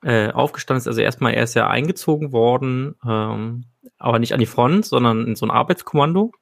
äh, 0.02 0.30
aufgestanden 0.30 0.80
ist. 0.80 0.86
Also 0.86 1.00
erstmal, 1.00 1.34
er 1.34 1.44
ist 1.44 1.54
ja 1.54 1.68
eingezogen 1.68 2.32
worden, 2.32 2.94
ähm, 3.04 3.64
aber 3.98 4.18
nicht 4.18 4.32
an 4.32 4.40
die 4.40 4.46
Front, 4.46 4.86
sondern 4.86 5.26
in 5.26 5.36
so 5.36 5.46
ein 5.46 5.50
Arbeitskommando, 5.50 6.32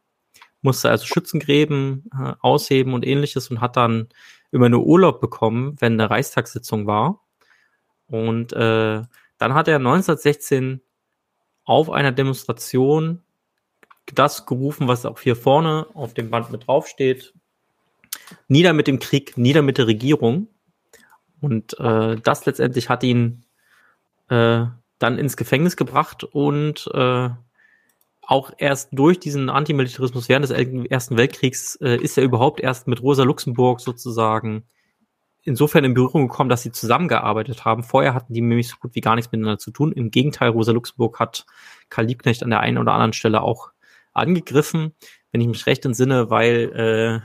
musste 0.61 0.91
also 0.91 1.07
Schützengräben 1.07 2.11
äh, 2.12 2.34
ausheben 2.41 2.93
und 2.93 3.07
ähnliches 3.07 3.51
und 3.51 3.61
hat 3.61 3.76
dann 3.76 4.09
immer 4.51 4.68
nur 4.68 4.84
Urlaub 4.84 5.20
bekommen, 5.20 5.76
wenn 5.80 5.95
eine 5.95 6.11
Reichstagssitzung 6.11 6.86
war. 6.86 7.20
Und 8.11 8.52
äh, 8.52 9.02
dann 9.38 9.54
hat 9.54 9.68
er 9.68 9.76
1916 9.76 10.80
auf 11.64 11.90
einer 11.90 12.12
Demonstration 12.12 13.22
das 14.14 14.46
gerufen, 14.46 14.88
was 14.88 15.06
auch 15.06 15.20
hier 15.20 15.36
vorne 15.36 15.86
auf 15.94 16.14
dem 16.14 16.30
Band 16.30 16.50
mit 16.50 16.66
draufsteht. 16.66 17.32
Nieder 18.48 18.72
mit 18.72 18.86
dem 18.86 18.98
Krieg, 18.98 19.38
nieder 19.38 19.62
mit 19.62 19.78
der 19.78 19.86
Regierung. 19.86 20.48
Und 21.40 21.78
äh, 21.78 22.16
das 22.16 22.44
letztendlich 22.44 22.88
hat 22.88 23.02
ihn 23.02 23.44
äh, 24.28 24.66
dann 24.98 25.18
ins 25.18 25.36
Gefängnis 25.36 25.76
gebracht 25.76 26.24
und 26.24 26.90
äh, 26.92 27.30
auch 28.22 28.52
erst 28.58 28.90
durch 28.92 29.18
diesen 29.18 29.48
Antimilitarismus 29.48 30.28
während 30.28 30.48
des 30.48 30.52
Ersten 30.52 31.16
Weltkriegs 31.16 31.76
äh, 31.76 31.96
ist 31.96 32.18
er 32.18 32.24
überhaupt 32.24 32.61
erst 32.61 32.86
mit 32.86 33.02
Rosa 33.02 33.24
Luxemburg 33.24 33.80
sozusagen 33.80 34.64
insofern 35.43 35.84
in 35.84 35.95
Berührung 35.95 36.28
gekommen, 36.28 36.51
dass 36.51 36.62
sie 36.62 36.72
zusammengearbeitet 36.72 37.64
haben. 37.64 37.82
Vorher 37.82 38.14
hatten 38.14 38.34
die 38.34 38.41
nämlich 38.41 38.68
so 38.68 38.76
gut 38.80 38.95
wie 38.95 39.01
gar 39.01 39.14
nichts 39.14 39.32
miteinander 39.32 39.59
zu 39.59 39.70
tun. 39.70 39.93
Im 39.93 40.11
Gegenteil, 40.11 40.51
Rosa 40.51 40.72
Luxemburg 40.72 41.18
hat 41.18 41.47
Karl 41.88 42.07
Liebknecht 42.07 42.43
an 42.43 42.51
der 42.51 42.61
einen 42.61 42.78
oder 42.78 42.93
anderen 42.93 43.12
Stelle 43.12 43.43
auch 43.43 43.70
angegriffen, 44.12 44.95
wenn 45.32 45.41
ich 45.41 45.47
mich 45.47 45.66
recht 45.66 45.84
entsinne, 45.84 46.30
weil 46.30 47.22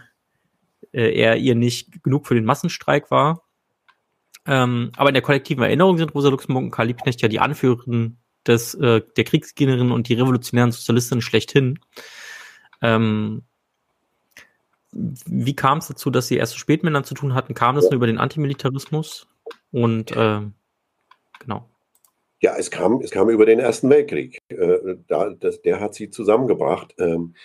äh, 0.94 0.98
äh, 0.98 1.14
er 1.14 1.38
ihr 1.38 1.56
nicht 1.56 2.04
genug 2.04 2.28
für 2.28 2.36
den 2.36 2.46
Massenstreik 2.46 3.12
war. 3.12 3.44
Ähm, 4.46 4.92
aber 4.96 5.10
in 5.10 5.16
der 5.16 5.24
kollektiven 5.24 5.64
Erinnerung 5.64 5.98
sind 5.98 6.14
Rosa 6.14 6.30
Luxemburg 6.30 6.66
und 6.66 6.72
Karl 6.72 6.88
Liebknecht 6.88 7.22
ja 7.22 7.28
die 7.28 7.40
Anführerin 7.40 8.18
des, 8.46 8.76
äh, 8.76 9.02
der 9.18 9.24
Kriegsgegnerin 9.24 9.92
und 9.92 10.08
die 10.08 10.14
revolutionären 10.14 10.72
Sozialistinnen 10.72 11.22
schlechthin. 11.22 11.80
Ähm, 12.82 13.44
wie 14.96 15.56
kam 15.56 15.80
es 15.80 15.88
dazu, 15.88 16.10
dass 16.10 16.28
sie 16.28 16.38
erst 16.38 16.54
so 16.54 16.60
spät 16.60 16.84
miteinander 16.84 17.08
zu 17.08 17.16
tun 17.16 17.34
hatten? 17.34 17.54
Kam 17.54 17.76
das 17.76 17.86
nur 17.86 17.96
über 17.96 18.08
den 18.08 18.18
Antimilitarismus? 18.18 19.28
Und 19.72 20.12
äh, 20.12 20.42
genau. 21.40 21.70
Ja, 22.42 22.56
es 22.58 22.72
kam, 22.72 23.02
es 23.02 23.12
kam 23.12 23.30
über 23.30 23.46
den 23.46 23.60
Ersten 23.60 23.90
Weltkrieg. 23.90 24.40
Äh, 24.50 24.98
da, 25.08 25.32
das, 25.32 25.62
der 25.62 25.80
hat 25.80 25.96
sie 25.96 26.10
zusammengebracht. 26.10 26.96
Ähm, 26.98 27.36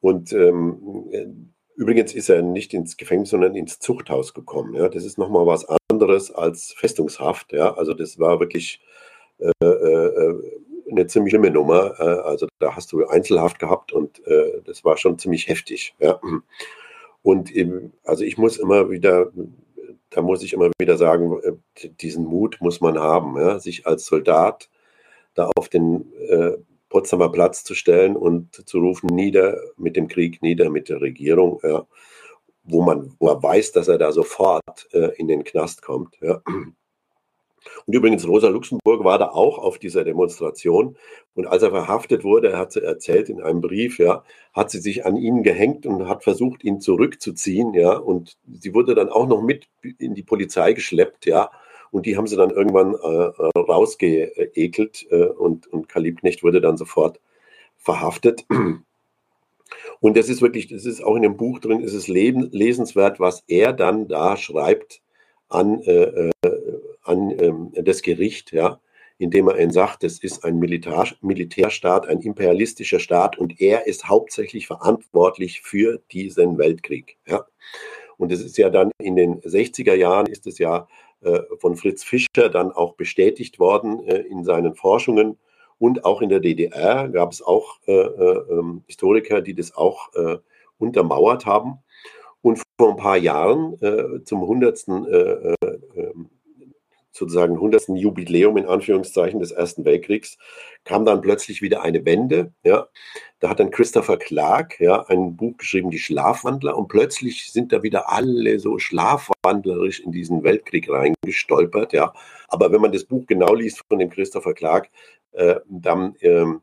und 0.00 0.32
ähm, 0.32 1.52
übrigens 1.74 2.14
ist 2.14 2.28
er 2.28 2.42
nicht 2.42 2.72
ins 2.72 2.96
Gefängnis, 2.96 3.30
sondern 3.30 3.56
ins 3.56 3.80
Zuchthaus 3.80 4.32
gekommen. 4.32 4.74
Ja? 4.74 4.88
Das 4.88 5.04
ist 5.04 5.18
nochmal 5.18 5.46
was 5.46 5.66
anderes 5.90 6.30
als 6.30 6.72
Festungshaft. 6.76 7.52
Ja? 7.52 7.74
Also 7.74 7.94
das 7.94 8.18
war 8.18 8.38
wirklich 8.38 8.80
äh, 9.38 9.50
äh, 9.64 10.34
eine 10.90 11.06
ziemlich 11.06 11.32
schlimme 11.32 11.50
Nummer. 11.50 11.98
Äh, 11.98 12.20
also 12.20 12.46
da 12.58 12.74
hast 12.76 12.92
du 12.92 13.06
Einzelhaft 13.06 13.58
gehabt 13.58 13.92
und 13.92 14.24
äh, 14.26 14.60
das 14.64 14.84
war 14.84 14.96
schon 14.96 15.18
ziemlich 15.18 15.48
heftig. 15.48 15.94
Ja. 15.98 16.20
Und 17.22 17.50
eben, 17.50 17.92
also 18.04 18.24
ich 18.24 18.38
muss 18.38 18.56
immer 18.56 18.90
wieder, 18.90 19.32
da 20.10 20.22
muss 20.22 20.42
ich 20.42 20.52
immer 20.52 20.70
wieder 20.78 20.96
sagen, 20.96 21.38
äh, 21.42 21.88
diesen 22.00 22.24
Mut 22.24 22.58
muss 22.60 22.80
man 22.80 22.98
haben, 22.98 23.36
ja, 23.36 23.58
sich 23.58 23.86
als 23.86 24.06
Soldat 24.06 24.70
da 25.34 25.50
auf 25.54 25.68
den 25.68 26.10
Potsdamer 26.88 27.30
Platz 27.30 27.62
zu 27.62 27.74
stellen 27.74 28.16
und 28.16 28.66
zu 28.66 28.78
rufen, 28.78 29.08
nieder 29.08 29.60
mit 29.76 29.94
dem 29.94 30.08
Krieg, 30.08 30.40
nieder 30.40 30.70
mit 30.70 30.88
der 30.88 31.02
Regierung, 31.02 31.60
ja, 31.62 31.86
wo 32.62 32.80
man, 32.80 33.14
wo 33.18 33.28
er 33.28 33.42
weiß, 33.42 33.72
dass 33.72 33.88
er 33.88 33.98
da 33.98 34.12
sofort 34.12 34.88
in 35.18 35.28
den 35.28 35.44
Knast 35.44 35.82
kommt. 35.82 36.16
Ja. 36.22 36.40
Und 37.86 37.94
übrigens, 37.94 38.26
Rosa 38.26 38.48
Luxemburg 38.48 39.04
war 39.04 39.18
da 39.18 39.30
auch 39.30 39.58
auf 39.58 39.78
dieser 39.78 40.04
Demonstration. 40.04 40.96
Und 41.34 41.46
als 41.46 41.62
er 41.62 41.70
verhaftet 41.70 42.24
wurde, 42.24 42.56
hat 42.56 42.72
sie 42.72 42.82
erzählt 42.82 43.28
in 43.28 43.40
einem 43.40 43.60
Brief, 43.60 43.98
ja, 43.98 44.24
hat 44.52 44.70
sie 44.70 44.78
sich 44.78 45.06
an 45.06 45.16
ihn 45.16 45.42
gehängt 45.42 45.86
und 45.86 46.08
hat 46.08 46.24
versucht, 46.24 46.64
ihn 46.64 46.80
zurückzuziehen, 46.80 47.74
ja. 47.74 47.96
Und 47.96 48.36
sie 48.60 48.74
wurde 48.74 48.94
dann 48.94 49.08
auch 49.08 49.26
noch 49.26 49.42
mit 49.42 49.68
in 49.98 50.14
die 50.14 50.22
Polizei 50.22 50.72
geschleppt, 50.72 51.26
ja. 51.26 51.50
Und 51.90 52.06
die 52.06 52.16
haben 52.16 52.26
sie 52.26 52.36
dann 52.36 52.50
irgendwann 52.50 52.94
äh, 52.94 53.58
rausgeekelt 53.58 55.06
äh, 55.10 55.26
und, 55.26 55.66
und 55.68 55.88
Karl 55.88 56.02
Liebknecht 56.02 56.42
wurde 56.42 56.60
dann 56.60 56.76
sofort 56.76 57.20
verhaftet. 57.76 58.44
Und 60.00 60.16
das 60.16 60.28
ist 60.28 60.42
wirklich, 60.42 60.68
das 60.68 60.84
ist 60.84 61.02
auch 61.02 61.16
in 61.16 61.22
dem 61.22 61.36
Buch 61.36 61.58
drin, 61.58 61.80
ist 61.80 61.94
es 61.94 62.06
lesenswert, 62.08 63.18
was 63.18 63.44
er 63.48 63.72
dann 63.72 64.08
da 64.08 64.36
schreibt 64.36 65.00
an 65.48 65.80
äh, 65.82 66.02
äh 66.02 66.30
an 67.08 67.30
ähm, 67.38 67.72
das 67.74 68.02
Gericht, 68.02 68.52
ja, 68.52 68.80
indem 69.18 69.48
er 69.48 69.58
ihnen 69.58 69.70
sagt, 69.70 70.04
es 70.04 70.18
ist 70.18 70.44
ein 70.44 70.58
Militär, 70.58 71.06
Militärstaat, 71.20 72.06
ein 72.06 72.20
imperialistischer 72.20 73.00
Staat 73.00 73.38
und 73.38 73.60
er 73.60 73.86
ist 73.86 74.08
hauptsächlich 74.08 74.66
verantwortlich 74.66 75.62
für 75.62 76.00
diesen 76.12 76.58
Weltkrieg. 76.58 77.16
Ja. 77.26 77.46
Und 78.18 78.32
es 78.32 78.42
ist 78.42 78.58
ja 78.58 78.70
dann 78.70 78.90
in 78.98 79.16
den 79.16 79.40
60er 79.40 79.94
Jahren 79.94 80.26
ist 80.26 80.46
es 80.46 80.58
ja 80.58 80.88
äh, 81.22 81.40
von 81.58 81.76
Fritz 81.76 82.04
Fischer 82.04 82.48
dann 82.50 82.72
auch 82.72 82.94
bestätigt 82.94 83.58
worden 83.58 84.06
äh, 84.06 84.20
in 84.20 84.44
seinen 84.44 84.74
Forschungen. 84.74 85.38
Und 85.78 86.04
auch 86.04 86.22
in 86.22 86.30
der 86.30 86.40
DDR 86.40 87.08
gab 87.08 87.32
es 87.32 87.42
auch 87.42 87.78
äh, 87.86 87.92
äh 87.92 88.44
ähm, 88.50 88.82
Historiker, 88.86 89.42
die 89.42 89.54
das 89.54 89.76
auch 89.76 90.14
äh, 90.14 90.38
untermauert 90.78 91.44
haben. 91.44 91.78
Und 92.40 92.62
vor 92.78 92.90
ein 92.90 92.96
paar 92.96 93.16
Jahren, 93.16 93.74
äh, 93.82 94.22
zum 94.24 94.42
100 94.42 94.78
sozusagen 97.16 97.54
100. 97.54 97.88
Jubiläum 97.88 98.56
in 98.56 98.66
Anführungszeichen 98.66 99.40
des 99.40 99.50
Ersten 99.50 99.84
Weltkriegs, 99.84 100.38
kam 100.84 101.04
dann 101.04 101.20
plötzlich 101.20 101.62
wieder 101.62 101.82
eine 101.82 102.04
Wende. 102.04 102.52
Ja. 102.64 102.88
Da 103.40 103.50
hat 103.50 103.60
dann 103.60 103.70
Christopher 103.70 104.16
Clark 104.16 104.80
ja, 104.80 105.04
ein 105.06 105.36
Buch 105.36 105.56
geschrieben, 105.58 105.90
Die 105.90 105.98
Schlafwandler, 105.98 106.76
und 106.76 106.88
plötzlich 106.88 107.52
sind 107.52 107.72
da 107.72 107.82
wieder 107.82 108.10
alle 108.10 108.58
so 108.58 108.78
schlafwandlerisch 108.78 110.00
in 110.00 110.12
diesen 110.12 110.42
Weltkrieg 110.42 110.88
reingestolpert. 110.88 111.92
Ja. 111.92 112.12
Aber 112.48 112.72
wenn 112.72 112.80
man 112.80 112.92
das 112.92 113.04
Buch 113.04 113.24
genau 113.26 113.54
liest 113.54 113.82
von 113.88 113.98
dem 113.98 114.10
Christopher 114.10 114.54
Clark, 114.54 114.88
äh, 115.32 115.56
dann 115.68 116.16
ähm, 116.20 116.62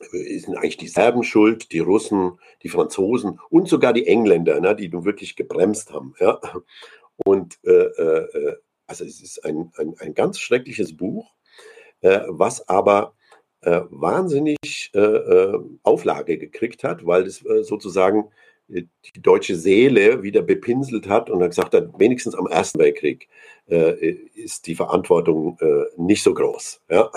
sind 0.00 0.56
eigentlich 0.56 0.76
die 0.76 0.88
Serben 0.88 1.22
schuld, 1.22 1.72
die 1.72 1.78
Russen, 1.78 2.38
die 2.62 2.68
Franzosen 2.68 3.40
und 3.50 3.68
sogar 3.68 3.92
die 3.92 4.06
Engländer, 4.06 4.60
ne, 4.60 4.74
die 4.74 4.88
nun 4.88 5.04
wirklich 5.04 5.36
gebremst 5.36 5.92
haben. 5.92 6.14
Ja. 6.20 6.40
Und 7.24 7.58
äh, 7.64 7.70
äh, 7.70 8.56
also 8.86 9.04
es 9.04 9.20
ist 9.20 9.44
ein, 9.44 9.72
ein, 9.76 9.94
ein 9.98 10.14
ganz 10.14 10.38
schreckliches 10.40 10.96
Buch, 10.96 11.32
äh, 12.00 12.20
was 12.28 12.68
aber 12.68 13.14
äh, 13.62 13.82
wahnsinnig 13.90 14.90
äh, 14.94 15.00
äh, 15.00 15.58
Auflage 15.82 16.38
gekriegt 16.38 16.84
hat, 16.84 17.06
weil 17.06 17.26
es 17.26 17.44
sozusagen 17.62 18.30
die 18.68 18.88
deutsche 19.22 19.54
Seele 19.54 20.24
wieder 20.24 20.42
bepinselt 20.42 21.08
hat 21.08 21.30
und 21.30 21.38
dann 21.38 21.50
gesagt 21.50 21.72
hat, 21.72 21.98
wenigstens 22.00 22.34
am 22.34 22.48
Ersten 22.48 22.80
Weltkrieg 22.80 23.28
ist 23.68 24.66
die 24.66 24.74
Verantwortung 24.74 25.56
nicht 25.96 26.24
so 26.24 26.34
groß. 26.34 26.80
Ja. 26.90 27.08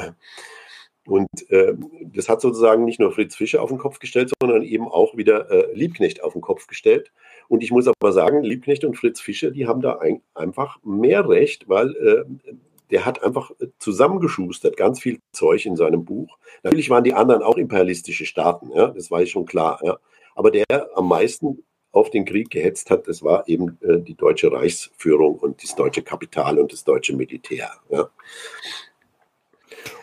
Und 1.09 1.27
äh, 1.49 1.73
das 2.13 2.29
hat 2.29 2.39
sozusagen 2.39 2.85
nicht 2.85 2.99
nur 2.99 3.11
Fritz 3.11 3.35
Fischer 3.35 3.61
auf 3.61 3.69
den 3.69 3.79
Kopf 3.79 3.99
gestellt, 3.99 4.31
sondern 4.41 4.63
eben 4.63 4.87
auch 4.87 5.17
wieder 5.17 5.49
äh, 5.49 5.73
Liebknecht 5.73 6.23
auf 6.23 6.33
den 6.33 6.41
Kopf 6.41 6.67
gestellt. 6.67 7.11
Und 7.47 7.63
ich 7.63 7.71
muss 7.71 7.87
aber 7.87 8.11
sagen, 8.11 8.43
Liebknecht 8.43 8.85
und 8.85 8.95
Fritz 8.95 9.19
Fischer, 9.19 9.51
die 9.51 9.67
haben 9.67 9.81
da 9.81 9.97
ein, 9.97 10.21
einfach 10.35 10.77
mehr 10.83 11.27
Recht, 11.27 11.67
weil 11.67 11.95
äh, 11.95 12.53
der 12.91 13.05
hat 13.05 13.23
einfach 13.23 13.51
zusammengeschustert, 13.79 14.77
ganz 14.77 14.99
viel 14.99 15.19
Zeug 15.33 15.65
in 15.65 15.75
seinem 15.75 16.05
Buch. 16.05 16.37
Natürlich 16.63 16.89
waren 16.89 17.03
die 17.03 17.13
anderen 17.13 17.43
auch 17.43 17.57
imperialistische 17.57 18.25
Staaten, 18.25 18.71
ja, 18.73 18.87
das 18.87 19.11
war 19.11 19.25
schon 19.25 19.45
klar. 19.45 19.79
Ja. 19.83 19.97
Aber 20.35 20.51
der 20.51 20.65
am 20.95 21.07
meisten 21.07 21.63
auf 21.91 22.11
den 22.11 22.25
Krieg 22.25 22.49
gehetzt 22.51 22.91
hat, 22.91 23.07
das 23.07 23.23
war 23.23 23.47
eben 23.47 23.77
äh, 23.81 23.99
die 23.99 24.15
deutsche 24.15 24.51
Reichsführung 24.51 25.37
und 25.39 25.63
das 25.63 25.75
deutsche 25.75 26.03
Kapital 26.03 26.59
und 26.59 26.71
das 26.71 26.83
deutsche 26.83 27.15
Militär. 27.15 27.71
Ja. 27.89 28.09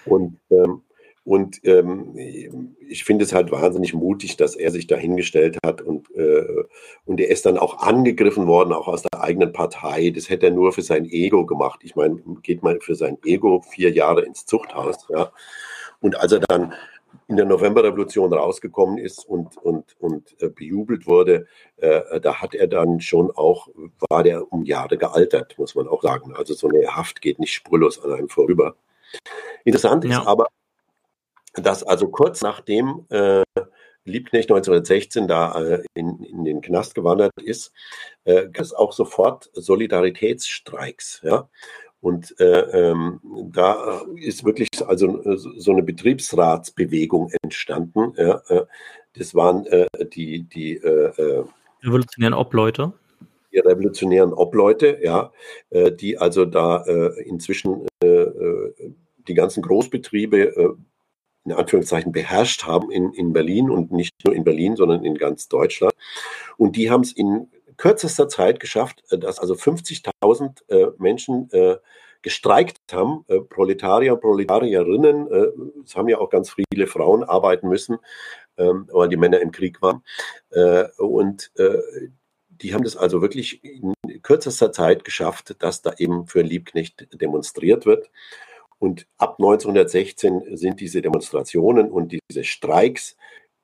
Und 0.05 0.39
ähm, 0.51 0.83
und 1.27 1.59
ähm, 1.65 2.77
ich 2.89 3.03
finde 3.03 3.25
es 3.25 3.33
halt 3.33 3.51
wahnsinnig 3.51 3.93
mutig, 3.93 4.37
dass 4.37 4.55
er 4.55 4.71
sich 4.71 4.87
da 4.87 4.95
hingestellt 4.95 5.59
hat 5.67 5.83
und, 5.83 6.09
äh, 6.15 6.63
und 7.05 7.19
er 7.19 7.29
ist 7.31 7.47
dann 7.47 7.59
auch 7.59 7.79
angegriffen 7.79 8.47
worden, 8.47 8.73
auch 8.73 8.87
aus 8.87 9.03
der 9.03 9.21
eigenen 9.21 9.53
Partei. 9.53 10.11
Das 10.11 10.31
hätte 10.31 10.47
er 10.47 10.53
nur 10.53 10.73
für 10.73 10.83
sein 10.83 11.05
Ego 11.05 11.45
gemacht. 11.45 11.81
Ich 11.83 11.97
meine, 11.97 12.23
geht 12.45 12.63
mal 12.63 12.79
für 12.81 12.95
sein 12.95 13.19
Ego 13.25 13.61
vier 13.61 13.91
Jahre 13.91 14.23
ins 14.23 14.47
Zuchthaus. 14.47 15.09
Ja? 15.09 15.33
Und 16.01 16.15
als 16.15 16.31
er 16.31 16.39
dann 16.47 16.75
in 17.27 17.35
der 17.35 17.47
Novemberrevolution 17.47 18.33
rausgekommen 18.33 18.99
ist 18.99 19.29
und, 19.29 19.57
und, 19.57 19.97
und 19.99 20.41
äh, 20.41 20.49
bejubelt 20.49 21.09
wurde, 21.09 21.49
äh, 21.79 22.21
da 22.21 22.41
hat 22.41 22.55
er 22.55 22.69
dann 22.69 23.01
schon 23.01 23.33
auch, 23.33 23.67
war 24.11 24.23
der 24.23 24.53
um 24.53 24.65
Jahre 24.65 24.97
gealtert, 24.97 25.59
muss 25.59 25.75
man 25.75 25.89
auch 25.89 26.03
sagen. 26.03 26.37
Also 26.37 26.55
so 26.55 26.69
eine 26.69 26.87
Haft 26.87 27.21
geht 27.21 27.41
nicht 27.41 27.53
spurlos 27.53 28.01
an 28.01 28.13
einem 28.13 28.29
vorüber. 28.29 28.77
Interessant 29.65 30.05
ja. 30.05 30.21
ist 30.21 30.27
aber, 30.29 30.47
dass 31.57 31.83
also 31.83 32.09
kurz 32.09 32.43
nachdem 32.43 33.07
äh, 33.11 33.43
Liebknecht 34.07 34.51
1916 34.51 35.29
da 35.29 35.61
äh, 35.61 35.83
in, 35.95 36.23
in 36.23 36.45
den 36.45 36.61
Knast 36.61 36.95
gewandert 36.95 37.33
ist, 37.43 37.73
äh, 38.25 38.49
gab 38.49 38.61
es 38.61 38.73
auch 38.73 38.93
sofort 38.93 39.51
Solidaritätsstreiks. 39.53 41.21
Ja? 41.25 41.49
Und 42.01 42.39
äh, 42.39 42.91
ähm, 42.91 43.21
da 43.53 44.03
ist 44.17 44.45
wirklich 44.45 44.69
also 44.87 45.23
äh, 45.23 45.37
so 45.37 45.73
eine 45.73 45.83
Betriebsratsbewegung 45.83 47.33
entstanden. 47.43 48.15
Ja? 48.17 48.43
Äh, 48.49 48.67
das 49.15 49.35
waren 49.35 49.67
die, 50.15 50.43
die 50.43 50.79
revolutionären 51.83 52.35
Obleute. 52.35 52.93
Die 53.51 53.61
revolutionären 53.61 54.35
Obleute, 54.35 54.99
ja, 55.03 55.33
die 55.73 56.19
also 56.19 56.45
da 56.45 56.85
inzwischen 57.25 57.87
die 58.03 59.35
ganzen 59.35 59.63
Großbetriebe 59.63 60.77
in 61.47 61.53
Anführungszeichen 61.53 62.13
beherrscht 62.13 62.65
haben 62.65 62.91
in, 62.91 63.13
in 63.13 63.33
Berlin 63.33 63.71
und 63.71 63.93
nicht 63.93 64.13
nur 64.25 64.35
in 64.35 64.45
Berlin, 64.45 64.77
sondern 64.77 65.05
in 65.05 65.15
ganz 65.17 65.49
Deutschland. 65.49 65.95
Und 66.57 66.77
die 66.77 66.91
haben 66.91 67.03
es 67.03 67.13
in 67.13 67.51
kürzester 67.77 68.29
Zeit 68.29 68.61
geschafft, 68.61 69.03
äh, 69.11 69.19
dass 69.19 69.39
also 69.39 69.55
50.000 69.55 70.69
äh, 70.69 70.93
Menschen 70.99 71.49
äh, 71.53 71.77
gestreikt 72.23 72.79
haben, 72.93 73.25
äh, 73.29 73.41
Proletarier 73.41 74.17
Proletarierinnen. 74.17 75.31
Äh, 75.31 75.47
es 75.85 75.95
haben 75.95 76.09
ja 76.09 76.19
auch 76.19 76.31
ganz 76.31 76.53
viele 76.53 76.87
Frauen 76.89 77.23
arbeiten 77.23 77.69
müssen, 77.69 77.99
ähm, 78.57 78.89
weil 78.93 79.09
die 79.09 79.17
Männer 79.17 79.41
im 79.41 79.53
Krieg 79.53 79.81
waren. 79.81 80.03
Äh, 80.51 80.85
und 80.99 81.53
die 82.63 82.73
haben 82.73 82.85
das 82.85 82.97
also 82.97 83.21
wirklich 83.21 83.63
in 83.63 83.93
kürzester 84.23 84.73
Zeit 84.73 85.05
geschafft, 85.05 85.57
dass 85.59 85.83
da 85.83 85.93
eben 85.99 86.27
für 86.27 86.41
Liebknecht 86.41 87.07
demonstriert 87.21 87.85
wird. 87.85 88.11
Und 88.79 89.07
ab 89.17 89.37
1916 89.39 90.57
sind 90.57 90.81
diese 90.81 91.01
Demonstrationen 91.01 91.91
und 91.91 92.13
diese 92.13 92.45
Streiks 92.45 93.17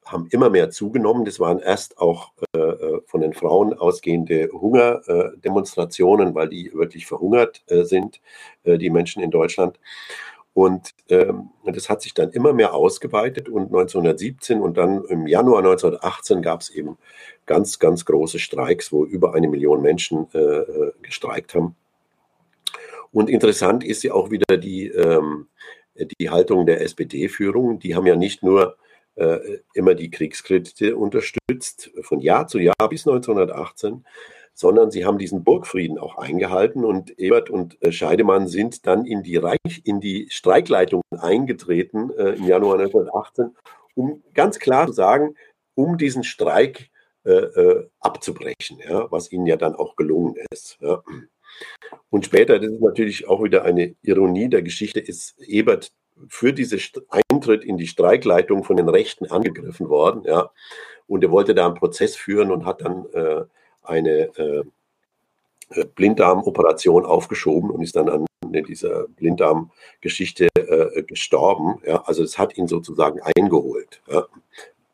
haben 0.04 0.26
immer 0.30 0.50
mehr 0.50 0.70
zugenommen. 0.70 1.24
Das 1.24 1.38
waren 1.38 1.58
erst 1.60 1.98
auch 1.98 2.32
äh, 2.54 2.58
äh 2.58 3.00
von 3.06 3.20
den 3.20 3.34
Frauen 3.34 3.74
ausgehende 3.74 4.48
Hungerdemonstrationen, 4.52 6.34
weil 6.34 6.48
die 6.48 6.72
wirklich 6.74 7.06
verhungert 7.06 7.62
äh, 7.68 7.84
sind, 7.84 8.20
äh, 8.64 8.78
die 8.78 8.90
Menschen 8.90 9.22
in 9.22 9.30
Deutschland. 9.30 9.78
Und 10.54 10.90
ähm, 11.08 11.50
das 11.64 11.88
hat 11.88 12.02
sich 12.02 12.12
dann 12.12 12.30
immer 12.30 12.52
mehr 12.52 12.74
ausgeweitet 12.74 13.48
und 13.48 13.66
1917 13.66 14.60
und 14.60 14.76
dann 14.76 15.04
im 15.06 15.26
Januar 15.26 15.58
1918 15.60 16.42
gab 16.42 16.60
es 16.60 16.68
eben 16.70 16.98
ganz, 17.46 17.78
ganz 17.78 18.04
große 18.04 18.38
Streiks, 18.38 18.92
wo 18.92 19.04
über 19.04 19.34
eine 19.34 19.48
Million 19.48 19.80
Menschen 19.80 20.26
äh, 20.34 20.38
äh 20.38 20.92
gestreikt 21.00 21.54
haben. 21.54 21.74
Und 23.12 23.30
interessant 23.30 23.84
ist 23.84 24.02
ja 24.02 24.14
auch 24.14 24.30
wieder 24.30 24.56
die, 24.56 24.88
ähm, 24.88 25.48
die 26.18 26.30
Haltung 26.30 26.66
der 26.66 26.80
SPD-Führung. 26.80 27.78
Die 27.78 27.94
haben 27.94 28.06
ja 28.06 28.16
nicht 28.16 28.42
nur 28.42 28.76
äh, 29.14 29.58
immer 29.74 29.94
die 29.94 30.10
Kriegskredite 30.10 30.96
unterstützt, 30.96 31.90
von 32.02 32.20
Jahr 32.20 32.46
zu 32.46 32.58
Jahr 32.58 32.88
bis 32.88 33.06
1918, 33.06 34.04
sondern 34.54 34.90
sie 34.90 35.04
haben 35.04 35.18
diesen 35.18 35.44
Burgfrieden 35.44 35.98
auch 35.98 36.16
eingehalten 36.16 36.84
und 36.84 37.18
Ebert 37.18 37.50
und 37.50 37.80
äh, 37.82 37.92
Scheidemann 37.92 38.48
sind 38.48 38.86
dann 38.86 39.04
in 39.06 39.22
die, 39.22 39.36
Reich, 39.36 39.82
in 39.84 40.00
die 40.00 40.28
Streikleitung 40.30 41.02
eingetreten 41.10 42.10
äh, 42.16 42.30
im 42.32 42.46
Januar 42.46 42.78
1918, 42.78 43.54
um 43.94 44.22
ganz 44.34 44.58
klar 44.58 44.86
zu 44.86 44.92
sagen, 44.92 45.34
um 45.74 45.98
diesen 45.98 46.24
Streik 46.24 46.90
äh, 47.24 47.30
äh, 47.30 47.88
abzubrechen, 48.00 48.78
ja, 48.86 49.10
was 49.10 49.30
ihnen 49.30 49.46
ja 49.46 49.56
dann 49.56 49.74
auch 49.74 49.96
gelungen 49.96 50.34
ist. 50.50 50.78
Ja. 50.80 51.02
Und 52.10 52.26
später, 52.26 52.58
das 52.58 52.70
ist 52.70 52.80
natürlich 52.80 53.28
auch 53.28 53.42
wieder 53.42 53.64
eine 53.64 53.94
Ironie 54.02 54.48
der 54.48 54.62
Geschichte, 54.62 55.00
ist 55.00 55.38
Ebert 55.40 55.92
für 56.28 56.52
diesen 56.52 56.80
Eintritt 57.30 57.64
in 57.64 57.76
die 57.76 57.86
Streikleitung 57.86 58.64
von 58.64 58.76
den 58.76 58.88
Rechten 58.88 59.26
angegriffen 59.26 59.88
worden. 59.88 60.22
Ja. 60.24 60.50
Und 61.06 61.24
er 61.24 61.30
wollte 61.30 61.54
da 61.54 61.66
einen 61.66 61.74
Prozess 61.74 62.16
führen 62.16 62.50
und 62.50 62.64
hat 62.64 62.82
dann 62.82 63.06
äh, 63.12 63.44
eine 63.82 64.36
äh, 64.36 64.64
Blinddarmoperation 65.94 67.04
aufgeschoben 67.04 67.70
und 67.70 67.82
ist 67.82 67.96
dann 67.96 68.08
an 68.08 68.26
dieser 68.68 69.08
Blinddarmgeschichte 69.08 70.48
äh, 70.54 71.02
gestorben. 71.02 71.80
Ja. 71.86 72.02
Also 72.04 72.22
es 72.22 72.38
hat 72.38 72.56
ihn 72.56 72.68
sozusagen 72.68 73.20
eingeholt. 73.36 74.02
Ja. 74.10 74.26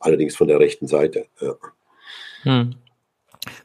Allerdings 0.01 0.37
von 0.37 0.49
der 0.49 0.61
rechten 0.61 0.87
Seite. 0.87 1.27
Ja. 1.41 1.55
Hm. 2.43 2.75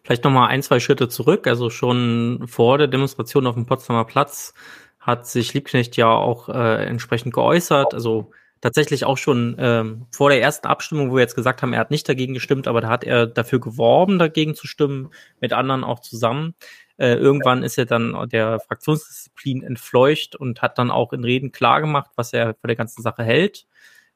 Vielleicht 0.03 0.23
nochmal 0.23 0.49
ein, 0.49 0.63
zwei 0.63 0.79
Schritte 0.79 1.09
zurück. 1.09 1.47
Also 1.47 1.69
schon 1.69 2.45
vor 2.47 2.77
der 2.77 2.88
Demonstration 2.88 3.47
auf 3.47 3.55
dem 3.55 3.65
Potsdamer 3.65 4.05
Platz 4.05 4.53
hat 4.99 5.27
sich 5.27 5.53
Liebknecht 5.53 5.97
ja 5.97 6.09
auch 6.09 6.49
äh, 6.49 6.86
entsprechend 6.86 7.34
geäußert. 7.34 7.93
Also 7.93 8.31
tatsächlich 8.61 9.03
auch 9.03 9.17
schon 9.17 9.57
ähm, 9.59 10.05
vor 10.11 10.29
der 10.29 10.41
ersten 10.41 10.67
Abstimmung, 10.67 11.11
wo 11.11 11.15
wir 11.15 11.21
jetzt 11.21 11.36
gesagt 11.36 11.61
haben, 11.61 11.73
er 11.73 11.79
hat 11.79 11.91
nicht 11.91 12.07
dagegen 12.07 12.34
gestimmt, 12.34 12.67
aber 12.67 12.79
da 12.79 12.88
hat 12.88 13.03
er 13.03 13.27
dafür 13.27 13.59
geworben, 13.59 14.19
dagegen 14.19 14.55
zu 14.55 14.67
stimmen, 14.67 15.09
mit 15.41 15.51
anderen 15.51 15.84
auch 15.84 15.99
zusammen. 15.99 16.55
Äh, 16.97 17.15
irgendwann 17.15 17.63
ist 17.63 17.77
er 17.77 17.86
dann 17.86 18.29
der 18.29 18.61
Fraktionsdisziplin 18.61 19.63
entfleucht 19.63 20.38
und 20.38 20.61
hat 20.61 20.77
dann 20.77 20.91
auch 20.91 21.11
in 21.11 21.25
Reden 21.25 21.51
klargemacht, 21.51 22.11
was 22.15 22.31
er 22.31 22.53
für 22.53 22.67
der 22.67 22.77
ganzen 22.77 23.01
Sache 23.01 23.23
hält. 23.23 23.65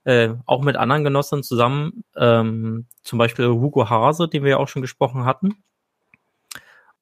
Äh, 0.07 0.35
auch 0.45 0.61
mit 0.61 0.77
anderen 0.77 1.03
Genossen 1.03 1.43
zusammen, 1.43 2.05
ähm, 2.15 2.85
zum 3.03 3.19
Beispiel 3.19 3.49
Hugo 3.49 3.89
Hase, 3.89 4.29
den 4.29 4.41
wir 4.43 4.51
ja 4.51 4.57
auch 4.57 4.69
schon 4.69 4.81
gesprochen 4.81 5.25
hatten. 5.25 5.55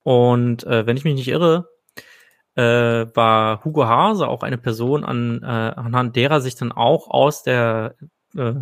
Und 0.02 0.64
äh, 0.64 0.88
wenn 0.88 0.98
ich 0.98 1.04
mich 1.04 1.14
nicht 1.14 1.28
irre, 1.28 1.70
äh, 2.56 2.64
war 2.64 3.64
Hugo 3.64 3.86
Hase 3.86 4.28
auch 4.28 4.42
eine 4.42 4.58
Person, 4.58 5.04
an, 5.04 5.44
äh, 5.44 5.46
anhand 5.46 6.16
derer 6.16 6.42
sich 6.42 6.56
dann 6.56 6.72
auch 6.72 7.08
aus 7.08 7.44
der 7.44 7.94
äh, 8.36 8.54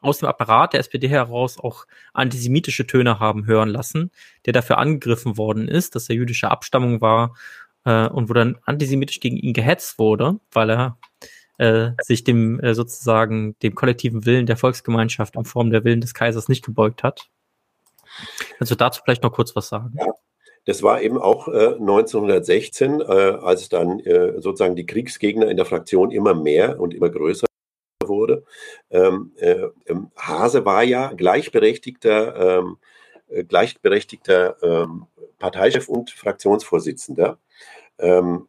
aus 0.00 0.20
dem 0.20 0.28
Apparat 0.28 0.72
der 0.72 0.80
SPD 0.80 1.08
heraus 1.08 1.58
auch 1.58 1.84
antisemitische 2.14 2.86
Töne 2.86 3.20
haben 3.20 3.44
hören 3.44 3.68
lassen, 3.68 4.10
der 4.46 4.54
dafür 4.54 4.78
angegriffen 4.78 5.36
worden 5.36 5.68
ist, 5.68 5.96
dass 5.96 6.08
er 6.08 6.16
jüdischer 6.16 6.50
Abstammung 6.50 7.02
war 7.02 7.36
äh, 7.84 8.08
und 8.08 8.30
wo 8.30 8.32
dann 8.32 8.56
antisemitisch 8.64 9.20
gegen 9.20 9.36
ihn 9.36 9.52
gehetzt 9.52 9.98
wurde, 9.98 10.40
weil 10.50 10.70
er 10.70 10.96
äh, 11.62 11.92
sich 12.02 12.24
dem 12.24 12.58
äh, 12.60 12.74
sozusagen 12.74 13.56
dem 13.62 13.74
kollektiven 13.76 14.26
Willen 14.26 14.46
der 14.46 14.56
Volksgemeinschaft 14.56 15.36
in 15.36 15.44
Form 15.44 15.70
der 15.70 15.84
Willen 15.84 16.00
des 16.00 16.12
Kaisers 16.12 16.48
nicht 16.48 16.64
gebeugt 16.64 17.04
hat. 17.04 17.28
Also 18.58 18.74
dazu 18.74 19.00
vielleicht 19.04 19.22
noch 19.22 19.32
kurz 19.32 19.54
was 19.54 19.68
sagen. 19.68 19.94
Ja, 19.96 20.12
das 20.64 20.82
war 20.82 21.00
eben 21.02 21.18
auch 21.18 21.46
äh, 21.46 21.74
1916, 21.74 23.00
äh, 23.00 23.04
als 23.04 23.68
dann 23.68 24.00
äh, 24.00 24.40
sozusagen 24.40 24.74
die 24.74 24.86
Kriegsgegner 24.86 25.48
in 25.48 25.56
der 25.56 25.66
Fraktion 25.66 26.10
immer 26.10 26.34
mehr 26.34 26.80
und 26.80 26.94
immer 26.94 27.10
größer 27.10 27.46
wurde. 28.04 28.44
Ähm, 28.90 29.32
äh, 29.36 29.68
ähm, 29.86 30.10
Hase 30.16 30.64
war 30.64 30.82
ja 30.82 31.12
gleichberechtigter, 31.12 32.58
ähm, 32.58 32.78
äh, 33.28 33.44
gleichberechtigter 33.44 34.56
ähm, 34.62 35.06
Parteichef 35.38 35.88
und 35.88 36.10
Fraktionsvorsitzender. 36.10 37.38
Ähm, 37.98 38.48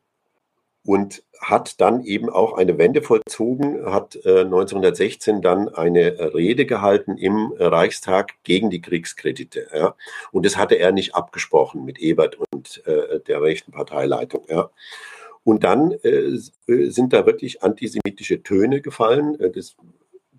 und 0.86 1.24
hat 1.40 1.82
dann 1.82 2.04
eben 2.04 2.30
auch 2.30 2.54
eine 2.58 2.78
Wende 2.78 3.02
vollzogen, 3.02 3.86
hat 3.86 4.16
äh, 4.26 4.42
1916 4.42 5.42
dann 5.42 5.70
eine 5.70 6.34
Rede 6.34 6.66
gehalten 6.66 7.18
im 7.18 7.54
Reichstag 7.58 8.34
gegen 8.44 8.70
die 8.70 8.82
Kriegskredite. 8.82 9.68
Ja. 9.74 9.96
Und 10.32 10.46
das 10.46 10.58
hatte 10.58 10.76
er 10.76 10.92
nicht 10.92 11.16
abgesprochen 11.16 11.86
mit 11.86 12.00
Ebert 12.00 12.38
und 12.52 12.86
äh, 12.86 13.20
der 13.22 13.42
rechten 13.42 13.72
Parteileitung. 13.72 14.46
Ja. 14.50 14.70
Und 15.44 15.64
dann 15.64 15.92
äh, 16.04 16.38
sind 16.68 17.14
da 17.14 17.26
wirklich 17.26 17.64
antisemitische 17.64 18.44
Töne 18.44 18.82
gefallen. 18.82 19.40
Äh, 19.40 19.52
das 19.52 19.76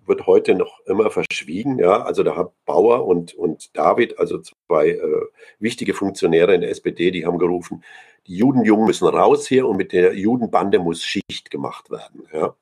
wird 0.07 0.27
heute 0.27 0.55
noch 0.55 0.79
immer 0.85 1.09
verschwiegen. 1.09 1.79
Ja, 1.79 2.03
also 2.03 2.23
da 2.23 2.35
haben 2.35 2.49
Bauer 2.65 3.05
und, 3.05 3.33
und 3.33 3.75
David, 3.75 4.19
also 4.19 4.39
zwei 4.39 4.89
äh, 4.89 5.21
wichtige 5.59 5.93
Funktionäre 5.93 6.53
in 6.53 6.61
der 6.61 6.69
SPD, 6.69 7.11
die 7.11 7.25
haben 7.25 7.37
gerufen, 7.37 7.83
die 8.27 8.37
Judenjungen 8.37 8.85
müssen 8.85 9.07
raus 9.07 9.47
hier 9.47 9.67
und 9.67 9.77
mit 9.77 9.91
der 9.91 10.15
Judenbande 10.15 10.79
muss 10.79 11.03
Schicht 11.03 11.51
gemacht 11.51 11.91
werden. 11.91 12.27
Ja. 12.33 12.55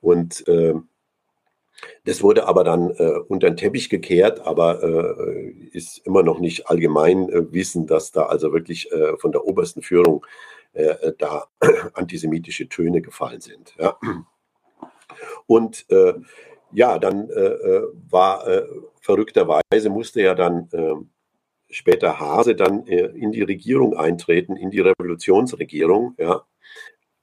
Und 0.00 0.46
äh, 0.48 0.74
das 2.04 2.22
wurde 2.22 2.46
aber 2.46 2.64
dann 2.64 2.90
äh, 2.90 3.18
unter 3.28 3.48
den 3.50 3.56
Teppich 3.56 3.88
gekehrt, 3.88 4.40
aber 4.40 4.82
äh, 4.82 5.50
ist 5.72 5.98
immer 6.06 6.22
noch 6.22 6.38
nicht 6.38 6.68
allgemein 6.68 7.28
äh, 7.30 7.52
Wissen, 7.52 7.86
dass 7.86 8.12
da 8.12 8.26
also 8.26 8.52
wirklich 8.52 8.90
äh, 8.92 9.16
von 9.16 9.32
der 9.32 9.44
obersten 9.44 9.82
Führung 9.82 10.24
äh, 10.72 10.84
äh 10.84 11.14
da 11.18 11.46
antisemitische 11.94 12.68
Töne 12.68 13.00
gefallen 13.00 13.40
sind. 13.40 13.74
Ja. 13.78 13.98
Und 15.46 15.86
ja, 16.72 16.98
dann 16.98 17.28
war 17.28 18.44
verrückterweise 19.00 19.90
musste 19.90 20.22
ja 20.22 20.34
dann 20.34 20.68
ähm, 20.72 21.10
später 21.70 22.20
Hase 22.20 22.54
dann 22.54 22.86
äh, 22.86 23.06
in 23.06 23.32
die 23.32 23.42
Regierung 23.42 23.94
eintreten, 23.96 24.56
in 24.56 24.70
die 24.70 24.80
Revolutionsregierung. 24.80 26.14
Ja. 26.18 26.44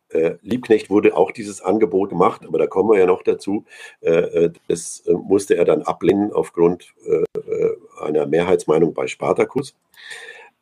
Äh, 0.10 0.36
Liebknecht 0.42 0.90
wurde 0.90 1.16
auch 1.16 1.32
dieses 1.32 1.62
Angebot 1.62 2.10
gemacht, 2.10 2.46
aber 2.46 2.58
da 2.58 2.68
kommen 2.68 2.90
wir 2.90 3.00
ja 3.00 3.06
noch 3.06 3.24
dazu. 3.24 3.66
Äh, 4.02 4.50
das 4.68 5.04
musste 5.08 5.56
er 5.56 5.66
dann 5.66 5.84
ablehnen 5.84 6.34
aufgrund 6.34 6.94
einer 8.02 8.26
Mehrheitsmeinung 8.26 8.94
bei 8.94 9.08
Spartacus. 9.08 9.76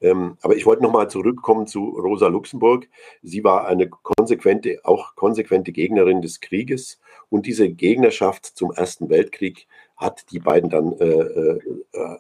Ähm, 0.02 0.38
aber 0.42 0.56
ich 0.56 0.66
wollte 0.66 0.84
nochmal 0.84 1.10
zurückkommen 1.10 1.68
zu 1.68 1.90
Rosa 1.90 2.28
Luxemburg. 2.28 2.88
Sie 3.22 3.44
war 3.44 3.68
eine 3.68 3.90
konsequente, 3.90 4.80
auch 4.84 5.16
konsequente 5.16 5.72
Gegnerin 5.72 6.22
des 6.22 6.40
Krieges 6.40 7.00
und 7.30 7.46
diese 7.46 7.70
Gegnerschaft 7.70 8.46
zum 8.46 8.72
Ersten 8.72 9.10
Weltkrieg 9.10 9.68
hat 10.00 10.32
die 10.32 10.40
beiden 10.40 10.70
dann 10.70 10.94
äh, 10.94 11.06
äh, 11.06 11.60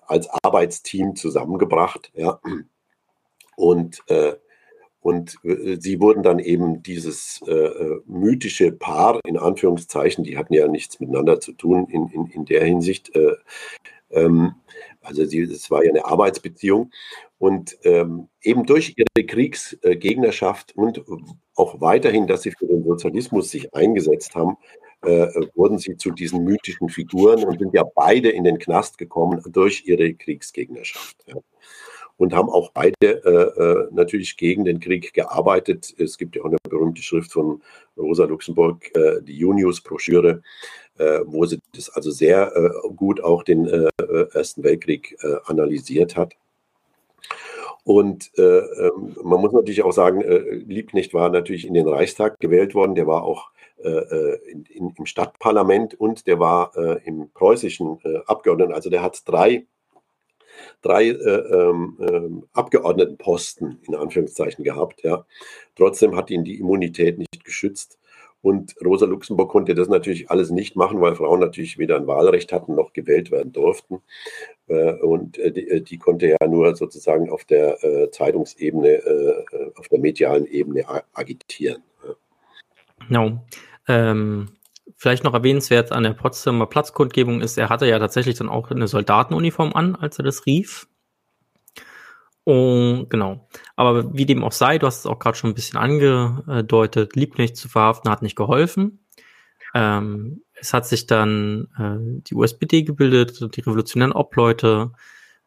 als 0.05 0.27
Arbeitsteam 0.43 1.15
zusammengebracht. 1.15 2.11
Ja. 2.13 2.39
Und, 3.55 4.03
äh, 4.07 4.33
und 4.99 5.37
äh, 5.43 5.77
sie 5.79 6.01
wurden 6.01 6.21
dann 6.21 6.39
eben 6.39 6.83
dieses 6.83 7.41
äh, 7.47 7.53
äh, 7.53 8.01
mythische 8.05 8.73
Paar, 8.73 9.21
in 9.25 9.37
Anführungszeichen, 9.37 10.25
die 10.25 10.37
hatten 10.37 10.53
ja 10.53 10.67
nichts 10.67 10.99
miteinander 10.99 11.39
zu 11.39 11.53
tun 11.53 11.87
in, 11.89 12.09
in, 12.09 12.25
in 12.27 12.45
der 12.45 12.65
Hinsicht. 12.65 13.11
Ähm, 14.11 14.55
also 15.01 15.23
es 15.23 15.71
war 15.71 15.83
ja 15.83 15.91
eine 15.91 16.05
Arbeitsbeziehung. 16.05 16.91
Und 17.37 17.77
ähm, 17.83 18.27
eben 18.41 18.65
durch 18.65 18.95
ihre 18.97 19.25
Kriegsgegnerschaft 19.25 20.75
und 20.75 21.01
auch 21.55 21.79
weiterhin, 21.79 22.27
dass 22.27 22.41
sie 22.41 22.51
für 22.51 22.67
den 22.67 22.83
Sozialismus 22.83 23.49
sich 23.49 23.73
eingesetzt 23.73 24.35
haben, 24.35 24.57
äh, 25.03 25.27
wurden 25.55 25.77
sie 25.77 25.97
zu 25.97 26.11
diesen 26.11 26.43
mythischen 26.43 26.89
Figuren 26.89 27.43
und 27.43 27.59
sind 27.59 27.73
ja 27.73 27.83
beide 27.83 28.29
in 28.29 28.43
den 28.43 28.59
Knast 28.59 28.97
gekommen 28.97 29.41
durch 29.51 29.83
ihre 29.85 30.13
Kriegsgegnerschaft. 30.13 31.17
Ja. 31.27 31.35
Und 32.17 32.33
haben 32.33 32.49
auch 32.49 32.71
beide 32.71 32.95
äh, 33.01 33.61
äh, 33.61 33.87
natürlich 33.91 34.35
gegen 34.35 34.65
den 34.65 34.81
Krieg 34.81 35.13
gearbeitet. 35.13 35.93
Es 35.97 36.17
gibt 36.17 36.35
ja 36.35 36.41
auch 36.41 36.47
eine 36.47 36.57
berühmte 36.69 37.01
Schrift 37.01 37.31
von 37.31 37.61
Rosa 37.97 38.25
Luxemburg, 38.25 38.93
äh, 38.93 39.21
die 39.21 39.37
Junius-Broschüre, 39.37 40.41
äh, 40.97 41.19
wo 41.25 41.45
sie 41.45 41.59
das 41.73 41.89
also 41.89 42.11
sehr 42.11 42.53
äh, 42.53 42.89
gut 42.93 43.23
auch 43.23 43.43
den 43.43 43.67
Ersten 44.33 44.63
Weltkrieg 44.63 45.17
analysiert 45.45 46.17
hat. 46.17 46.35
Und 47.89 48.31
äh, 48.37 48.41
ähm, 48.41 49.15
man 49.23 49.41
muss 49.41 49.51
natürlich 49.51 49.81
auch 49.81 49.93
sagen, 49.93 50.21
äh, 50.21 50.37
Liebknecht 50.37 51.13
war 51.13 51.29
natürlich 51.29 51.65
in 51.65 51.73
den 51.73 51.87
Reichstag 51.87 52.39
gewählt 52.39 52.75
worden. 52.75 52.93
Der 52.93 53.07
war 53.07 53.23
auch 53.23 53.49
in, 53.83 54.65
in, 54.69 54.93
im 54.97 55.05
Stadtparlament 55.05 55.93
und 55.95 56.27
der 56.27 56.39
war 56.39 56.75
äh, 56.75 56.99
im 57.05 57.29
preußischen 57.33 57.99
äh, 58.03 58.19
Abgeordneten. 58.25 58.73
Also 58.73 58.89
der 58.89 59.01
hat 59.01 59.21
drei, 59.25 59.65
drei 60.81 61.07
äh, 61.07 61.11
ähm, 61.13 61.97
ähm, 62.01 62.43
Abgeordnetenposten 62.53 63.79
in 63.87 63.95
Anführungszeichen 63.95 64.63
gehabt. 64.63 65.03
Ja. 65.03 65.25
Trotzdem 65.75 66.15
hat 66.15 66.29
ihn 66.29 66.43
die 66.43 66.59
Immunität 66.59 67.17
nicht 67.17 67.43
geschützt. 67.45 67.97
Und 68.41 68.73
Rosa 68.83 69.05
Luxemburg 69.05 69.49
konnte 69.49 69.75
das 69.75 69.89
natürlich 69.89 70.31
alles 70.31 70.49
nicht 70.49 70.77
machen, 70.77 71.01
weil 71.01 71.15
Frauen 71.15 71.41
natürlich 71.41 71.77
weder 71.77 71.97
ein 71.97 72.07
Wahlrecht 72.07 72.53
hatten 72.53 72.73
noch 72.73 72.93
gewählt 72.93 73.31
werden 73.31 73.51
durften. 73.51 74.01
Äh, 74.67 74.93
und 74.93 75.37
die, 75.37 75.83
die, 75.83 75.97
konnte 75.97 76.27
ja 76.27 76.47
nur 76.47 76.73
sozusagen 76.75 77.29
auf 77.29 77.43
der 77.43 78.09
Zeitungsebene, 78.11 79.45
auf 79.75 79.89
der 79.89 79.99
medialen 79.99 80.45
Ebene 80.45 80.85
agitieren. 81.13 81.83
Genau. 83.07 83.41
Ähm, 83.89 84.49
vielleicht 84.95 85.23
noch 85.23 85.33
erwähnenswert 85.33 85.91
an 85.91 86.03
der 86.03 86.13
Potsdamer 86.13 86.67
Platzkundgebung 86.67 87.41
ist, 87.41 87.57
er 87.57 87.69
hatte 87.69 87.87
ja 87.87 87.99
tatsächlich 87.99 88.37
dann 88.37 88.47
auch 88.47 88.69
eine 88.71 88.87
Soldatenuniform 88.87 89.73
an, 89.73 89.95
als 89.95 90.17
er 90.19 90.23
das 90.23 90.45
rief. 90.45 90.87
Und 92.43 93.09
genau. 93.09 93.47
Aber 93.75 94.13
wie 94.15 94.25
dem 94.25 94.43
auch 94.43 94.51
sei, 94.51 94.77
du 94.77 94.87
hast 94.87 94.99
es 94.99 95.05
auch 95.05 95.19
gerade 95.19 95.37
schon 95.37 95.51
ein 95.51 95.55
bisschen 95.55 95.77
angedeutet, 95.77 97.15
Liebknecht 97.15 97.57
zu 97.57 97.67
verhaften 97.67 98.09
hat 98.09 98.21
nicht 98.21 98.35
geholfen. 98.35 99.05
Ähm, 99.75 100.43
es 100.55 100.73
hat 100.73 100.87
sich 100.87 101.05
dann 101.05 101.67
äh, 101.77 102.21
die 102.27 102.35
USPD 102.35 102.83
gebildet, 102.83 103.55
die 103.55 103.61
revolutionären 103.61 104.13
Obleute, 104.13 104.91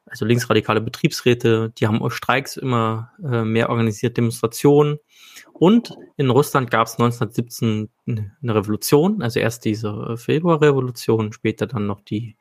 also 0.07 0.24
linksradikale 0.24 0.80
Betriebsräte, 0.80 1.72
die 1.78 1.86
haben 1.86 2.09
Streiks 2.11 2.57
immer 2.57 3.12
äh, 3.22 3.45
mehr 3.45 3.70
organisiert, 3.70 4.16
Demonstrationen. 4.16 4.99
Und 5.53 5.95
in 6.17 6.31
Russland 6.31 6.71
gab 6.71 6.87
es 6.87 6.95
1917 6.95 7.89
eine 8.07 8.55
Revolution, 8.55 9.23
also 9.23 9.39
erst 9.39 9.65
diese 9.65 10.17
Februarrevolution, 10.17 11.33
später 11.33 11.67
dann 11.67 11.87
noch 11.87 12.01
die 12.01 12.37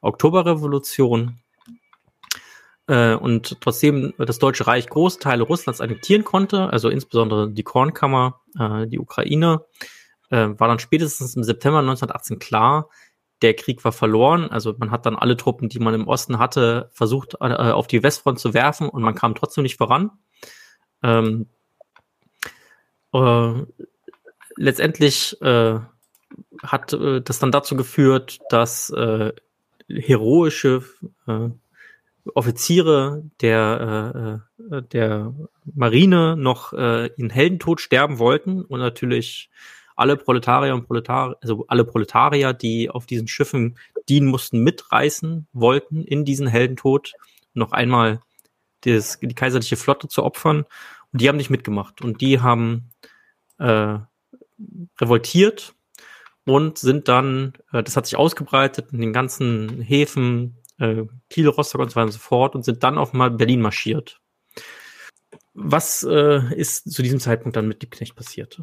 Oktoberrevolution. 0.00 1.40
Äh, 2.88 3.14
und 3.14 3.60
trotzdem 3.60 4.12
das 4.18 4.38
Deutsche 4.38 4.66
Reich 4.66 4.88
große 4.88 5.20
Teile 5.20 5.44
Russlands 5.44 5.80
annektieren 5.80 6.24
konnte, 6.24 6.70
also 6.70 6.88
insbesondere 6.88 7.50
die 7.50 7.62
Kornkammer, 7.62 8.40
äh, 8.58 8.86
die 8.86 8.98
Ukraine, 8.98 9.64
äh, 10.30 10.48
war 10.58 10.68
dann 10.68 10.78
spätestens 10.78 11.36
im 11.36 11.44
September 11.44 11.78
1918 11.78 12.38
klar, 12.38 12.88
der 13.42 13.54
Krieg 13.54 13.84
war 13.84 13.92
verloren. 13.92 14.50
Also 14.50 14.74
man 14.78 14.90
hat 14.90 15.06
dann 15.06 15.16
alle 15.16 15.36
Truppen, 15.36 15.68
die 15.68 15.80
man 15.80 15.94
im 15.94 16.06
Osten 16.06 16.38
hatte, 16.38 16.90
versucht 16.92 17.40
auf 17.40 17.88
die 17.88 18.02
Westfront 18.02 18.38
zu 18.38 18.54
werfen 18.54 18.88
und 18.88 19.02
man 19.02 19.16
kam 19.16 19.34
trotzdem 19.34 19.62
nicht 19.62 19.78
voran. 19.78 20.12
Ähm, 21.02 21.48
äh, 23.12 23.52
letztendlich 24.56 25.40
äh, 25.42 25.78
hat 26.62 26.92
äh, 26.92 27.20
das 27.20 27.38
dann 27.38 27.52
dazu 27.52 27.76
geführt, 27.76 28.40
dass 28.50 28.90
äh, 28.90 29.32
heroische 29.88 30.82
äh, 31.26 31.48
Offiziere 32.34 33.24
der, 33.40 34.40
äh, 34.70 34.76
äh, 34.76 34.82
der 34.82 35.34
Marine 35.74 36.36
noch 36.36 36.72
äh, 36.72 37.06
in 37.16 37.30
Heldentod 37.30 37.80
sterben 37.80 38.18
wollten 38.18 38.62
und 38.62 38.78
natürlich 38.78 39.50
alle 39.96 40.16
Proletarier 40.16 40.74
und 40.74 40.86
Proletarier, 40.86 41.36
also 41.42 41.64
alle 41.68 41.84
Proletarier, 41.84 42.52
die 42.52 42.90
auf 42.90 43.06
diesen 43.06 43.28
Schiffen 43.28 43.76
dienen 44.08 44.28
mussten, 44.28 44.62
mitreißen 44.62 45.48
wollten 45.52 46.04
in 46.04 46.24
diesen 46.24 46.46
Heldentod, 46.46 47.12
noch 47.54 47.72
einmal 47.72 48.20
das, 48.82 49.18
die 49.20 49.34
kaiserliche 49.34 49.76
Flotte 49.76 50.08
zu 50.08 50.22
opfern. 50.22 50.64
Und 51.12 51.20
die 51.20 51.28
haben 51.28 51.36
nicht 51.36 51.50
mitgemacht. 51.50 52.02
Und 52.02 52.20
die 52.20 52.40
haben 52.40 52.90
äh, 53.58 53.98
revoltiert 55.00 55.74
und 56.44 56.78
sind 56.78 57.08
dann, 57.08 57.54
äh, 57.72 57.82
das 57.82 57.96
hat 57.96 58.06
sich 58.06 58.16
ausgebreitet 58.16 58.92
in 58.92 59.00
den 59.00 59.12
ganzen 59.12 59.80
Häfen, 59.80 60.58
äh, 60.78 61.04
Kiel, 61.30 61.48
Rostock 61.48 61.80
und 61.80 61.90
so 61.90 61.96
weiter 61.96 62.06
und 62.06 62.12
so 62.12 62.18
fort 62.18 62.54
und 62.54 62.64
sind 62.64 62.82
dann 62.82 62.98
auf 62.98 63.12
mal 63.12 63.30
Berlin 63.30 63.60
marschiert. 63.60 64.20
Was 65.54 66.02
äh, 66.02 66.54
ist 66.54 66.90
zu 66.90 67.02
diesem 67.02 67.20
Zeitpunkt 67.20 67.56
dann 67.56 67.68
mit 67.68 67.82
Liebknecht 67.82 68.16
passiert? 68.16 68.60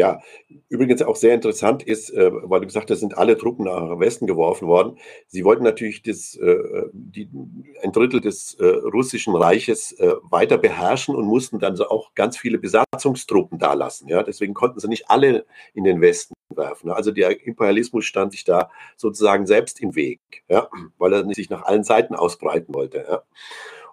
Ja, 0.00 0.22
übrigens 0.70 1.02
auch 1.02 1.14
sehr 1.14 1.34
interessant 1.34 1.82
ist, 1.82 2.08
äh, 2.08 2.30
weil 2.32 2.60
du 2.60 2.66
gesagt 2.66 2.90
hast, 2.90 3.00
sind 3.00 3.18
alle 3.18 3.36
Truppen 3.36 3.66
nach 3.66 4.00
Westen 4.00 4.26
geworfen 4.26 4.66
worden. 4.66 4.96
Sie 5.26 5.44
wollten 5.44 5.62
natürlich 5.62 6.02
das, 6.02 6.36
äh, 6.36 6.56
die, 6.94 7.28
ein 7.82 7.92
Drittel 7.92 8.22
des 8.22 8.54
äh, 8.54 8.64
russischen 8.64 9.36
Reiches 9.36 9.92
äh, 9.92 10.14
weiter 10.22 10.56
beherrschen 10.56 11.14
und 11.14 11.26
mussten 11.26 11.58
dann 11.58 11.76
so 11.76 11.86
auch 11.90 12.14
ganz 12.14 12.38
viele 12.38 12.56
Besatzungstruppen 12.56 13.58
da 13.58 13.74
lassen. 13.74 14.08
Ja? 14.08 14.22
Deswegen 14.22 14.54
konnten 14.54 14.80
sie 14.80 14.88
nicht 14.88 15.10
alle 15.10 15.44
in 15.74 15.84
den 15.84 16.00
Westen 16.00 16.32
werfen. 16.48 16.90
Also 16.90 17.10
der 17.10 17.46
Imperialismus 17.46 18.06
stand 18.06 18.32
sich 18.32 18.44
da 18.44 18.70
sozusagen 18.96 19.46
selbst 19.46 19.82
im 19.82 19.94
Weg, 19.96 20.20
ja? 20.48 20.70
weil 20.96 21.12
er 21.12 21.34
sich 21.34 21.50
nach 21.50 21.64
allen 21.64 21.84
Seiten 21.84 22.14
ausbreiten 22.14 22.72
wollte. 22.72 23.04
Ja? 23.06 23.22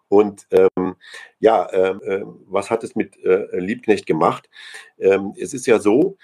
Und 0.09 0.47
ähm, 0.51 0.95
ja, 1.39 1.65
äh, 1.69 2.23
was 2.47 2.69
hat 2.69 2.83
es 2.83 2.95
mit 2.95 3.17
äh, 3.23 3.59
Liebknecht 3.59 4.05
gemacht? 4.05 4.49
Ähm, 4.99 5.33
es 5.37 5.53
ist 5.53 5.67
ja 5.67 5.79
so, 5.79 6.17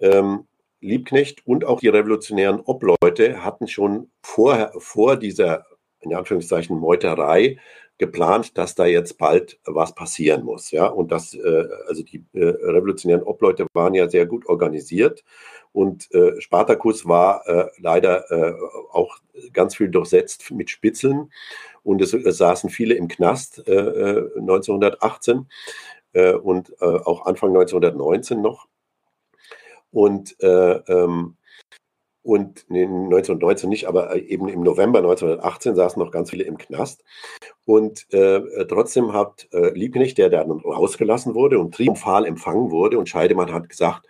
ähm, 0.00 0.46
Liebknecht 0.80 1.46
und 1.46 1.64
auch 1.64 1.80
die 1.80 1.88
revolutionären 1.88 2.60
Obleute 2.60 3.44
hatten 3.44 3.66
schon 3.66 4.10
vor, 4.22 4.72
vor 4.78 5.16
dieser, 5.16 5.66
in 6.00 6.14
Anführungszeichen, 6.14 6.78
Meuterei 6.78 7.58
geplant, 7.98 8.58
dass 8.58 8.74
da 8.74 8.84
jetzt 8.84 9.16
bald 9.16 9.58
was 9.64 9.94
passieren 9.94 10.44
muss. 10.44 10.70
Ja? 10.70 10.86
Und 10.86 11.12
das, 11.12 11.34
äh, 11.34 11.64
also 11.88 12.02
die 12.02 12.24
äh, 12.34 12.44
revolutionären 12.44 13.22
Obleute 13.22 13.66
waren 13.72 13.94
ja 13.94 14.08
sehr 14.08 14.26
gut 14.26 14.46
organisiert 14.46 15.24
und 15.72 16.12
äh, 16.14 16.40
Spartacus 16.40 17.06
war 17.06 17.46
äh, 17.46 17.68
leider 17.78 18.30
äh, 18.30 18.54
auch 18.92 19.18
ganz 19.52 19.76
viel 19.76 19.88
durchsetzt 19.88 20.50
mit 20.50 20.70
Spitzeln 20.70 21.30
und 21.86 22.02
es, 22.02 22.10
saßen 22.10 22.68
viele 22.68 22.94
im 22.94 23.06
Knast 23.06 23.66
äh, 23.68 24.28
1918 24.36 25.46
äh, 26.12 26.20
äh, 26.20 26.34
und 26.34 26.70
äh, 26.80 26.84
auch 26.84 27.26
Anfang 27.26 27.50
1919 27.50 28.42
noch. 28.42 28.66
Und, 29.92 30.34
äh, 30.42 30.80
ähm, 30.88 31.36
und 32.22 32.64
nee, 32.68 32.82
1919 32.82 33.70
nicht, 33.70 33.86
aber 33.86 34.16
eben 34.16 34.48
im 34.48 34.62
November 34.62 34.98
1918 34.98 35.76
saßen 35.76 36.02
noch 36.02 36.10
ganz 36.10 36.30
viele 36.30 36.42
im 36.42 36.58
Knast. 36.58 37.04
Und 37.64 38.12
äh, 38.12 38.66
trotzdem 38.66 39.12
hat 39.12 39.48
äh, 39.52 39.70
Liebknecht, 39.70 40.18
der 40.18 40.28
dann 40.28 40.50
rausgelassen 40.50 41.36
wurde 41.36 41.60
und 41.60 41.72
triumphal 41.72 42.26
empfangen 42.26 42.72
wurde, 42.72 42.98
und 42.98 43.08
Scheidemann 43.08 43.52
hat 43.52 43.68
gesagt, 43.68 44.08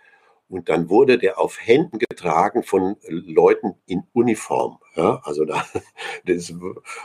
und 0.49 0.69
dann 0.69 0.89
wurde 0.89 1.17
der 1.17 1.39
auf 1.39 1.57
Händen 1.59 1.99
getragen 1.99 2.63
von 2.63 2.95
Leuten 3.07 3.75
in 3.85 4.03
Uniform. 4.13 4.79
Ja, 4.95 5.21
also 5.23 5.43
da, 5.43 5.65
das 6.25 6.53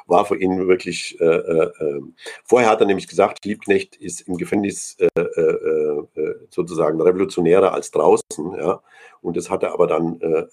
war 0.06 0.24
für 0.24 0.36
ihn 0.36 0.68
wirklich, 0.68 1.20
äh, 1.20 1.24
äh, 1.24 1.72
ähm, 1.80 2.14
vorher 2.44 2.70
hat 2.70 2.80
er 2.80 2.86
nämlich 2.86 3.08
gesagt, 3.08 3.44
Liebknecht 3.44 3.96
ist 3.96 4.22
im 4.22 4.36
Gefängnis 4.36 4.96
äh, 4.98 5.20
äh, 5.20 6.06
äh 6.14 6.34
sozusagen 6.50 7.00
revolutionärer 7.00 7.72
als 7.72 7.90
draußen. 7.90 8.54
Ja, 8.56 8.80
und 9.20 9.36
das 9.36 9.50
hat 9.50 9.62
er 9.62 9.72
aber 9.72 9.86
dann 9.86 10.20
äh, 10.20 10.46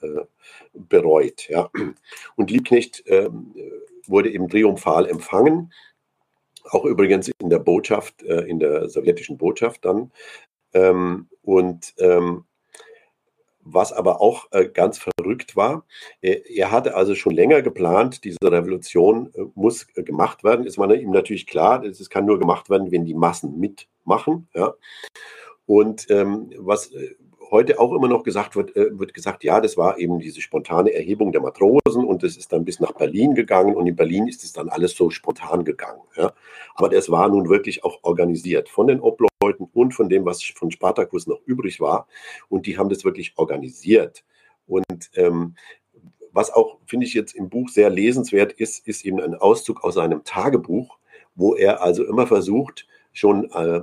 bereut. 0.74 1.48
Ja, 1.50 1.70
und 2.36 2.50
Liebknecht 2.50 3.06
äh, 3.08 3.30
wurde 4.08 4.32
eben 4.32 4.50
triumphal 4.50 5.08
empfangen. 5.08 5.72
Auch 6.72 6.86
übrigens 6.86 7.30
in 7.40 7.50
der 7.50 7.60
Botschaft, 7.60 8.22
in 8.22 8.60
der 8.60 8.90
sowjetischen 8.90 9.38
Botschaft 9.38 9.86
dann. 9.86 10.12
Ähm, 10.74 11.28
und 11.42 11.96
ähm, 11.98 12.46
was 13.74 13.94
aber 13.94 14.22
auch 14.22 14.48
äh, 14.52 14.68
ganz 14.68 15.00
verrückt 15.00 15.56
war. 15.56 15.86
Er, 16.22 16.50
er, 16.50 16.72
hatte 16.72 16.96
also 16.96 17.16
schon 17.16 17.34
länger 17.34 17.62
geplant, 17.62 18.24
diese 18.24 18.38
Revolution 18.44 19.32
äh, 19.34 19.44
muss 19.56 19.88
äh, 19.96 20.04
gemacht 20.04 20.44
werden. 20.44 20.66
Ist 20.66 20.78
man 20.78 20.92
ihm 20.92 21.12
natürlich 21.12 21.48
klar, 21.48 21.84
es 21.84 22.10
kann 22.10 22.26
nur 22.26 22.40
gemacht 22.40 22.70
werden, 22.70 22.92
wenn 22.92 23.06
die 23.06 23.14
Massen 23.14 23.60
mitmachen. 23.60 24.48
Ja. 24.54 24.74
Und 25.66 26.10
ähm, 26.10 26.52
was 26.58 26.92
äh, 26.92 27.16
heute 27.52 27.80
auch 27.80 27.94
immer 27.94 28.08
noch 28.08 28.24
gesagt 28.24 28.56
wird, 28.56 28.76
äh, 28.76 28.98
wird 28.98 29.14
gesagt, 29.14 29.44
ja, 29.44 29.60
das 29.62 29.78
war 29.78 29.98
eben 29.98 30.20
diese 30.20 30.42
spontane 30.42 30.94
Erhebung 30.94 31.32
der 31.32 31.42
Matrosen 31.42 32.06
und 32.06 32.24
das 32.24 32.38
ist 32.38 32.52
dann 32.52 32.66
bis 32.66 32.80
nach 32.80 32.94
Berlin 32.94 33.36
gegangen 33.36 33.76
und 33.76 33.88
in 33.88 33.96
Berlin 33.96 34.28
ist 34.28 34.44
es 34.44 34.54
dann 34.54 34.70
alles 34.70 34.96
so 34.96 35.10
spontan 35.10 35.64
gegangen. 35.64 36.02
Ja. 36.16 36.34
Aber 36.76 36.90
das 36.90 37.10
war 37.10 37.28
nun 37.30 37.50
wirklich 37.50 37.84
auch 37.84 38.00
organisiert 38.04 38.70
von 38.70 38.88
den 38.88 39.00
Obleuten 39.00 39.68
und 39.74 39.94
von 39.94 40.10
dem, 40.10 40.26
was 40.26 40.44
von 40.44 40.72
Spartacus 40.72 41.28
noch 41.28 41.42
übrig 41.46 41.80
war. 41.80 42.08
Und 42.50 42.66
die 42.66 42.78
haben 42.78 42.90
das 42.90 43.04
wirklich 43.04 43.34
organisiert. 43.38 44.24
Und 44.68 45.10
ähm, 45.16 45.56
was 46.32 46.52
auch, 46.54 46.78
finde 46.86 47.06
ich, 47.06 47.14
jetzt 47.14 47.36
im 47.36 47.50
Buch 47.50 47.70
sehr 47.70 47.90
lesenswert 47.90 48.54
ist, 48.54 48.88
ist 48.88 49.06
eben 49.06 49.20
ein 49.20 49.36
Auszug 49.36 49.84
aus 49.84 49.96
seinem 49.96 50.24
Tagebuch, 50.24 50.98
wo 51.36 51.56
er 51.56 51.82
also 51.82 52.06
immer 52.06 52.28
versucht, 52.28 52.88
schon 53.12 53.50
äh, 53.52 53.82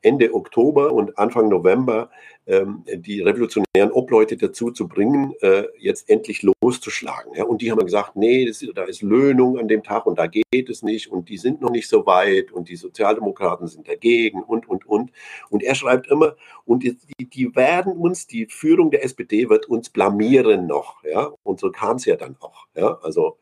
Ende 0.00 0.34
Oktober 0.34 0.92
und 0.92 1.18
Anfang 1.18 1.48
November 1.48 2.10
ähm, 2.46 2.84
die 2.86 3.20
revolutionären 3.20 3.90
Obleute 3.90 4.36
dazu 4.36 4.70
zu 4.70 4.86
bringen, 4.86 5.34
äh, 5.40 5.64
jetzt 5.78 6.10
endlich 6.10 6.42
loszuschlagen. 6.42 7.32
Und 7.42 7.62
die 7.62 7.70
haben 7.70 7.84
gesagt, 7.84 8.16
nee, 8.16 8.44
das, 8.44 8.64
da 8.74 8.84
ist 8.84 9.02
Löhnung 9.02 9.58
an 9.58 9.68
dem 9.68 9.82
Tag 9.82 10.06
und 10.06 10.18
da 10.18 10.26
geht 10.26 10.68
es 10.68 10.82
nicht 10.82 11.10
und 11.10 11.28
die 11.28 11.38
sind 11.38 11.60
noch 11.60 11.70
nicht 11.70 11.88
so 11.88 12.06
weit 12.06 12.52
und 12.52 12.68
die 12.68 12.76
Sozialdemokraten 12.76 13.66
sind 13.66 13.88
dagegen 13.88 14.42
und, 14.42 14.68
und, 14.68 14.86
und. 14.86 15.10
Und 15.48 15.62
er 15.62 15.74
schreibt 15.74 16.08
immer, 16.08 16.36
und 16.66 16.82
die, 16.82 16.98
die 17.18 17.54
werden 17.56 17.92
uns, 17.96 18.26
die 18.26 18.46
Führung 18.46 18.90
der 18.90 19.04
SPD 19.04 19.48
wird 19.48 19.66
uns 19.66 19.90
blamieren 19.90 20.66
noch. 20.66 21.02
Ja? 21.04 21.32
Und 21.42 21.60
so 21.60 21.70
kam 21.70 21.96
es 21.96 22.04
ja 22.04 22.16
dann 22.16 22.36
auch. 22.40 22.66
Ja? 22.74 22.98
Also, 23.02 23.38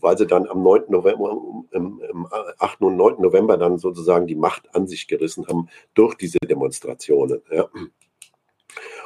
weil 0.00 0.16
sie 0.18 0.26
dann 0.26 0.46
am 0.46 0.62
9. 0.62 0.84
November, 0.88 1.38
im, 1.70 2.00
im 2.10 2.26
8. 2.58 2.80
und 2.80 2.96
9. 2.96 3.20
November 3.20 3.56
dann 3.56 3.78
sozusagen 3.78 4.26
die 4.26 4.34
Macht 4.34 4.74
an 4.74 4.86
sich 4.86 5.06
gerissen 5.06 5.46
haben 5.46 5.68
durch 5.94 6.14
diese 6.14 6.38
Demonstrationen. 6.38 7.42
Ja? 7.50 7.68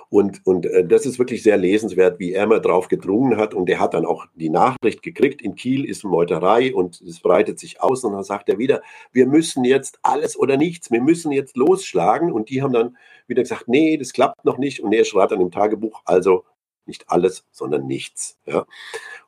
Und, 0.09 0.41
und 0.47 0.67
äh, 0.67 0.87
das 0.87 1.05
ist 1.05 1.19
wirklich 1.19 1.43
sehr 1.43 1.57
lesenswert, 1.57 2.19
wie 2.19 2.33
er 2.33 2.45
immer 2.45 2.61
drauf 2.61 2.89
gedrungen 2.89 3.37
hat. 3.37 3.55
Und 3.55 3.69
er 3.69 3.81
hat 3.81 3.95
dann 3.95 4.07
auch 4.07 4.27
die 4.35 4.51
Nachricht 4.51 5.03
gekriegt, 5.03 5.43
in 5.43 5.57
Kiel 5.57 5.85
ist 5.85 6.05
Meuterei 6.05 6.75
und 6.75 7.01
es 7.01 7.21
breitet 7.21 7.59
sich 7.59 7.81
aus. 7.81 8.05
Und 8.05 8.13
dann 8.13 8.25
sagt 8.25 8.49
er 8.49 8.59
wieder, 8.59 8.83
wir 9.13 9.27
müssen 9.27 9.65
jetzt 9.65 9.99
alles 10.03 10.39
oder 10.39 10.57
nichts, 10.57 10.91
wir 10.91 11.03
müssen 11.03 11.33
jetzt 11.33 11.57
losschlagen. 11.57 12.33
Und 12.33 12.51
die 12.51 12.63
haben 12.63 12.73
dann 12.73 12.97
wieder 13.27 13.43
gesagt, 13.43 13.69
nee, 13.69 13.97
das 13.97 14.13
klappt 14.13 14.45
noch 14.45 14.59
nicht. 14.59 14.81
Und 14.81 14.93
er 14.93 15.05
schreibt 15.05 15.33
dann 15.33 15.41
im 15.41 15.51
Tagebuch, 15.51 16.03
also 16.05 16.45
nicht 16.87 17.05
alles, 17.09 17.45
sondern 17.51 17.87
nichts. 17.87 18.39
Ja. 18.47 18.65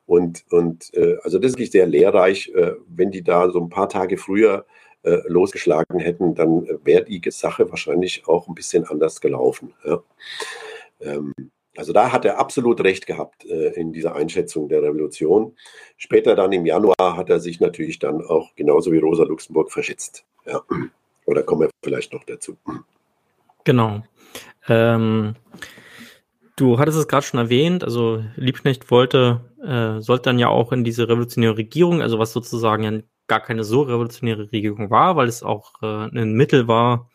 Und, 0.05 0.45
und 0.49 0.93
äh, 0.93 1.17
also 1.23 1.39
das 1.39 1.51
ist 1.51 1.57
wirklich 1.57 1.71
sehr 1.71 1.87
lehrreich. 1.87 2.51
Äh, 2.55 2.75
wenn 2.87 3.11
die 3.11 3.23
da 3.23 3.49
so 3.51 3.59
ein 3.59 3.69
paar 3.69 3.89
Tage 3.89 4.17
früher 4.17 4.65
äh, 5.03 5.19
losgeschlagen 5.27 5.99
hätten, 5.99 6.35
dann 6.35 6.67
wäre 6.83 7.05
die 7.05 7.21
Sache 7.29 7.69
wahrscheinlich 7.69 8.27
auch 8.27 8.47
ein 8.47 8.55
bisschen 8.55 8.85
anders 8.85 9.21
gelaufen. 9.21 9.73
Ja. 9.85 10.01
Ähm, 11.01 11.33
also 11.77 11.93
da 11.93 12.11
hat 12.11 12.25
er 12.25 12.39
absolut 12.39 12.81
recht 12.81 13.07
gehabt 13.07 13.45
äh, 13.45 13.69
in 13.79 13.93
dieser 13.93 14.15
Einschätzung 14.15 14.69
der 14.69 14.81
Revolution. 14.81 15.55
Später 15.97 16.35
dann 16.35 16.51
im 16.51 16.65
Januar 16.65 17.15
hat 17.15 17.29
er 17.29 17.39
sich 17.39 17.59
natürlich 17.59 17.99
dann 17.99 18.21
auch 18.21 18.55
genauso 18.55 18.91
wie 18.91 18.97
Rosa 18.97 19.23
Luxemburg 19.23 19.71
verschätzt. 19.71 20.25
Ja. 20.45 20.61
Oder 21.25 21.43
kommen 21.43 21.61
wir 21.61 21.69
vielleicht 21.83 22.11
noch 22.11 22.23
dazu. 22.23 22.57
Genau. 23.63 24.01
Ähm, 24.67 25.35
du 26.55 26.79
hattest 26.79 26.97
es 26.97 27.07
gerade 27.07 27.25
schon 27.25 27.39
erwähnt, 27.39 27.83
also 27.83 28.23
Liebknecht 28.35 28.89
wollte, 28.91 29.41
äh, 29.63 30.01
sollte 30.01 30.23
dann 30.23 30.39
ja 30.39 30.49
auch 30.49 30.71
in 30.71 30.83
diese 30.83 31.07
revolutionäre 31.07 31.57
Regierung, 31.57 32.01
also 32.01 32.19
was 32.19 32.33
sozusagen 32.33 32.83
ja 32.83 32.99
gar 33.27 33.41
keine 33.41 33.63
so 33.63 33.83
revolutionäre 33.83 34.51
Regierung 34.51 34.89
war, 34.89 35.15
weil 35.15 35.27
es 35.27 35.43
auch 35.43 35.73
äh, 35.81 35.85
ein 35.85 36.33
Mittel 36.33 36.67
war, 36.67 37.09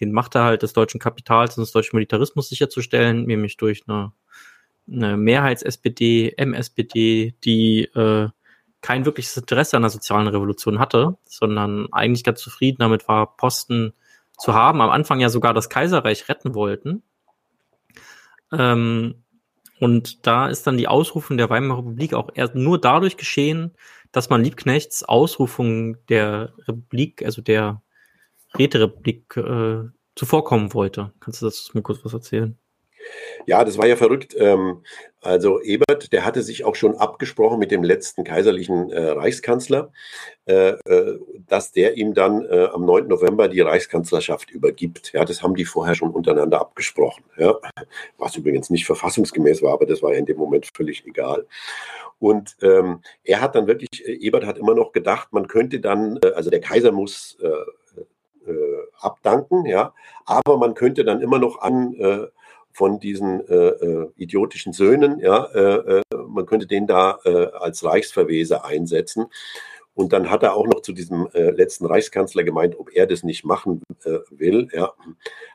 den 0.00 0.12
Machterhalt 0.12 0.62
des 0.62 0.72
deutschen 0.72 1.00
Kapitals 1.00 1.56
und 1.56 1.62
des 1.62 1.72
deutschen 1.72 1.96
Militarismus 1.96 2.48
sicherzustellen, 2.48 3.24
nämlich 3.24 3.56
durch 3.56 3.84
eine, 3.86 4.12
eine 4.90 5.16
Mehrheits-SPD, 5.16 6.34
MSPD, 6.36 7.34
die 7.44 7.84
äh, 7.94 8.28
kein 8.80 9.04
wirkliches 9.04 9.36
Interesse 9.36 9.76
an 9.76 9.82
der 9.82 9.90
sozialen 9.90 10.28
Revolution 10.28 10.78
hatte, 10.78 11.18
sondern 11.24 11.88
eigentlich 11.92 12.24
ganz 12.24 12.40
zufrieden 12.40 12.78
damit 12.78 13.08
war, 13.08 13.36
Posten 13.36 13.92
zu 14.38 14.54
haben, 14.54 14.80
am 14.80 14.90
Anfang 14.90 15.20
ja 15.20 15.28
sogar 15.28 15.52
das 15.52 15.68
Kaiserreich 15.68 16.28
retten 16.28 16.54
wollten. 16.54 17.02
Ähm, 18.52 19.24
und 19.80 20.26
da 20.26 20.48
ist 20.48 20.66
dann 20.66 20.78
die 20.78 20.88
Ausrufung 20.88 21.36
der 21.36 21.50
Weimarer 21.50 21.80
Republik 21.80 22.14
auch 22.14 22.30
erst 22.34 22.54
nur 22.54 22.80
dadurch 22.80 23.16
geschehen, 23.16 23.72
dass 24.12 24.30
man 24.30 24.42
Liebknechts 24.42 25.04
Ausrufung 25.04 26.04
der 26.06 26.54
Republik, 26.66 27.24
also 27.24 27.42
der 27.42 27.82
Räterepublik, 28.56 29.36
äh, 29.36 29.88
zuvorkommen 30.14 30.74
wollte. 30.74 31.12
Kannst 31.20 31.42
du 31.42 31.46
das 31.46 31.70
mir 31.74 31.82
kurz 31.82 32.04
was 32.04 32.12
erzählen? 32.12 32.58
Ja, 33.46 33.64
das 33.64 33.78
war 33.78 33.86
ja 33.86 33.96
verrückt. 33.96 34.34
Ähm, 34.38 34.82
also 35.20 35.60
Ebert, 35.62 36.12
der 36.12 36.24
hatte 36.24 36.42
sich 36.42 36.64
auch 36.64 36.74
schon 36.74 36.96
abgesprochen 36.96 37.58
mit 37.58 37.70
dem 37.70 37.82
letzten 37.82 38.24
kaiserlichen 38.24 38.90
äh, 38.90 39.10
Reichskanzler, 39.10 39.92
äh, 40.46 40.70
äh, 40.70 41.18
dass 41.46 41.72
der 41.72 41.96
ihm 41.96 42.14
dann 42.14 42.46
am 42.48 42.84
9. 42.84 43.08
November 43.08 43.48
die 43.48 43.60
Reichskanzlerschaft 43.60 44.50
übergibt. 44.50 45.12
Ja, 45.12 45.24
das 45.24 45.42
haben 45.42 45.54
die 45.54 45.64
vorher 45.64 45.94
schon 45.94 46.10
untereinander 46.10 46.60
abgesprochen. 46.60 47.24
Ja, 47.36 47.54
was 48.18 48.36
übrigens 48.36 48.70
nicht 48.70 48.86
verfassungsgemäß 48.86 49.62
war, 49.62 49.72
aber 49.72 49.86
das 49.86 50.02
war 50.02 50.12
ja 50.12 50.18
in 50.18 50.26
dem 50.26 50.36
Moment 50.36 50.70
völlig 50.74 51.06
egal. 51.06 51.46
Und 52.18 52.56
ähm, 52.62 53.00
er 53.22 53.40
hat 53.40 53.54
dann 53.54 53.66
wirklich, 53.66 54.04
Ebert 54.04 54.44
hat 54.44 54.58
immer 54.58 54.74
noch 54.74 54.92
gedacht, 54.92 55.28
man 55.32 55.46
könnte 55.46 55.80
dann, 55.80 56.18
also 56.34 56.50
der 56.50 56.60
Kaiser 56.60 56.90
muss 56.90 57.38
abdanken, 59.00 59.66
ja, 59.66 59.92
aber 60.24 60.56
man 60.58 60.74
könnte 60.74 61.04
dann 61.04 61.20
immer 61.20 61.38
noch 61.38 61.60
an 61.60 61.94
von 62.78 63.00
diesen 63.00 63.46
äh, 63.48 63.54
äh, 63.54 64.10
idiotischen 64.16 64.72
Söhnen, 64.72 65.18
ja, 65.18 65.46
äh, 65.52 65.98
äh, 65.98 66.02
man 66.28 66.46
könnte 66.46 66.68
den 66.68 66.86
da 66.86 67.18
äh, 67.24 67.46
als 67.46 67.84
Reichsverweser 67.84 68.64
einsetzen. 68.64 69.26
Und 69.94 70.12
dann 70.12 70.30
hat 70.30 70.44
er 70.44 70.54
auch 70.54 70.66
noch 70.68 70.82
zu 70.82 70.92
diesem 70.92 71.28
äh, 71.34 71.50
letzten 71.50 71.84
Reichskanzler 71.84 72.44
gemeint, 72.44 72.78
ob 72.78 72.94
er 72.94 73.08
das 73.08 73.24
nicht 73.24 73.44
machen 73.44 73.82
äh, 74.04 74.18
will. 74.30 74.68
Ja. 74.72 74.92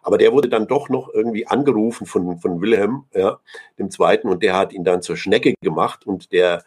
Aber 0.01 0.17
der 0.17 0.33
wurde 0.33 0.49
dann 0.49 0.67
doch 0.67 0.89
noch 0.89 1.13
irgendwie 1.13 1.47
angerufen 1.47 2.05
von, 2.05 2.37
von 2.39 2.59
Wilhelm, 2.59 3.05
ja, 3.13 3.39
dem 3.79 3.89
Zweiten, 3.89 4.27
und 4.27 4.43
der 4.43 4.57
hat 4.57 4.73
ihn 4.73 4.83
dann 4.83 5.01
zur 5.01 5.15
Schnecke 5.15 5.53
gemacht. 5.61 6.05
Und 6.05 6.33
der, 6.33 6.55
äh, 6.55 6.57
äh 6.57 6.61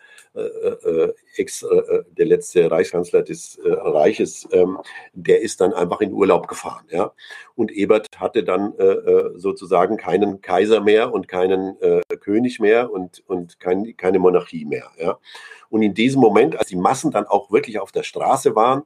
Ex, 1.37 1.63
äh, 1.63 1.67
äh, 1.67 2.05
der 2.17 2.27
letzte 2.27 2.71
Reichskanzler 2.71 3.23
des 3.23 3.57
äh, 3.59 3.73
Reiches, 3.73 4.47
ähm, 4.53 4.79
der 5.13 5.41
ist 5.41 5.61
dann 5.61 5.73
einfach 5.73 6.01
in 6.01 6.13
Urlaub 6.13 6.49
gefahren. 6.49 6.85
Ja. 6.91 7.13
Und 7.55 7.71
Ebert 7.73 8.07
hatte 8.17 8.45
dann 8.45 8.75
äh, 8.79 9.31
sozusagen 9.37 9.97
keinen 9.97 10.41
Kaiser 10.41 10.81
mehr 10.81 11.13
und 11.13 11.29
keinen 11.29 11.81
äh, 11.81 12.01
König 12.21 12.61
mehr 12.61 12.91
und, 12.91 13.23
und 13.27 13.61
kein, 13.61 13.97
keine 13.97 14.19
Monarchie 14.19 14.65
mehr. 14.65 14.91
Ja. 14.99 15.19
Und 15.69 15.83
in 15.83 15.95
diesem 15.95 16.21
Moment, 16.21 16.59
als 16.59 16.69
die 16.69 16.77
Massen 16.77 17.11
dann 17.11 17.27
auch 17.27 17.51
wirklich 17.51 17.79
auf 17.81 17.93
der 17.93 18.03
Straße 18.03 18.55
waren, 18.55 18.85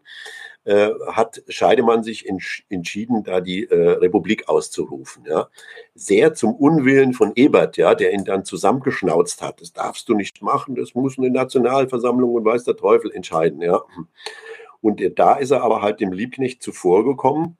äh, 0.64 0.90
hat 1.06 1.42
Scheidemann 1.48 2.02
sich 2.02 2.28
entsch 2.28 2.64
entschieden, 2.68 3.24
da 3.24 3.40
die 3.40 3.64
äh, 3.64 3.92
Republik 3.92 4.48
auszurufen. 4.48 5.24
Ja. 5.26 5.48
Sehr 5.94 6.34
zum 6.34 6.54
Unwillen 6.54 7.14
von 7.14 7.32
Ebert, 7.34 7.78
ja, 7.78 7.94
der 7.94 8.12
ihn 8.12 8.24
dann 8.24 8.44
zusammengeschnauzt 8.44 9.40
hat. 9.40 9.62
Das 9.62 9.72
darfst 9.72 10.08
du 10.08 10.14
nicht 10.14 10.42
machen, 10.42 10.74
das 10.74 10.94
muss 10.94 11.18
eine 11.18 11.30
Nationalversammlung 11.30 12.34
und 12.34 12.44
weiß 12.44 12.64
der 12.64 12.76
Teufel 12.76 13.10
entscheiden. 13.10 13.62
Ja. 13.62 13.82
Und 14.82 15.00
äh, 15.00 15.10
da 15.10 15.34
ist 15.34 15.50
er 15.50 15.62
aber 15.62 15.80
halt 15.80 16.00
dem 16.00 16.12
Liebknecht 16.12 16.62
zuvorgekommen, 16.62 17.56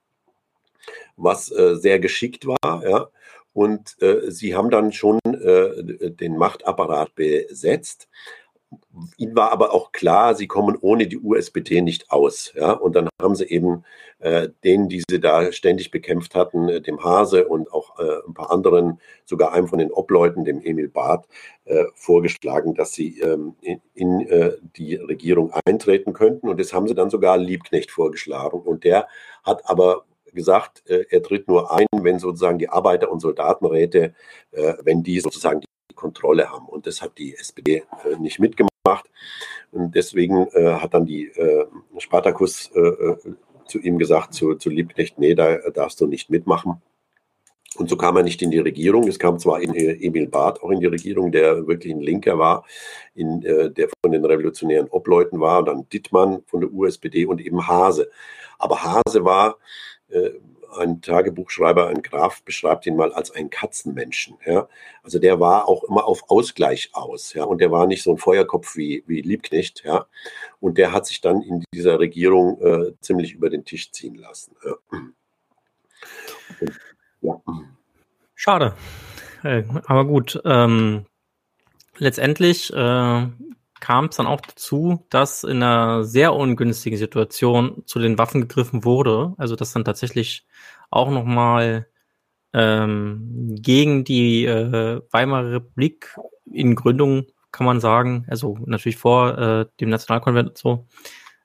was 1.17 1.51
äh, 1.51 1.75
sehr 1.75 1.99
geschickt 1.99 2.45
war. 2.45 2.87
Ja. 2.87 3.07
Und 3.53 4.01
äh, 4.01 4.31
sie 4.31 4.55
haben 4.55 4.69
dann 4.69 4.93
schon 4.93 5.19
den 5.23 6.37
Machtapparat 6.37 7.15
besetzt. 7.15 8.07
Ihnen 9.17 9.35
war 9.35 9.51
aber 9.51 9.73
auch 9.73 9.91
klar, 9.91 10.35
sie 10.35 10.47
kommen 10.47 10.77
ohne 10.79 11.07
die 11.07 11.17
USPD 11.17 11.81
nicht 11.81 12.11
aus. 12.11 12.53
Ja? 12.55 12.71
Und 12.71 12.95
dann 12.95 13.09
haben 13.21 13.35
sie 13.35 13.45
eben 13.45 13.83
äh, 14.19 14.49
denen, 14.63 14.87
die 14.87 15.03
sie 15.09 15.19
da 15.19 15.51
ständig 15.51 15.91
bekämpft 15.91 16.35
hatten, 16.35 16.69
äh, 16.69 16.81
dem 16.81 17.03
Hase 17.03 17.47
und 17.47 17.71
auch 17.73 17.99
äh, 17.99 18.25
ein 18.27 18.33
paar 18.33 18.51
anderen, 18.51 18.99
sogar 19.25 19.51
einem 19.53 19.67
von 19.67 19.79
den 19.79 19.91
Obleuten, 19.91 20.45
dem 20.45 20.61
Emil 20.61 20.87
Barth, 20.87 21.27
äh, 21.65 21.83
vorgeschlagen, 21.95 22.73
dass 22.73 22.93
sie 22.93 23.19
ähm, 23.19 23.55
in, 23.61 23.81
in 23.93 24.21
äh, 24.27 24.53
die 24.77 24.95
Regierung 24.95 25.51
eintreten 25.65 26.13
könnten. 26.13 26.47
Und 26.47 26.59
das 26.59 26.73
haben 26.73 26.87
sie 26.87 26.95
dann 26.95 27.09
sogar 27.09 27.37
Liebknecht 27.37 27.91
vorgeschlagen. 27.91 28.61
Und 28.61 28.83
der 28.83 29.07
hat 29.43 29.69
aber 29.69 30.05
gesagt, 30.33 30.83
äh, 30.89 31.05
er 31.09 31.23
tritt 31.23 31.47
nur 31.47 31.71
ein, 31.71 31.87
wenn 31.91 32.19
sozusagen 32.19 32.59
die 32.59 32.69
Arbeiter- 32.69 33.11
und 33.11 33.19
Soldatenräte, 33.19 34.13
wenn 34.83 35.01
die 35.03 35.19
sozusagen 35.19 35.61
Kontrolle 36.01 36.49
haben. 36.49 36.65
Und 36.67 36.87
das 36.87 37.01
hat 37.01 37.17
die 37.17 37.35
SPD 37.35 37.83
äh, 38.03 38.17
nicht 38.19 38.39
mitgemacht. 38.39 39.09
Und 39.71 39.95
deswegen 39.95 40.47
äh, 40.53 40.73
hat 40.73 40.93
dann 40.93 41.05
die 41.05 41.27
äh, 41.27 41.65
Spartakus 41.97 42.71
zu 43.67 43.79
ihm 43.79 43.97
gesagt, 43.97 44.33
zu, 44.33 44.55
zu 44.55 44.69
Liebknecht, 44.69 45.17
nee, 45.17 45.33
da 45.33 45.57
darfst 45.69 46.01
du 46.01 46.07
nicht 46.07 46.29
mitmachen. 46.29 46.81
Und 47.77 47.89
so 47.89 47.95
kam 47.95 48.17
er 48.17 48.23
nicht 48.23 48.41
in 48.41 48.51
die 48.51 48.59
Regierung. 48.59 49.07
Es 49.07 49.17
kam 49.17 49.39
zwar 49.39 49.61
Emil 49.61 50.27
Barth 50.27 50.61
auch 50.61 50.71
in 50.71 50.81
die 50.81 50.87
Regierung, 50.87 51.31
der 51.31 51.67
wirklich 51.67 51.93
ein 51.93 52.01
Linker 52.01 52.37
war, 52.37 52.65
in, 53.15 53.43
äh, 53.43 53.71
der 53.71 53.87
von 54.03 54.11
den 54.11 54.25
revolutionären 54.25 54.89
Obleuten 54.89 55.39
war, 55.39 55.59
und 55.59 55.65
dann 55.67 55.89
Dittmann 55.89 56.43
von 56.47 56.61
der 56.61 56.73
USPD 56.73 57.25
und 57.25 57.39
eben 57.39 57.65
Hase. 57.67 58.11
Aber 58.59 58.83
Hase 58.83 59.23
war 59.23 59.57
äh, 60.09 60.31
ein 60.77 61.01
Tagebuchschreiber, 61.01 61.87
ein 61.87 62.01
Graf, 62.01 62.43
beschreibt 62.43 62.85
ihn 62.85 62.95
mal 62.95 63.13
als 63.13 63.31
einen 63.31 63.49
Katzenmenschen. 63.49 64.37
Ja? 64.45 64.67
Also 65.03 65.19
der 65.19 65.39
war 65.39 65.67
auch 65.67 65.83
immer 65.83 66.05
auf 66.05 66.29
Ausgleich 66.29 66.89
aus. 66.93 67.33
Ja? 67.33 67.43
Und 67.43 67.61
der 67.61 67.71
war 67.71 67.87
nicht 67.87 68.03
so 68.03 68.11
ein 68.11 68.17
Feuerkopf 68.17 68.75
wie, 68.75 69.03
wie 69.07 69.21
Liebknecht. 69.21 69.83
Ja? 69.83 70.05
Und 70.59 70.77
der 70.77 70.91
hat 70.91 71.05
sich 71.05 71.21
dann 71.21 71.41
in 71.41 71.63
dieser 71.73 71.99
Regierung 71.99 72.61
äh, 72.61 72.93
ziemlich 73.01 73.33
über 73.33 73.49
den 73.49 73.65
Tisch 73.65 73.91
ziehen 73.91 74.15
lassen. 74.15 74.55
Ja. 74.63 74.99
ja. 77.21 77.41
Schade. 78.35 78.75
Äh, 79.43 79.63
aber 79.85 80.05
gut. 80.05 80.41
Ähm, 80.45 81.05
letztendlich 81.97 82.73
äh, 82.73 83.27
kam 83.81 84.05
es 84.05 84.15
dann 84.15 84.27
auch 84.27 84.39
dazu, 84.39 85.05
dass 85.09 85.43
in 85.43 85.61
einer 85.61 86.05
sehr 86.05 86.33
ungünstigen 86.33 86.97
Situation 86.97 87.83
zu 87.85 87.99
den 87.99 88.17
Waffen 88.17 88.41
gegriffen 88.41 88.85
wurde. 88.85 89.33
Also 89.37 89.57
dass 89.57 89.73
dann 89.73 89.83
tatsächlich 89.83 90.45
auch 90.89 91.09
nochmal 91.09 91.87
ähm, 92.53 93.55
gegen 93.59 94.03
die 94.03 94.45
äh, 94.45 95.01
Weimarer 95.11 95.51
Republik 95.51 96.15
in 96.45 96.75
Gründung, 96.75 97.25
kann 97.51 97.65
man 97.65 97.81
sagen, 97.81 98.25
also 98.29 98.57
natürlich 98.65 98.97
vor 98.97 99.37
äh, 99.37 99.65
dem 99.79 99.89
Nationalkonvent 99.89 100.57
so, 100.57 100.87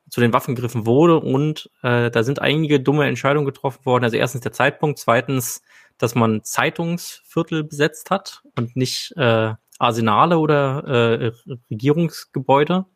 zu 0.09 0.21
den 0.21 0.33
Waffen 0.33 0.55
gegriffen 0.55 0.87
wurde 0.87 1.19
und 1.19 1.71
äh, 1.83 2.11
da 2.11 2.23
sind 2.23 2.41
einige 2.41 2.81
dumme 2.81 3.07
Entscheidungen 3.07 3.47
getroffen 3.47 3.85
worden. 3.85 4.05
Also 4.05 4.17
erstens 4.17 4.43
der 4.43 4.53
Zeitpunkt, 4.53 4.99
zweitens, 4.99 5.63
dass 5.99 6.15
man 6.15 6.45
Zeitungsviertel 6.45 7.65
besetzt 7.65 8.11
hat 8.11 8.43
und 8.57 8.77
nicht 8.77 9.13
äh, 9.17 9.55
Arsenale 9.79 10.39
oder 10.39 10.85
äh, 10.87 11.33
Regierungsgebäude. 11.71 12.87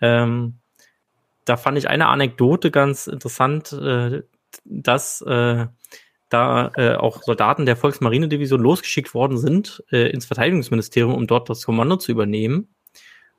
Ähm, 0.00 0.58
da 1.44 1.56
fand 1.56 1.78
ich 1.78 1.88
eine 1.88 2.08
Anekdote 2.08 2.70
ganz 2.70 3.06
interessant, 3.06 3.72
äh, 3.72 4.22
dass 4.64 5.22
äh, 5.22 5.66
da 6.28 6.70
äh, 6.76 6.94
auch 6.94 7.22
Soldaten 7.22 7.66
der 7.66 7.76
Volksmarinedivision 7.76 8.60
losgeschickt 8.60 9.14
worden 9.14 9.38
sind 9.38 9.82
äh, 9.90 10.10
ins 10.10 10.26
Verteidigungsministerium, 10.26 11.14
um 11.14 11.26
dort 11.26 11.50
das 11.50 11.64
Kommando 11.64 11.96
zu 11.96 12.12
übernehmen. 12.12 12.74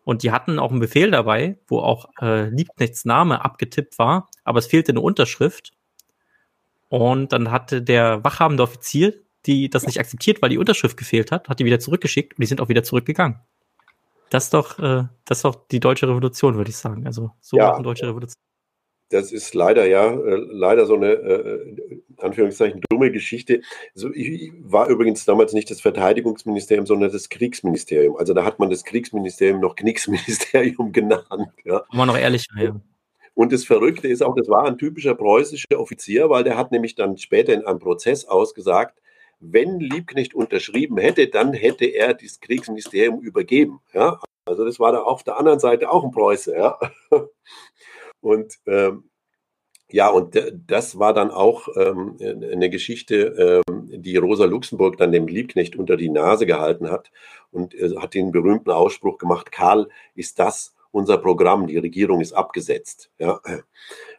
Und 0.03 0.23
die 0.23 0.31
hatten 0.31 0.59
auch 0.59 0.71
einen 0.71 0.79
Befehl 0.79 1.11
dabei, 1.11 1.57
wo 1.67 1.79
auch 1.79 2.09
äh, 2.21 2.49
Liebknechts 2.49 3.05
Name 3.05 3.43
abgetippt 3.43 3.97
war, 3.97 4.29
aber 4.43 4.59
es 4.59 4.67
fehlte 4.67 4.91
eine 4.91 5.01
Unterschrift. 5.01 5.71
Und 6.89 7.31
dann 7.31 7.49
hatte 7.49 7.81
der 7.81 8.23
wachhabende 8.23 8.63
Offizier 8.63 9.13
die 9.45 9.69
das 9.69 9.85
nicht 9.85 9.99
akzeptiert, 9.99 10.41
weil 10.41 10.49
die 10.49 10.57
Unterschrift 10.57 10.97
gefehlt 10.97 11.31
hat, 11.31 11.49
hat 11.49 11.59
die 11.59 11.65
wieder 11.65 11.79
zurückgeschickt 11.79 12.33
und 12.33 12.41
die 12.41 12.47
sind 12.47 12.61
auch 12.61 12.69
wieder 12.69 12.83
zurückgegangen. 12.83 13.39
Das 14.29 14.45
ist 14.45 14.53
doch, 14.53 14.79
äh, 14.79 15.03
das 15.25 15.39
ist 15.39 15.45
doch 15.45 15.67
die 15.67 15.79
deutsche 15.79 16.07
Revolution, 16.07 16.55
würde 16.55 16.69
ich 16.69 16.77
sagen. 16.77 17.05
Also 17.05 17.31
so 17.39 17.57
ja, 17.57 17.79
deutsche 17.81 18.07
Revolution. 18.07 18.41
Das 19.09 19.31
ist 19.31 19.53
leider 19.53 19.85
ja, 19.85 20.11
äh, 20.11 20.35
leider 20.49 20.87
so 20.87 20.95
eine, 20.95 21.11
äh, 21.11 22.01
Anführungszeichen, 22.17 22.81
dumme 22.89 23.11
Geschichte. 23.11 23.61
Also 23.93 24.11
ich 24.11 24.51
war 24.59 24.87
übrigens 24.87 25.25
damals 25.25 25.53
nicht 25.53 25.69
das 25.69 25.81
Verteidigungsministerium, 25.81 26.87
sondern 26.87 27.11
das 27.11 27.29
Kriegsministerium. 27.29 28.17
Also 28.17 28.33
da 28.33 28.43
hat 28.43 28.57
man 28.57 28.71
das 28.71 28.83
Kriegsministerium 28.83 29.59
noch 29.59 29.75
Kriegsministerium 29.75 30.91
genannt. 30.93 31.51
Ja. 31.63 31.83
War 31.91 32.05
noch 32.07 32.17
ehrlich, 32.17 32.47
ja. 32.57 32.75
Und 33.35 33.51
das 33.51 33.63
Verrückte 33.65 34.07
ist 34.07 34.23
auch, 34.23 34.35
das 34.35 34.47
war 34.47 34.65
ein 34.65 34.77
typischer 34.77 35.15
preußischer 35.15 35.79
Offizier, 35.79 36.29
weil 36.29 36.43
der 36.43 36.57
hat 36.57 36.71
nämlich 36.71 36.95
dann 36.95 37.17
später 37.17 37.53
in 37.53 37.65
einem 37.65 37.79
Prozess 37.79 38.25
ausgesagt, 38.25 38.99
wenn 39.51 39.79
Liebknecht 39.79 40.33
unterschrieben 40.33 40.97
hätte, 40.97 41.27
dann 41.27 41.53
hätte 41.53 41.85
er 41.85 42.13
das 42.13 42.39
Kriegsministerium 42.39 43.21
übergeben. 43.21 43.81
Ja? 43.93 44.19
Also 44.45 44.65
das 44.65 44.79
war 44.79 44.91
da 44.91 45.01
auf 45.01 45.23
der 45.23 45.37
anderen 45.37 45.59
Seite 45.59 45.89
auch 45.91 46.03
ein 46.03 46.11
Preuße. 46.11 46.55
Ja? 46.55 46.79
Und 48.21 48.55
ähm, 48.65 49.09
ja, 49.91 50.09
und 50.09 50.35
das 50.65 50.97
war 50.97 51.13
dann 51.13 51.29
auch 51.29 51.67
ähm, 51.75 52.17
eine 52.19 52.71
Geschichte, 52.71 53.61
ähm, 53.67 53.89
die 53.91 54.17
Rosa 54.17 54.45
Luxemburg 54.45 54.97
dann 54.97 55.11
dem 55.11 55.27
Liebknecht 55.27 55.75
unter 55.75 55.97
die 55.97 56.09
Nase 56.09 56.47
gehalten 56.47 56.89
hat 56.89 57.11
und 57.51 57.75
äh, 57.75 57.95
hat 57.97 58.15
den 58.15 58.31
berühmten 58.31 58.71
Ausspruch 58.71 59.19
gemacht, 59.19 59.51
Karl, 59.51 59.89
ist 60.15 60.39
das 60.39 60.73
unser 60.89 61.19
Programm, 61.19 61.67
die 61.67 61.77
Regierung 61.77 62.21
ist 62.21 62.33
abgesetzt. 62.33 63.11
Ja? 63.19 63.39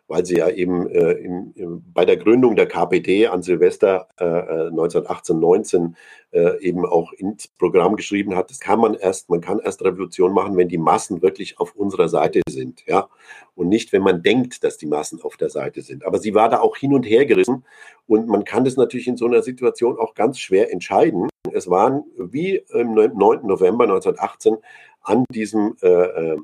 Weil 0.06 0.26
sie 0.26 0.36
ja 0.36 0.50
eben 0.50 0.88
äh, 0.88 1.12
im, 1.12 1.52
im, 1.54 1.82
bei 1.92 2.04
der 2.04 2.16
Gründung 2.16 2.56
der 2.56 2.66
KPD 2.66 3.26
an 3.28 3.42
Silvester 3.42 4.08
äh, 4.18 4.24
1918, 4.24 5.36
äh, 5.36 5.40
19 5.40 5.96
äh, 6.32 6.60
eben 6.60 6.84
auch 6.84 7.12
ins 7.12 7.48
Programm 7.48 7.96
geschrieben 7.96 8.34
hat, 8.34 8.50
das 8.50 8.60
kann 8.60 8.80
man 8.80 8.94
erst, 8.94 9.30
man 9.30 9.40
kann 9.40 9.60
erst 9.60 9.82
Revolution 9.82 10.32
machen, 10.32 10.56
wenn 10.56 10.68
die 10.68 10.78
Massen 10.78 11.22
wirklich 11.22 11.58
auf 11.58 11.74
unserer 11.74 12.08
Seite 12.08 12.42
sind, 12.48 12.84
ja, 12.86 13.08
und 13.54 13.68
nicht, 13.68 13.92
wenn 13.92 14.02
man 14.02 14.22
denkt, 14.22 14.62
dass 14.62 14.76
die 14.76 14.86
Massen 14.86 15.22
auf 15.22 15.36
der 15.36 15.48
Seite 15.48 15.80
sind. 15.80 16.04
Aber 16.04 16.18
sie 16.18 16.34
war 16.34 16.48
da 16.48 16.60
auch 16.60 16.76
hin 16.76 16.92
und 16.92 17.04
her 17.04 17.24
gerissen 17.24 17.64
und 18.06 18.28
man 18.28 18.44
kann 18.44 18.64
das 18.64 18.76
natürlich 18.76 19.08
in 19.08 19.16
so 19.16 19.26
einer 19.26 19.42
Situation 19.42 19.98
auch 19.98 20.14
ganz 20.14 20.38
schwer 20.38 20.70
entscheiden. 20.70 21.28
Es 21.52 21.70
waren 21.70 22.04
wie 22.18 22.62
im 22.72 22.94
9. 22.94 23.14
November 23.46 23.84
1918 23.84 24.56
an 25.02 25.24
diesem 25.30 25.76
äh, 25.80 26.36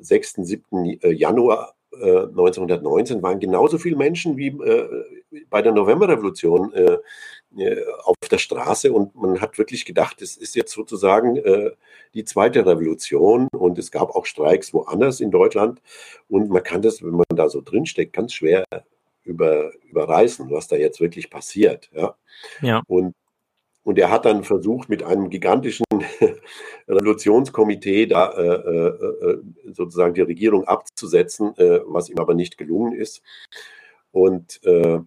6., 0.00 0.38
äh, 0.38 0.44
7. 0.44 0.98
Januar 1.02 1.74
1919 1.94 3.18
äh, 3.18 3.22
waren 3.22 3.40
genauso 3.40 3.78
viele 3.78 3.96
Menschen 3.96 4.36
wie 4.36 4.48
äh, 4.48 4.88
bei 5.50 5.62
der 5.62 5.72
Novemberrevolution 5.72 6.72
äh, 6.72 6.98
äh, 7.56 7.84
auf 8.04 8.16
der 8.30 8.38
Straße 8.38 8.92
und 8.92 9.14
man 9.14 9.40
hat 9.40 9.58
wirklich 9.58 9.84
gedacht, 9.84 10.22
es 10.22 10.36
ist 10.36 10.54
jetzt 10.54 10.72
sozusagen 10.72 11.36
äh, 11.36 11.70
die 12.14 12.24
zweite 12.24 12.64
Revolution 12.64 13.48
und 13.52 13.78
es 13.78 13.90
gab 13.90 14.10
auch 14.10 14.24
Streiks 14.24 14.72
woanders 14.72 15.20
in 15.20 15.30
Deutschland 15.30 15.82
und 16.28 16.48
man 16.48 16.62
kann 16.62 16.82
das, 16.82 17.02
wenn 17.02 17.12
man 17.12 17.24
da 17.34 17.48
so 17.48 17.60
drinsteckt, 17.60 18.14
ganz 18.14 18.32
schwer 18.32 18.64
über, 19.24 19.72
überreißen, 19.90 20.50
was 20.50 20.68
da 20.68 20.76
jetzt 20.76 21.00
wirklich 21.00 21.30
passiert. 21.30 21.90
Ja. 21.92 22.16
ja. 22.60 22.82
Und 22.86 23.14
und 23.84 23.98
er 23.98 24.10
hat 24.10 24.24
dann 24.24 24.44
versucht, 24.44 24.88
mit 24.88 25.02
einem 25.02 25.28
gigantischen 25.28 25.84
Revolutionskomitee 26.88 28.06
da 28.06 28.30
äh, 28.30 28.46
äh, 28.46 29.30
äh, 29.30 29.42
sozusagen 29.72 30.14
die 30.14 30.20
Regierung 30.20 30.64
abzusetzen, 30.64 31.56
äh, 31.56 31.80
was 31.86 32.08
ihm 32.08 32.18
aber 32.18 32.34
nicht 32.34 32.58
gelungen 32.58 32.92
ist. 32.92 33.22
Und 34.12 34.62
äh, 34.64 35.00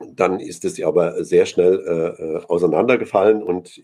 dann 0.00 0.40
ist 0.40 0.64
es 0.64 0.82
aber 0.82 1.24
sehr 1.24 1.46
schnell 1.46 2.44
äh, 2.46 2.46
auseinandergefallen 2.46 3.42
und 3.42 3.82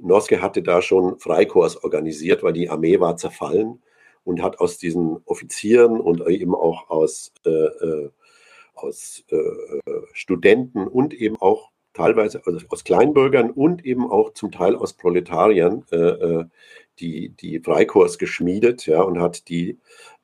Noske 0.00 0.40
hatte 0.40 0.62
da 0.62 0.80
schon 0.80 1.18
Freikorps 1.18 1.76
organisiert, 1.76 2.44
weil 2.44 2.52
die 2.52 2.70
Armee 2.70 3.00
war 3.00 3.16
zerfallen 3.16 3.82
und 4.22 4.40
hat 4.40 4.60
aus 4.60 4.78
diesen 4.78 5.20
Offizieren 5.26 6.00
und 6.00 6.26
eben 6.28 6.54
auch 6.54 6.88
aus, 6.88 7.32
aus 8.74 9.24
Studenten 10.12 10.86
und 10.86 11.12
eben 11.12 11.36
auch 11.36 11.72
teilweise 11.94 12.42
aus 12.68 12.84
Kleinbürgern 12.84 13.50
und 13.50 13.84
eben 13.84 14.10
auch 14.10 14.32
zum 14.32 14.50
Teil 14.50 14.76
aus 14.76 14.94
Proletariern 14.94 15.84
äh, 15.92 15.96
äh, 15.96 16.44
die, 16.98 17.30
die 17.30 17.60
Freikorps 17.60 18.18
geschmiedet 18.18 18.86
ja, 18.86 19.02
und 19.02 19.20
hat 19.20 19.48
die, 19.48 19.78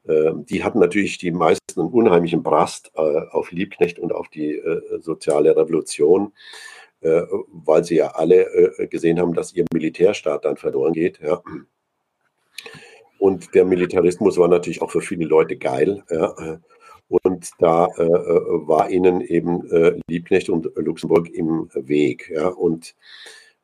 äh, 0.06 0.32
die 0.34 0.64
hatten 0.64 0.78
natürlich 0.78 1.18
die 1.18 1.30
meisten 1.30 1.80
einen 1.80 1.90
unheimlichen 1.90 2.42
Brast 2.42 2.92
äh, 2.94 3.00
auf 3.00 3.52
Liebknecht 3.52 3.98
und 3.98 4.12
auf 4.12 4.28
die 4.28 4.52
äh, 4.52 5.00
soziale 5.00 5.56
Revolution, 5.56 6.32
äh, 7.00 7.22
weil 7.52 7.84
sie 7.84 7.96
ja 7.96 8.08
alle 8.12 8.88
gesehen 8.90 9.20
haben, 9.20 9.34
dass 9.34 9.54
ihr 9.54 9.64
Militärstaat 9.72 10.44
dann 10.44 10.56
verloren 10.56 10.92
geht. 10.92 11.20
Ja. 11.20 11.42
Und 13.18 13.54
der 13.54 13.64
Militarismus 13.64 14.38
war 14.38 14.48
natürlich 14.48 14.80
auch 14.82 14.90
für 14.90 15.00
viele 15.00 15.26
Leute 15.26 15.56
geil. 15.56 16.02
Ja. 16.10 16.60
Und 17.08 17.50
da 17.58 17.86
äh, 17.96 18.02
äh, 18.02 18.68
war 18.68 18.90
ihnen 18.90 19.20
eben 19.22 19.70
äh, 19.70 19.98
Liebknecht 20.08 20.50
und 20.50 20.70
Luxemburg 20.76 21.30
im 21.30 21.70
Weg. 21.74 22.30
Ja? 22.34 22.48
Und 22.48 22.94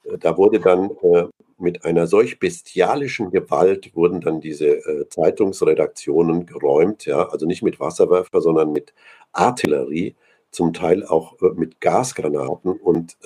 äh, 0.05 0.17
da 0.19 0.37
wurde 0.39 0.61
dann 0.61 0.91
äh, 1.03 1.27
mit 1.59 1.85
einer 1.85 2.07
solch 2.07 2.39
bestialischen 2.39 3.31
Gewalt 3.31 3.95
wurden 3.95 4.21
dann 4.21 4.41
diese 4.41 4.69
äh, 4.69 5.09
Zeitungsredaktionen 5.09 6.47
geräumt. 6.47 7.05
Ja? 7.05 7.29
Also 7.29 7.47
nicht 7.47 7.63
mit 7.63 7.81
Wasserwerfer, 7.81 8.41
sondern 8.41 8.73
mit 8.73 8.95
Artillerie, 9.33 10.15
zum 10.51 10.73
Teil 10.73 11.05
auch 11.05 11.35
mit 11.57 11.81
Gasgranaten 11.81 12.75
und 12.75 13.17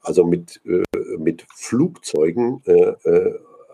also 0.00 0.24
mit, 0.24 0.60
mit 1.16 1.46
Flugzeugen 1.54 2.60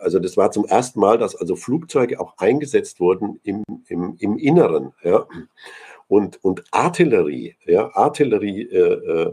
also 0.02 0.18
das 0.18 0.36
war 0.36 0.50
zum 0.50 0.64
ersten 0.66 1.00
Mal, 1.00 1.18
dass 1.18 1.34
also 1.34 1.56
Flugzeuge 1.56 2.20
auch 2.20 2.36
eingesetzt 2.38 3.00
wurden 3.00 3.40
im, 3.44 3.64
im, 3.88 4.16
im 4.18 4.36
Inneren. 4.36 4.92
Ja. 5.02 5.26
Und, 6.08 6.44
und 6.44 6.62
Artillerie, 6.72 7.56
ja, 7.64 7.90
Artillerie 7.94 8.62
äh, 8.64 9.32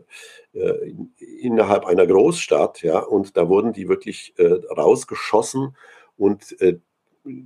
äh, 0.53 0.95
innerhalb 1.41 1.86
einer 1.86 2.07
Großstadt, 2.07 2.84
ja, 2.84 2.99
und 2.99 3.36
da 3.36 3.49
wurden 3.49 3.74
die 3.74 3.89
wirklich 3.89 4.34
äh, 4.38 4.53
rausgeschossen 4.78 5.76
und 6.17 6.59
äh, 6.61 6.78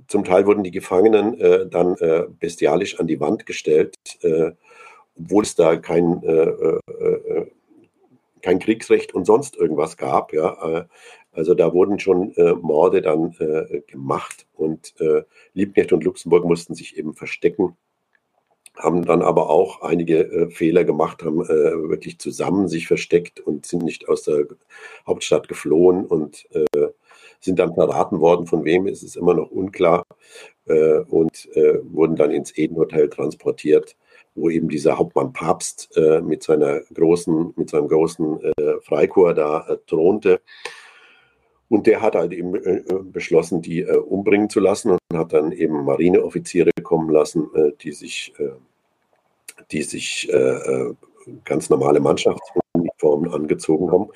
zum 0.06 0.24
Teil 0.24 0.46
wurden 0.46 0.62
die 0.62 0.70
Gefangenen 0.70 1.38
äh, 1.40 1.66
dann 1.66 1.96
äh, 1.96 2.26
bestialisch 2.38 3.00
an 3.00 3.08
die 3.08 3.18
Wand 3.20 3.44
gestellt, 3.44 3.96
obwohl 5.18 5.42
es 5.42 5.54
da 5.54 5.76
kein, 5.76 6.22
kein 8.40 8.58
Kriegsrecht 8.58 9.14
und 9.14 9.26
sonst 9.26 9.56
irgendwas 9.56 9.96
gab. 9.96 10.32
Ja. 10.32 10.86
Also 11.34 11.54
da 11.54 11.72
wurden 11.72 11.98
schon 11.98 12.32
äh, 12.34 12.54
Morde 12.54 13.02
dann 13.02 13.34
äh, 13.38 13.80
gemacht 13.86 14.46
und 14.54 14.94
äh, 15.00 15.22
Liebknecht 15.52 15.92
und 15.92 16.04
Luxemburg 16.04 16.44
mussten 16.44 16.74
sich 16.74 16.96
eben 16.96 17.14
verstecken, 17.14 17.76
haben 18.76 19.04
dann 19.04 19.22
aber 19.22 19.50
auch 19.50 19.82
einige 19.82 20.20
äh, 20.24 20.50
Fehler 20.50 20.84
gemacht, 20.84 21.22
haben 21.22 21.42
äh, 21.42 21.88
wirklich 21.88 22.18
zusammen 22.18 22.68
sich 22.68 22.86
versteckt 22.86 23.40
und 23.40 23.66
sind 23.66 23.82
nicht 23.82 24.08
aus 24.08 24.22
der 24.22 24.46
Hauptstadt 25.06 25.48
geflohen 25.48 26.06
und 26.06 26.46
äh, 26.52 26.88
sind 27.40 27.58
dann 27.58 27.74
verraten 27.74 28.20
worden, 28.20 28.46
von 28.46 28.64
wem 28.64 28.86
ist 28.86 29.02
es 29.02 29.16
immer 29.16 29.34
noch 29.34 29.50
unklar 29.50 30.06
und 30.66 31.46
wurden 31.82 32.16
dann 32.16 32.30
ins 32.30 32.56
Eden-Hotel 32.56 33.10
transportiert 33.10 33.96
wo 34.34 34.50
eben 34.50 34.68
dieser 34.68 34.98
Hauptmann 34.98 35.32
Papst 35.32 35.96
äh, 35.96 36.20
mit 36.20 36.42
seiner 36.42 36.80
großen, 36.92 37.54
mit 37.56 37.70
seinem 37.70 37.88
großen 37.88 38.40
äh, 38.42 38.80
Freikorps 38.82 39.36
da 39.36 39.66
äh, 39.68 39.76
thronte. 39.86 40.40
Und 41.74 41.88
der 41.88 42.02
hat 42.02 42.14
halt 42.14 42.32
eben 42.32 42.54
äh, 42.54 42.76
äh, 42.76 43.02
beschlossen, 43.02 43.60
die 43.60 43.80
äh, 43.80 43.96
umbringen 43.96 44.48
zu 44.48 44.60
lassen 44.60 44.92
und 44.92 45.00
hat 45.12 45.32
dann 45.32 45.50
eben 45.50 45.84
Marineoffiziere 45.84 46.70
kommen 46.84 47.10
lassen, 47.10 47.48
äh, 47.52 47.72
die 47.80 47.90
sich, 47.90 48.32
äh, 48.38 48.52
die 49.72 49.82
sich 49.82 50.32
äh, 50.32 50.94
ganz 51.44 51.70
normale 51.70 51.98
Mannschaftsuniformen 51.98 53.34
angezogen 53.34 53.90
haben. 53.90 54.10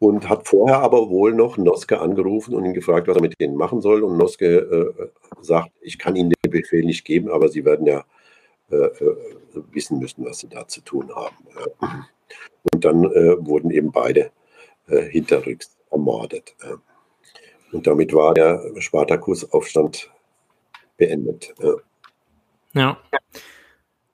Und 0.00 0.28
hat 0.28 0.48
vorher 0.48 0.80
aber 0.80 1.08
wohl 1.08 1.34
noch 1.34 1.56
Noske 1.56 2.00
angerufen 2.00 2.52
und 2.52 2.64
ihn 2.64 2.74
gefragt, 2.74 3.06
was 3.06 3.14
er 3.14 3.22
mit 3.22 3.40
denen 3.40 3.54
machen 3.54 3.80
soll. 3.80 4.02
Und 4.02 4.18
Noske 4.18 5.12
sagt, 5.40 5.70
ich 5.82 6.00
kann 6.00 6.16
Ihnen 6.16 6.32
den 6.44 6.50
Befehl 6.50 6.84
nicht 6.84 7.04
geben, 7.04 7.30
aber 7.30 7.48
Sie 7.48 7.64
werden 7.64 7.86
ja 7.86 8.04
wissen 9.70 10.00
müssen, 10.00 10.24
was 10.24 10.40
Sie 10.40 10.48
da 10.48 10.66
zu 10.66 10.80
tun 10.80 11.14
haben. 11.14 11.36
Und 12.72 12.84
dann 12.84 13.04
wurden 13.46 13.70
eben 13.70 13.92
beide 13.92 14.32
hinterrücks 14.88 15.78
ermordet. 15.90 16.54
Und 17.72 17.86
damit 17.86 18.12
war 18.12 18.34
der 18.34 18.62
Spartakusaufstand 18.78 20.10
beendet. 20.96 21.54
Ja. 21.58 21.74
ja. 23.12 23.18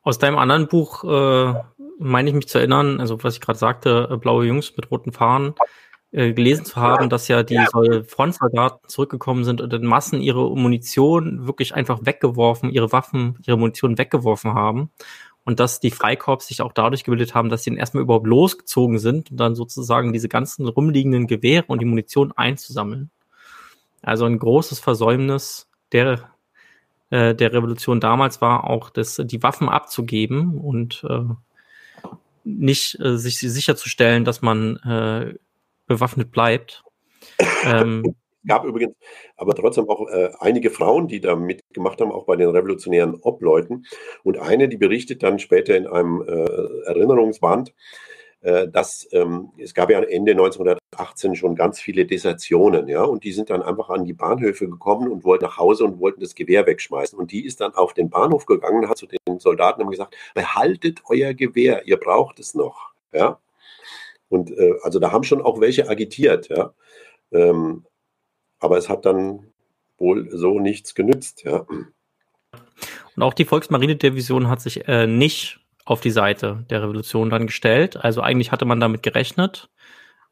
Aus 0.03 0.19
deinem 0.19 0.39
anderen 0.39 0.69
Buch 0.69 1.05
äh, 1.05 1.55
meine 1.99 2.31
ich 2.31 2.35
mich 2.35 2.49
zu 2.49 2.59
erinnern, 2.59 3.01
also 3.01 3.23
was 3.23 3.35
ich 3.35 3.41
gerade 3.41 3.59
sagte, 3.59 4.09
äh, 4.11 4.17
Blaue 4.17 4.47
Jungs 4.47 4.75
mit 4.77 4.91
roten 4.91 5.13
Fahnen, 5.13 5.55
äh, 6.13 6.33
gelesen 6.33 6.65
zu 6.65 6.77
haben, 6.77 7.09
dass 7.09 7.29
ja 7.29 7.43
die 7.43 7.65
Frontsoldaten 8.09 8.89
zurückgekommen 8.89 9.45
sind 9.45 9.61
und 9.61 9.73
in 9.73 9.85
Massen 9.85 10.21
ihre 10.21 10.57
Munition 10.57 11.47
wirklich 11.47 11.75
einfach 11.75 12.01
weggeworfen, 12.03 12.71
ihre 12.71 12.91
Waffen, 12.93 13.39
ihre 13.47 13.59
Munition 13.59 13.99
weggeworfen 13.99 14.55
haben. 14.55 14.91
Und 15.45 15.61
dass 15.61 15.81
die 15.81 15.91
Freikorps 15.91 16.49
sich 16.49 16.63
auch 16.63 16.73
dadurch 16.73 17.05
gebildet 17.05 17.35
haben, 17.35 17.49
dass 17.49 17.63
sie 17.63 17.71
dann 17.71 17.79
erstmal 17.79 18.03
überhaupt 18.03 18.27
losgezogen 18.27 18.99
sind 18.99 19.31
und 19.31 19.37
dann 19.37 19.55
sozusagen 19.55 20.13
diese 20.13 20.29
ganzen 20.29 20.67
rumliegenden 20.67 21.27
Gewehre 21.27 21.65
und 21.69 21.81
die 21.81 21.87
Munition 21.87 22.33
einzusammeln. 22.33 23.11
Also 24.03 24.25
ein 24.25 24.39
großes 24.39 24.81
Versäumnis 24.81 25.69
der, 25.93 26.31
äh, 27.11 27.35
der 27.35 27.53
Revolution 27.53 28.01
damals 28.01 28.41
war 28.41 28.65
auch, 28.69 28.91
das, 28.91 29.21
die 29.25 29.43
Waffen 29.43 29.69
abzugeben 29.69 30.59
und 30.59 31.05
äh, 31.09 31.25
nicht 32.45 32.99
äh, 33.01 33.17
sich 33.17 33.39
sicherzustellen, 33.39 34.25
dass 34.25 34.43
man 34.43 34.77
äh, 34.77 35.35
bewaffnet 35.87 36.31
bleibt. 36.31 36.85
Ähm, 37.65 38.03
es 38.43 38.49
gab 38.49 38.65
übrigens 38.65 38.95
aber 39.37 39.55
trotzdem 39.55 39.89
auch 39.89 40.09
äh, 40.09 40.31
einige 40.41 40.71
Frauen, 40.71 41.09
die 41.09 41.21
da 41.21 41.37
mitgemacht 41.37 42.01
haben, 42.01 42.11
auch 42.11 42.25
bei 42.25 42.37
den 42.37 42.49
revolutionären 42.49 43.15
Obleuten. 43.21 43.85
Und 44.23 44.39
eine, 44.39 44.69
die 44.69 44.79
berichtet 44.79 45.23
dann 45.23 45.39
später 45.39 45.77
in 45.77 45.87
einem 45.87 46.23
äh, 46.23 46.87
Erinnerungsband, 46.87 47.75
dass 48.43 49.07
ähm, 49.13 49.51
es 49.59 49.75
gab 49.75 49.91
ja 49.91 50.01
Ende 50.01 50.33
1918 50.33 51.37
schon 51.37 51.55
ganz 51.55 51.79
viele 51.79 52.07
Desertionen, 52.07 52.89
ja, 52.89 53.03
und 53.03 53.25
die 53.25 53.33
sind 53.33 53.51
dann 53.51 53.63
einfach 53.63 53.91
an 53.91 54.07
die 54.07 54.15
Bahnhöfe 54.15 54.67
gekommen 54.67 55.13
und 55.13 55.25
wollten 55.25 55.45
nach 55.45 55.59
Hause 55.59 55.85
und 55.85 56.01
wollten 56.01 56.21
das 56.21 56.35
Gewehr 56.35 56.67
wegschmeißen. 56.67 57.19
Und 57.19 57.33
die 57.33 57.45
ist 57.45 57.61
dann 57.61 57.75
auf 57.75 57.93
den 57.93 58.09
Bahnhof 58.09 58.47
gegangen, 58.47 58.89
hat 58.89 58.97
zu 58.97 59.07
den 59.07 59.41
Soldaten 59.41 59.89
gesagt, 59.91 60.17
behaltet 60.35 61.03
euer 61.09 61.35
Gewehr, 61.35 61.87
ihr 61.87 61.99
braucht 61.99 62.41
es 62.41 62.55
noch, 62.55 62.93
ja. 63.13 63.39
Und 64.31 64.57
äh, 64.57 64.75
also 64.83 64.99
da 65.01 65.13
haben 65.13 65.25
schon 65.25 65.43
auch 65.43 65.61
welche 65.61 65.89
agitiert, 65.89 66.49
ja. 66.49 66.73
Ähm, 67.33 67.85
aber 68.59 68.79
es 68.79 68.89
hat 68.89 69.05
dann 69.05 69.53
wohl 69.99 70.31
so 70.31 70.59
nichts 70.61 70.95
genützt, 70.95 71.45
ja. 71.45 71.67
Und 73.17 73.23
auch 73.23 73.35
die 73.35 73.45
Volksmarinedivision 73.45 74.49
hat 74.49 74.63
sich 74.63 74.89
äh, 74.89 75.07
nicht 75.07 75.61
auf 75.91 76.01
die 76.01 76.13
Seite 76.13 76.65
der 76.71 76.85
Revolution 76.85 77.31
dann 77.31 77.49
gestellt. 77.49 77.97
Also 77.97 78.21
eigentlich 78.21 78.53
hatte 78.53 78.65
man 78.65 78.79
damit 78.79 79.03
gerechnet. 79.03 79.69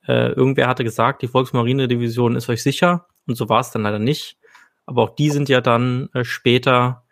Äh, 0.07 0.31
irgendwer 0.31 0.69
hatte 0.69 0.85
gesagt, 0.85 1.21
die 1.21 1.27
Volksmarinedivision 1.27 2.37
ist 2.37 2.49
euch 2.49 2.63
sicher. 2.63 3.09
Und 3.27 3.35
so 3.35 3.49
war 3.49 3.59
es 3.59 3.73
dann 3.73 3.83
leider 3.83 3.99
nicht. 3.99 4.39
Aber 4.87 5.03
auch 5.03 5.17
die 5.17 5.31
sind 5.31 5.49
ja 5.49 5.61
dann 5.61 6.11
äh, 6.15 6.23
später 6.23 7.03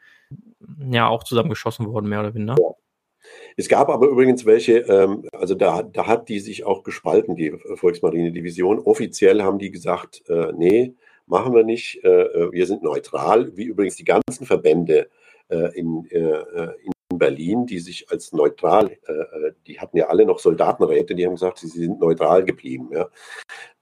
ja 0.78 1.08
auch 1.08 1.24
zusammengeschossen 1.24 1.86
worden, 1.86 2.08
mehr 2.08 2.20
oder 2.20 2.34
weniger. 2.34 2.54
Es 3.56 3.68
gab 3.68 3.88
aber 3.88 4.06
übrigens 4.06 4.46
welche, 4.46 4.78
ähm, 4.78 5.28
also 5.32 5.56
da, 5.56 5.82
da 5.82 6.06
hat 6.06 6.28
die 6.28 6.38
sich 6.38 6.64
auch 6.64 6.84
gespalten, 6.84 7.34
die 7.34 7.52
Volksmarinedivision. 7.74 8.78
Offiziell 8.78 9.42
haben 9.42 9.58
die 9.58 9.72
gesagt, 9.72 10.22
äh, 10.28 10.52
nee, 10.56 10.94
machen 11.26 11.52
wir 11.52 11.64
nicht, 11.64 12.04
äh, 12.04 12.22
äh 12.22 12.52
wir 12.52 12.66
sind 12.66 12.84
neutral, 12.84 13.56
wie 13.56 13.64
übrigens 13.64 13.96
die 13.96 14.04
ganzen 14.04 14.46
Verbände 14.46 15.08
äh, 15.48 15.76
in, 15.76 16.06
äh, 16.10 16.74
in 16.84 16.92
Berlin, 17.12 17.66
die 17.66 17.78
sich 17.78 18.10
als 18.10 18.32
neutral, 18.32 18.90
äh, 19.06 19.12
äh, 19.12 19.52
die 19.66 19.78
hatten 19.78 19.96
ja 19.96 20.06
alle 20.08 20.26
noch 20.26 20.38
Soldatenräte, 20.38 21.14
die 21.14 21.24
haben 21.24 21.34
gesagt, 21.34 21.58
sie 21.58 21.68
sind 21.68 22.00
neutral 22.00 22.44
geblieben. 22.44 22.90
Ja. 22.92 23.08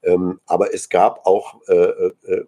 Ähm, 0.03 0.39
aber 0.45 0.73
es 0.73 0.89
gab 0.89 1.25
auch 1.25 1.61
äh, 1.67 1.73
äh, 1.73 2.11
äh 2.27 2.45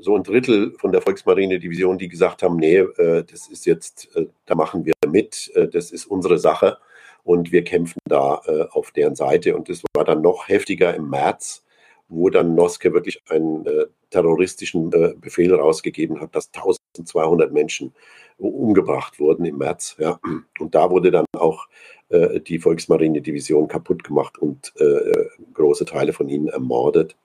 so 0.00 0.16
ein 0.16 0.22
Drittel 0.22 0.74
von 0.78 0.92
der 0.92 1.02
Volksmarine-Division, 1.02 1.98
die 1.98 2.08
gesagt 2.08 2.42
haben, 2.42 2.56
nee, 2.56 2.78
äh, 2.78 3.22
das 3.22 3.48
ist 3.48 3.66
jetzt, 3.66 4.08
da 4.46 4.54
machen 4.54 4.86
wir 4.86 4.94
mit, 5.06 5.52
das 5.72 5.90
ist 5.90 6.06
unsere 6.06 6.38
Sache. 6.38 6.78
und 7.24 7.52
wir 7.52 7.62
kämpfen 7.62 8.00
da 8.06 8.36
auf 8.72 8.90
deren 8.92 9.14
Seite. 9.14 9.54
Und 9.54 9.68
das 9.68 9.82
war 9.94 10.04
dann 10.04 10.22
noch 10.22 10.48
heftiger 10.48 10.94
im 10.94 11.10
März, 11.10 11.62
wo 12.08 12.30
dann 12.30 12.54
Noske 12.54 12.94
wirklich 12.94 13.20
einen 13.28 13.66
terroristischen 14.10 14.88
Befehl 15.20 15.54
rausgegeben 15.54 16.20
hat, 16.22 16.34
dass 16.34 16.50
1200 17.02 17.52
Menschen 17.52 17.92
umgebracht 18.38 19.18
wurden 19.18 19.44
im 19.44 19.58
März. 19.58 19.96
Ja. 19.98 20.20
Und 20.58 20.74
da 20.74 20.90
wurde 20.90 21.10
dann 21.10 21.26
auch 21.36 21.66
äh, 22.08 22.40
die 22.40 22.58
Volksmarine-Division 22.58 23.68
kaputt 23.68 24.04
gemacht 24.04 24.38
und 24.38 24.72
äh, 24.78 25.26
große 25.54 25.84
Teile 25.84 26.12
von 26.12 26.28
ihnen 26.28 26.48
ermordet. 26.48 27.16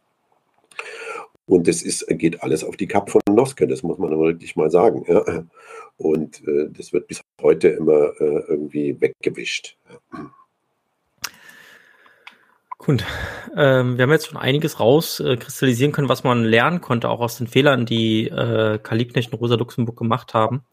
Und 1.45 1.67
das 1.67 1.84
geht 2.07 2.41
alles 2.41 2.63
auf 2.63 2.78
die 2.78 2.88
Kap 2.88 3.09
von 3.09 3.21
Noske, 3.30 3.67
das 3.67 3.84
muss 3.84 3.97
man 3.97 4.17
wirklich 4.17 4.55
mal 4.55 4.71
sagen. 4.71 5.05
Ja. 5.07 5.43
Und 5.97 6.47
äh, 6.47 6.69
das 6.69 6.93
wird 6.93 7.07
bis 7.07 7.21
heute 7.41 7.67
immer 7.69 8.19
äh, 8.19 8.43
irgendwie 8.47 8.99
weggewischt. 8.99 9.78
Ja. 9.89 10.32
Gut. 12.86 13.05
Ähm, 13.55 13.97
wir 13.97 14.03
haben 14.03 14.11
jetzt 14.11 14.27
schon 14.27 14.38
einiges 14.38 14.79
rauskristallisieren 14.79 15.91
äh, 15.91 15.95
können, 15.95 16.09
was 16.09 16.25
man 16.25 16.43
lernen 16.43 16.81
konnte, 16.81 17.09
auch 17.09 17.21
aus 17.21 17.38
den 17.38 17.47
Fehlern, 17.47 17.86
die 17.86 18.27
äh, 18.27 18.77
Karl 18.77 18.97
Liebknecht 18.97 19.31
und 19.31 19.39
Rosa 19.39 19.55
Luxemburg 19.55 19.97
gemacht 19.97 20.34
haben. 20.34 20.65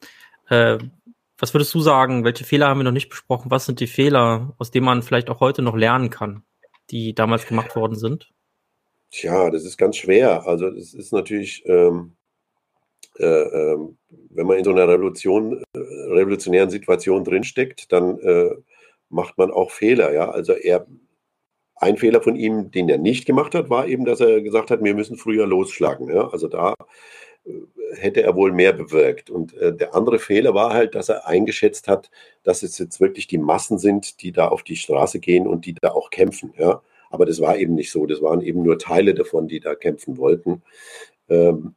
Äh, 0.49 0.79
was 1.39 1.55
würdest 1.55 1.73
du 1.73 1.81
sagen? 1.81 2.25
Welche 2.25 2.43
Fehler 2.43 2.67
haben 2.67 2.81
wir 2.81 2.85
noch 2.85 2.91
nicht 2.91 3.11
besprochen? 3.11 3.53
Was 3.53 3.67
sind 3.67 3.79
die 3.79 3.87
Fehler, 3.87 4.55
aus 4.59 4.73
denen 4.73 4.87
man 4.87 5.03
vielleicht 5.03 5.31
auch 5.31 5.39
heute 5.39 5.63
noch 5.63 5.77
lernen 5.77 6.11
kann, 6.11 6.43
die 6.91 7.15
damals 7.15 7.47
gemacht 7.47 7.77
worden 7.77 7.95
sind? 7.95 8.33
Tja, 9.13 9.49
das 9.51 9.65
ist 9.65 9.79
ganz 9.79 9.97
schwer. 9.97 10.47
Also 10.49 10.67
es 10.67 10.95
ist 10.95 11.13
natürlich, 11.13 11.63
ähm, 11.67 12.17
äh, 13.19 13.25
äh, 13.25 13.79
wenn 14.31 14.47
man 14.47 14.59
in 14.59 14.65
so 14.65 14.73
einer 14.73 14.89
Revolution, 14.89 15.63
äh, 15.75 15.79
revolutionären 15.79 16.71
Situation 16.71 17.23
drinsteckt, 17.23 17.93
dann 17.93 18.19
äh, 18.19 18.51
macht 19.11 19.39
man 19.39 19.53
auch 19.53 19.71
Fehler. 19.71 20.13
Ja, 20.13 20.29
also 20.29 20.55
er, 20.55 20.87
ein 21.81 21.97
Fehler 21.97 22.21
von 22.23 22.37
ihm, 22.37 22.71
den 22.71 22.89
er 22.89 22.99
nicht 22.99 23.27
gemacht 23.27 23.55
hat, 23.55 23.71
war 23.71 23.89
eben, 23.89 24.05
dass 24.05 24.21
er 24.21 24.43
gesagt 24.43 24.71
hat, 24.71 24.85
wir 24.85 24.95
müssen 24.95 25.17
früher 25.17 25.47
losschlagen. 25.47 26.09
Ja, 26.15 26.29
also 26.29 26.47
da 26.47 26.75
äh, 27.45 27.53
hätte 27.95 28.23
er 28.23 28.37
wohl 28.37 28.53
mehr 28.53 28.75
bewirkt. 28.75 29.31
Und 29.31 29.55
äh, 29.55 29.75
der 29.75 29.95
andere 29.95 30.19
Fehler 30.19 30.55
war 30.55 30.75
halt, 30.75 30.95
dass 30.95 31.09
er 31.09 31.27
eingeschätzt 31.27 31.89
hat, 31.89 32.11
dass 32.43 32.63
es 32.63 32.79
jetzt 32.79 33.01
wirklich 33.01 33.27
die 33.27 33.39
Massen 33.39 33.79
sind, 33.79 34.23
die 34.23 34.31
da 34.31 34.49
auf 34.49 34.63
die 34.63 34.77
Straße 34.77 35.21
gehen 35.21 35.47
und 35.47 35.65
die 35.65 35.75
da 35.75 35.93
auch 35.93 36.11
kämpfen. 36.11 36.53
Ja, 36.59 36.83
aber 37.09 37.25
das 37.25 37.41
war 37.41 37.57
eben 37.57 37.75
nicht 37.75 37.91
so. 37.91 38.05
Das 38.07 38.21
waren 38.21 38.43
eben 38.43 38.63
nur 38.63 38.79
Teile 38.79 39.15
davon, 39.15 39.49
die 39.49 39.61
da 39.61 39.75
kämpfen 39.75 40.19
wollten. 40.19 40.63
Ähm, 41.31 41.75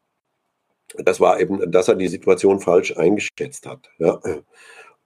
das 0.97 1.21
war 1.21 1.39
eben, 1.39 1.71
dass 1.71 1.87
er 1.87 1.95
die 1.95 2.09
Situation 2.09 2.59
falsch 2.59 2.97
eingeschätzt 2.97 3.65
hat. 3.65 3.89
Ja. 3.99 4.19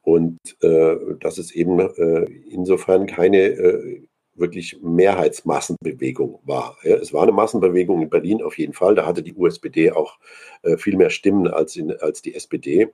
Und 0.02 0.40
äh, 0.62 0.96
dass 1.20 1.38
es 1.38 1.52
eben 1.52 1.80
äh, 1.80 2.26
insofern 2.50 3.06
keine 3.06 3.38
äh, 3.38 4.08
wirklich 4.38 4.78
Mehrheitsmassenbewegung 4.82 6.40
war. 6.44 6.78
Ja, 6.84 6.96
es 6.96 7.14
war 7.14 7.24
eine 7.24 7.32
Massenbewegung 7.32 8.02
in 8.02 8.10
Berlin 8.10 8.42
auf 8.42 8.58
jeden 8.58 8.74
Fall. 8.74 8.96
Da 8.96 9.06
hatte 9.06 9.24
die 9.24 9.34
USPD 9.34 9.92
auch 9.92 10.18
äh, 10.64 10.78
viel 10.78 10.96
mehr 10.96 11.10
Stimmen 11.10 11.48
als, 11.48 11.76
in, 11.76 11.92
als 12.00 12.22
die 12.22 12.36
SPD. 12.36 12.90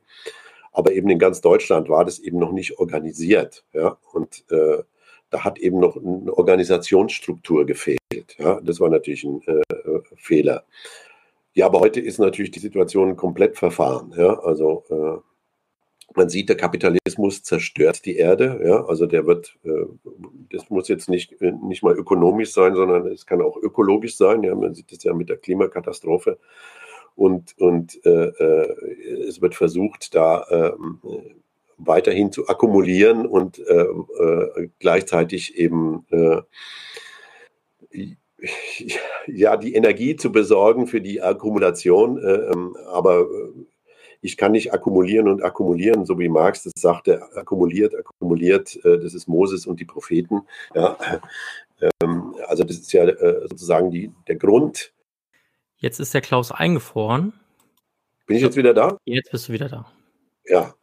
Aber 0.71 0.91
eben 0.93 1.09
in 1.09 1.19
ganz 1.19 1.41
Deutschland 1.41 1.89
war 1.89 2.05
das 2.05 2.19
eben 2.19 2.39
noch 2.39 2.51
nicht 2.51 2.79
organisiert. 2.79 3.63
Ja? 3.73 3.97
Und 4.11 4.43
äh, 4.49 4.83
da 5.29 5.43
hat 5.43 5.59
eben 5.59 5.79
noch 5.79 5.97
eine 5.97 6.33
Organisationsstruktur 6.33 7.65
gefehlt. 7.65 7.99
Ja, 8.37 8.61
das 8.61 8.79
war 8.79 8.89
natürlich 8.89 9.23
ein 9.23 9.41
äh, 9.47 9.99
Fehler. 10.15 10.63
Ja, 11.55 11.67
aber 11.67 11.79
heute 11.79 11.99
ist 11.99 12.19
natürlich 12.19 12.51
die 12.51 12.59
Situation 12.59 13.15
komplett 13.15 13.57
verfahren. 13.57 14.13
Ja, 14.17 14.39
also 14.39 14.83
äh, 14.89 15.32
man 16.18 16.30
sieht, 16.30 16.49
der 16.49 16.57
Kapitalismus 16.57 17.43
zerstört 17.43 18.05
die 18.05 18.18
Erde. 18.18 18.61
Ja, 18.64 18.86
also 18.86 19.05
der 19.05 19.26
wird, 19.26 19.57
äh, 19.64 19.86
das 20.51 20.70
muss 20.70 20.88
jetzt 20.88 21.09
nicht, 21.09 21.41
äh, 21.41 21.51
nicht 21.51 21.84
mal 21.84 21.97
ökonomisch 21.97 22.53
sein, 22.53 22.76
sondern 22.76 23.07
es 23.07 23.26
kann 23.26 23.41
auch 23.41 23.57
ökologisch 23.57 24.18
sein. 24.18 24.43
Ja, 24.43 24.55
man 24.55 24.74
sieht 24.74 24.91
das 24.91 25.03
ja 25.03 25.14
mit 25.14 25.30
der 25.30 25.38
Klimakatastrophe. 25.38 26.39
Und, 27.16 27.57
und 27.59 28.03
äh, 28.05 28.28
äh 28.28 29.28
es 29.28 29.41
wird 29.41 29.55
versucht, 29.55 30.16
da 30.16 30.45
ähm, 30.49 30.99
weiterhin 31.78 32.32
zu 32.32 32.47
akkumulieren 32.47 33.26
und 33.26 33.59
äh, 33.59 33.84
äh, 33.84 34.70
gleichzeitig 34.80 35.57
eben 35.57 36.05
äh, 36.11 36.41
ja 39.28 39.57
die 39.57 39.74
Energie 39.74 40.16
zu 40.16 40.32
besorgen 40.32 40.88
für 40.88 41.01
die 41.01 41.22
Akkumulation. 41.22 42.18
Äh, 42.18 42.51
ähm, 42.51 42.76
aber 42.88 43.22
äh, 43.22 43.66
ich 44.24 44.38
kann 44.38 44.53
nicht 44.53 44.74
akkumulieren 44.74 45.28
und 45.28 45.43
akkumulieren, 45.43 46.05
so 46.05 46.17
wie 46.17 46.30
Marx 46.30 46.63
das 46.63 46.74
sagte, 46.76 47.21
akkumuliert, 47.36 47.95
akkumuliert, 47.95 48.76
äh, 48.84 48.99
das 48.99 49.13
ist 49.13 49.28
Moses 49.28 49.67
und 49.67 49.80
die 49.80 49.86
Propheten. 49.86 50.41
Ja. 50.74 50.97
Ähm, 52.01 52.36
also 52.47 52.63
das 52.63 52.78
ist 52.78 52.93
ja 52.93 53.05
sozusagen 53.47 53.91
die, 53.91 54.11
der 54.28 54.38
Grund. 54.38 54.93
Jetzt 55.78 55.99
ist 55.99 56.13
der 56.13 56.21
Klaus 56.21 56.51
eingefroren. 56.51 57.34
Bin 58.26 58.38
ich 58.38 58.43
jetzt 58.43 58.55
wieder 58.55 58.74
da? 58.74 58.97
Jetzt 59.03 59.32
bist 59.32 59.49
du 59.49 59.53
wieder 59.53 59.67
da. 59.67 59.91
Ja 60.45 60.74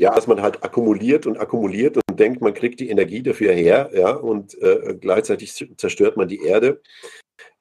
ja, 0.00 0.14
dass 0.14 0.26
man 0.26 0.40
halt 0.40 0.64
akkumuliert 0.64 1.26
und 1.26 1.38
akkumuliert 1.38 1.98
und 1.98 2.18
denkt, 2.18 2.40
man 2.40 2.54
kriegt 2.54 2.80
die 2.80 2.88
Energie 2.88 3.22
dafür 3.22 3.52
her, 3.52 3.90
ja, 3.92 4.12
und 4.12 4.56
äh, 4.62 4.96
gleichzeitig 4.98 5.52
zerstört 5.76 6.16
man 6.16 6.26
die 6.26 6.42
Erde. 6.42 6.80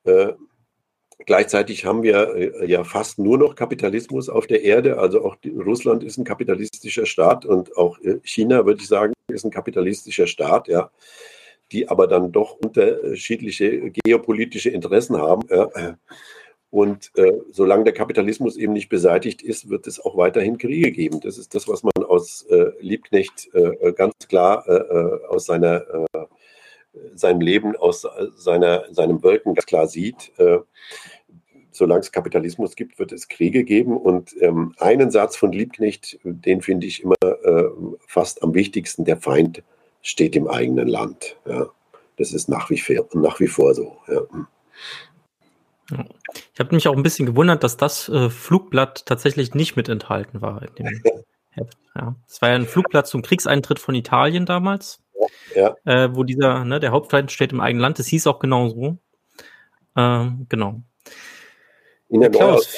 Äh, 0.06 0.30
gleichzeitig 1.26 1.86
haben 1.86 2.04
wir 2.04 2.36
äh, 2.36 2.66
ja 2.66 2.84
fast 2.84 3.20
nur 3.20 3.38
noch 3.38 3.56
Kapitalismus 3.56 4.30
auf 4.30 4.48
der 4.48 4.64
Erde. 4.64 4.98
Also 4.98 5.24
auch 5.24 5.38
Russland 5.46 6.04
ist 6.04 6.18
ein 6.18 6.24
kapitalistischer 6.24 7.06
Staat 7.06 7.46
und 7.46 7.76
auch 7.78 8.00
äh, 8.00 8.20
China, 8.24 8.66
würde 8.66 8.82
ich 8.82 8.88
sagen, 8.88 9.14
ist 9.28 9.46
ein 9.46 9.52
kapitalistischer 9.52 10.28
Staat, 10.28 10.68
ja, 10.68 10.92
die 11.72 11.88
aber 11.88 12.08
dann 12.08 12.32
doch 12.32 12.58
unterschiedliche 12.58 13.92
geopolitische 13.92 14.70
Interessen 14.70 15.18
haben. 15.18 15.48
Ja. 15.50 15.98
Und 16.72 17.12
äh, 17.16 17.34
solange 17.52 17.84
der 17.84 17.94
Kapitalismus 17.94 18.56
eben 18.56 18.74
nicht 18.74 18.90
beseitigt 18.90 19.42
ist, 19.42 19.70
wird 19.70 19.88
es 19.88 20.00
auch 20.00 20.18
weiterhin 20.18 20.60
Kriege 20.60 20.92
geben. 20.92 21.20
Das 21.20 21.38
ist 21.38 21.56
das, 21.56 21.68
was 21.68 21.84
man 21.84 22.06
aus 22.06 22.44
äh, 22.50 22.72
Liebknecht 22.80 23.50
äh, 23.54 23.60
äh 23.60 23.94
ganz 23.94 24.14
klar 24.28 24.66
aus 25.30 25.46
seiner, 25.46 25.84
seinem 27.14 27.42
Leben, 27.42 27.76
aus 27.76 28.08
seiner, 28.36 28.86
seinem 28.92 29.24
Wirken 29.24 29.54
ganz 29.56 29.66
klar 29.66 29.88
sieht. 29.88 30.32
solange 31.72 32.02
es 32.02 32.12
Kapitalismus 32.12 32.76
gibt, 32.76 33.00
wird 33.00 33.12
es 33.12 33.28
Kriege 33.28 33.64
geben. 33.64 33.96
Und 33.96 34.36
ähm, 34.42 34.74
einen 34.80 35.12
Satz 35.12 35.36
von 35.36 35.52
Liebknecht, 35.52 36.20
den 36.24 36.62
finde 36.62 36.88
ich 36.88 37.04
immer 37.04 37.16
fast 38.06 38.44
am 38.44 38.54
wichtigsten, 38.54 39.06
der 39.06 39.18
Feind 39.18 39.64
steht 40.02 40.36
im 40.36 40.48
eigenen 40.48 40.88
Land. 40.88 41.38
Ja. 41.46 41.68
Das 42.18 42.34
ist 42.34 42.50
nach 42.50 42.70
wie, 42.70 42.78
vor, 42.78 43.08
nach 43.14 43.40
wie 43.40 43.48
vor 43.48 43.74
so. 43.74 43.98
Ja. 44.08 44.22
Ich 46.54 46.60
habe 46.60 46.76
mich 46.76 46.88
auch 46.88 46.96
ein 46.96 47.04
bisschen 47.04 47.26
gewundert, 47.26 47.64
dass 47.64 47.78
das 47.78 48.10
äh, 48.10 48.30
Flugblatt 48.30 49.06
tatsächlich 49.06 49.56
nicht 49.56 49.76
mit 49.76 49.90
enthalten 49.90 50.42
war 50.42 50.62
in 50.62 50.76
dem 50.76 50.88
Heft. 51.52 51.78
Ja. 51.96 52.16
Das 52.28 52.42
war 52.42 52.50
ja 52.50 52.56
ein 52.56 52.66
Flugblatt 52.66 53.08
zum 53.08 53.22
Kriegseintritt 53.22 53.80
von 53.80 53.96
Italien 53.96 54.46
damals, 54.46 55.02
ja. 55.56 55.76
äh, 55.86 56.10
wo 56.14 56.24
dieser, 56.24 56.66
ne, 56.66 56.80
der 56.80 56.92
Hauptfeind 56.92 57.32
steht 57.32 57.52
im 57.52 57.62
eigenen 57.62 57.82
Land. 57.82 58.00
Das 58.00 58.08
hieß 58.08 58.28
auch 58.28 58.40
genau 58.40 58.70
so. 58.70 58.98
Ähm, 59.96 60.46
genau. 60.50 60.82
In 62.10 62.22
der 62.22 62.32
Klaus, 62.32 62.76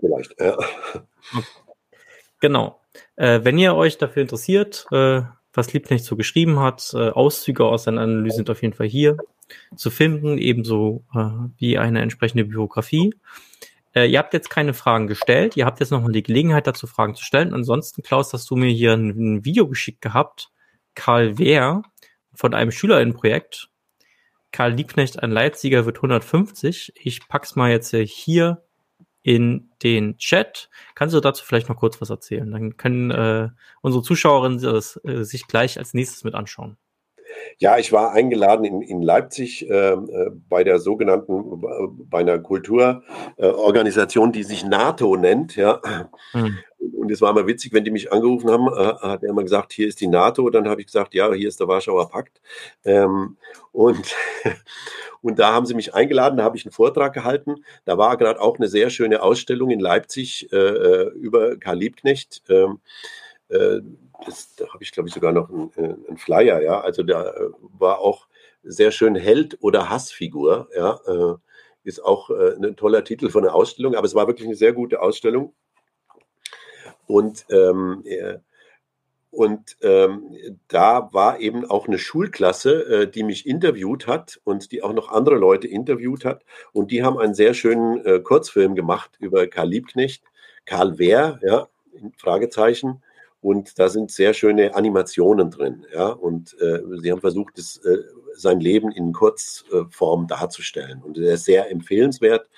vielleicht. 0.00 0.40
Ja. 0.40 0.56
Genau. 2.40 2.80
Äh, 3.16 3.40
wenn 3.44 3.58
ihr 3.58 3.74
euch 3.76 3.98
dafür 3.98 4.22
interessiert, 4.22 4.86
äh, 4.90 5.22
was 5.52 5.72
Liebknecht 5.72 6.04
so 6.04 6.16
geschrieben 6.16 6.58
hat, 6.58 6.92
äh, 6.94 7.10
Auszüge 7.10 7.64
aus 7.64 7.84
seinen 7.84 7.98
Analysen 7.98 8.38
sind 8.38 8.50
auf 8.50 8.62
jeden 8.62 8.74
Fall 8.74 8.88
hier 8.88 9.16
zu 9.76 9.90
finden, 9.90 10.38
ebenso 10.38 11.04
äh, 11.14 11.28
wie 11.58 11.78
eine 11.78 12.00
entsprechende 12.00 12.44
Biografie. 12.44 13.14
Äh, 13.94 14.06
ihr 14.06 14.18
habt 14.18 14.32
jetzt 14.32 14.50
keine 14.50 14.74
Fragen 14.74 15.06
gestellt, 15.06 15.56
ihr 15.56 15.66
habt 15.66 15.80
jetzt 15.80 15.90
nochmal 15.90 16.12
die 16.12 16.22
Gelegenheit 16.22 16.66
dazu, 16.66 16.86
Fragen 16.86 17.14
zu 17.14 17.24
stellen. 17.24 17.52
Ansonsten, 17.52 18.02
Klaus, 18.02 18.32
hast 18.32 18.50
du 18.50 18.56
mir 18.56 18.70
hier 18.70 18.94
ein, 18.94 19.10
ein 19.10 19.44
Video 19.44 19.68
geschickt 19.68 20.00
gehabt, 20.00 20.50
Karl 20.94 21.38
Wehr 21.38 21.82
von 22.34 22.54
einem 22.54 22.70
Schülerinnenprojekt. 22.70 23.68
Karl 24.50 24.72
Liebknecht, 24.72 25.22
ein 25.22 25.30
Leipziger, 25.30 25.86
wird 25.86 25.96
150. 25.98 26.92
Ich 26.96 27.26
pack's 27.28 27.56
mal 27.56 27.70
jetzt 27.70 27.94
hier 27.94 28.62
in 29.22 29.70
den 29.82 30.18
Chat. 30.18 30.68
Kannst 30.94 31.14
du 31.14 31.20
dazu 31.20 31.44
vielleicht 31.44 31.68
noch 31.68 31.76
kurz 31.76 32.00
was 32.00 32.10
erzählen? 32.10 32.50
Dann 32.50 32.76
können 32.76 33.10
äh, 33.10 33.48
unsere 33.80 34.02
Zuschauerinnen 34.02 34.60
das, 34.60 35.00
äh, 35.04 35.22
sich 35.22 35.46
gleich 35.46 35.78
als 35.78 35.94
nächstes 35.94 36.24
mit 36.24 36.34
anschauen. 36.34 36.76
Ja, 37.58 37.78
ich 37.78 37.92
war 37.92 38.12
eingeladen 38.12 38.64
in, 38.64 38.82
in 38.82 39.02
Leipzig 39.02 39.68
ähm, 39.68 40.10
äh, 40.12 40.30
bei 40.48 40.64
der 40.64 40.78
sogenannten, 40.78 41.62
äh, 41.62 41.86
bei 42.08 42.18
einer 42.18 42.38
Kulturorganisation, 42.38 44.30
äh, 44.30 44.32
die 44.32 44.42
sich 44.42 44.64
NATO 44.64 45.16
nennt. 45.16 45.56
Ja. 45.56 45.80
Hm. 46.32 46.58
Und 46.94 47.10
es 47.10 47.20
war 47.20 47.30
immer 47.30 47.46
witzig, 47.46 47.72
wenn 47.72 47.84
die 47.84 47.90
mich 47.90 48.12
angerufen 48.12 48.50
haben, 48.50 48.66
äh, 48.68 48.94
hat 49.08 49.22
er 49.22 49.30
immer 49.30 49.42
gesagt, 49.42 49.72
hier 49.72 49.86
ist 49.86 50.00
die 50.00 50.08
NATO. 50.08 50.50
Dann 50.50 50.68
habe 50.68 50.80
ich 50.80 50.86
gesagt, 50.86 51.14
ja, 51.14 51.32
hier 51.32 51.48
ist 51.48 51.60
der 51.60 51.68
Warschauer 51.68 52.08
Pakt. 52.08 52.40
Ähm, 52.84 53.36
und, 53.70 54.14
und 55.22 55.38
da 55.38 55.52
haben 55.52 55.66
sie 55.66 55.74
mich 55.74 55.94
eingeladen, 55.94 56.38
da 56.38 56.44
habe 56.44 56.56
ich 56.56 56.64
einen 56.64 56.72
Vortrag 56.72 57.12
gehalten. 57.12 57.64
Da 57.84 57.98
war 57.98 58.16
gerade 58.16 58.40
auch 58.40 58.58
eine 58.58 58.68
sehr 58.68 58.90
schöne 58.90 59.22
Ausstellung 59.22 59.70
in 59.70 59.80
Leipzig 59.80 60.52
äh, 60.52 61.08
über 61.10 61.56
Karl 61.56 61.78
Liebknecht. 61.78 62.42
Ähm, 62.48 62.80
äh, 63.48 63.80
das, 64.26 64.54
da 64.56 64.68
habe 64.72 64.82
ich, 64.82 64.92
glaube 64.92 65.08
ich, 65.08 65.14
sogar 65.14 65.32
noch 65.32 65.50
einen, 65.50 65.70
äh, 65.76 66.08
einen, 66.08 66.16
Flyer, 66.16 66.62
ja. 66.62 66.80
Also 66.80 67.02
da 67.02 67.30
äh, 67.30 67.50
war 67.78 68.00
auch 68.00 68.26
sehr 68.62 68.90
schön 68.90 69.14
Held 69.14 69.58
oder 69.60 69.88
Hassfigur, 69.90 70.68
ja. 70.76 70.98
Äh, 71.06 71.34
ist 71.84 72.04
auch 72.04 72.30
äh, 72.30 72.54
ein 72.54 72.76
toller 72.76 73.02
Titel 73.02 73.28
von 73.28 73.42
der 73.42 73.54
Ausstellung, 73.54 73.96
aber 73.96 74.06
es 74.06 74.14
war 74.14 74.28
wirklich 74.28 74.46
eine 74.46 74.56
sehr 74.56 74.72
gute 74.72 75.00
Ausstellung. 75.00 75.52
Und 77.12 77.44
ähm, 77.50 78.02
und 79.32 79.78
ähm, 79.80 80.36
da 80.68 81.08
war 81.12 81.40
eben 81.40 81.64
auch 81.64 81.88
eine 81.88 81.98
Schulklasse, 81.98 82.84
äh, 82.84 83.10
die 83.10 83.22
mich 83.22 83.46
interviewt 83.46 84.06
hat 84.06 84.38
und 84.44 84.72
die 84.72 84.82
auch 84.82 84.92
noch 84.92 85.10
andere 85.10 85.36
Leute 85.36 85.66
interviewt 85.66 86.26
hat. 86.26 86.44
Und 86.72 86.90
die 86.90 87.02
haben 87.02 87.18
einen 87.18 87.34
sehr 87.34 87.54
schönen 87.54 88.04
äh, 88.04 88.20
Kurzfilm 88.20 88.74
gemacht 88.74 89.12
über 89.20 89.46
Karl 89.46 89.68
Liebknecht. 89.68 90.22
Karl 90.66 90.98
Wer, 90.98 91.40
ja, 91.42 91.66
Fragezeichen. 92.18 93.02
Und 93.40 93.78
da 93.78 93.88
sind 93.88 94.10
sehr 94.10 94.34
schöne 94.34 94.74
Animationen 94.74 95.50
drin. 95.50 95.86
Ja, 95.94 96.08
und 96.08 96.54
äh, 96.60 96.80
sie 97.00 97.10
haben 97.10 97.22
versucht, 97.22 97.56
das, 97.56 97.78
äh, 97.78 98.02
sein 98.34 98.60
Leben 98.60 98.92
in 98.92 99.14
Kurzform 99.14 100.26
darzustellen. 100.26 101.02
Und 101.02 101.16
er 101.16 101.34
ist 101.34 101.46
sehr 101.46 101.70
empfehlenswert. 101.70 102.50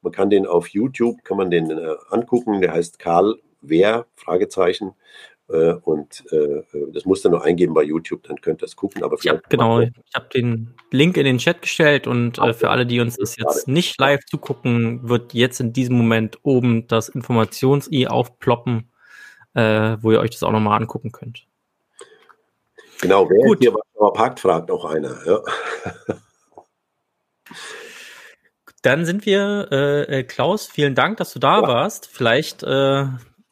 Man 0.00 0.12
kann 0.12 0.30
den 0.30 0.46
auf 0.46 0.68
YouTube, 0.68 1.24
kann 1.24 1.38
man 1.38 1.50
den 1.50 1.72
äh, 1.72 1.96
angucken. 2.08 2.60
Der 2.60 2.72
heißt 2.72 3.00
Karl 3.00 3.40
Wer, 3.60 4.06
Fragezeichen. 4.16 4.94
Äh, 5.48 5.74
und 5.82 6.24
äh, 6.30 6.62
das 6.92 7.04
musst 7.04 7.24
du 7.24 7.28
nur 7.28 7.44
eingeben 7.44 7.74
bei 7.74 7.82
YouTube, 7.82 8.22
dann 8.22 8.40
könnt 8.40 8.62
ihr 8.62 8.66
es 8.66 8.76
gucken. 8.76 9.02
Aber 9.02 9.16
ja, 9.22 9.40
genau. 9.48 9.80
Ich 9.80 9.92
habe 10.14 10.28
den 10.32 10.74
Link 10.92 11.16
in 11.16 11.24
den 11.24 11.38
Chat 11.38 11.62
gestellt 11.62 12.06
und 12.06 12.38
äh, 12.38 12.54
für 12.54 12.70
alle, 12.70 12.86
die 12.86 13.00
uns 13.00 13.16
das 13.16 13.36
jetzt 13.36 13.66
nicht 13.66 13.98
live 14.00 14.24
zugucken, 14.26 15.08
wird 15.08 15.34
jetzt 15.34 15.60
in 15.60 15.72
diesem 15.72 15.96
Moment 15.96 16.38
oben 16.42 16.86
das 16.86 17.08
Informations-i 17.08 18.06
aufploppen, 18.06 18.92
äh, 19.54 19.96
wo 20.00 20.12
ihr 20.12 20.20
euch 20.20 20.30
das 20.30 20.44
auch 20.44 20.52
nochmal 20.52 20.80
angucken 20.80 21.10
könnt. 21.10 21.46
Genau, 23.00 23.28
wer 23.28 23.46
Gut. 23.46 23.58
hier 23.60 23.74
was 23.74 24.12
parkt, 24.14 24.40
fragt 24.40 24.70
auch 24.70 24.84
einer. 24.84 25.16
Ja. 25.26 25.40
Dann 28.82 29.04
sind 29.04 29.26
wir, 29.26 29.72
äh, 29.72 30.22
Klaus, 30.24 30.66
vielen 30.66 30.94
Dank, 30.94 31.18
dass 31.18 31.32
du 31.32 31.38
da 31.38 31.60
ja. 31.60 31.68
warst. 31.68 32.06
Vielleicht 32.06 32.62
äh, 32.62 33.06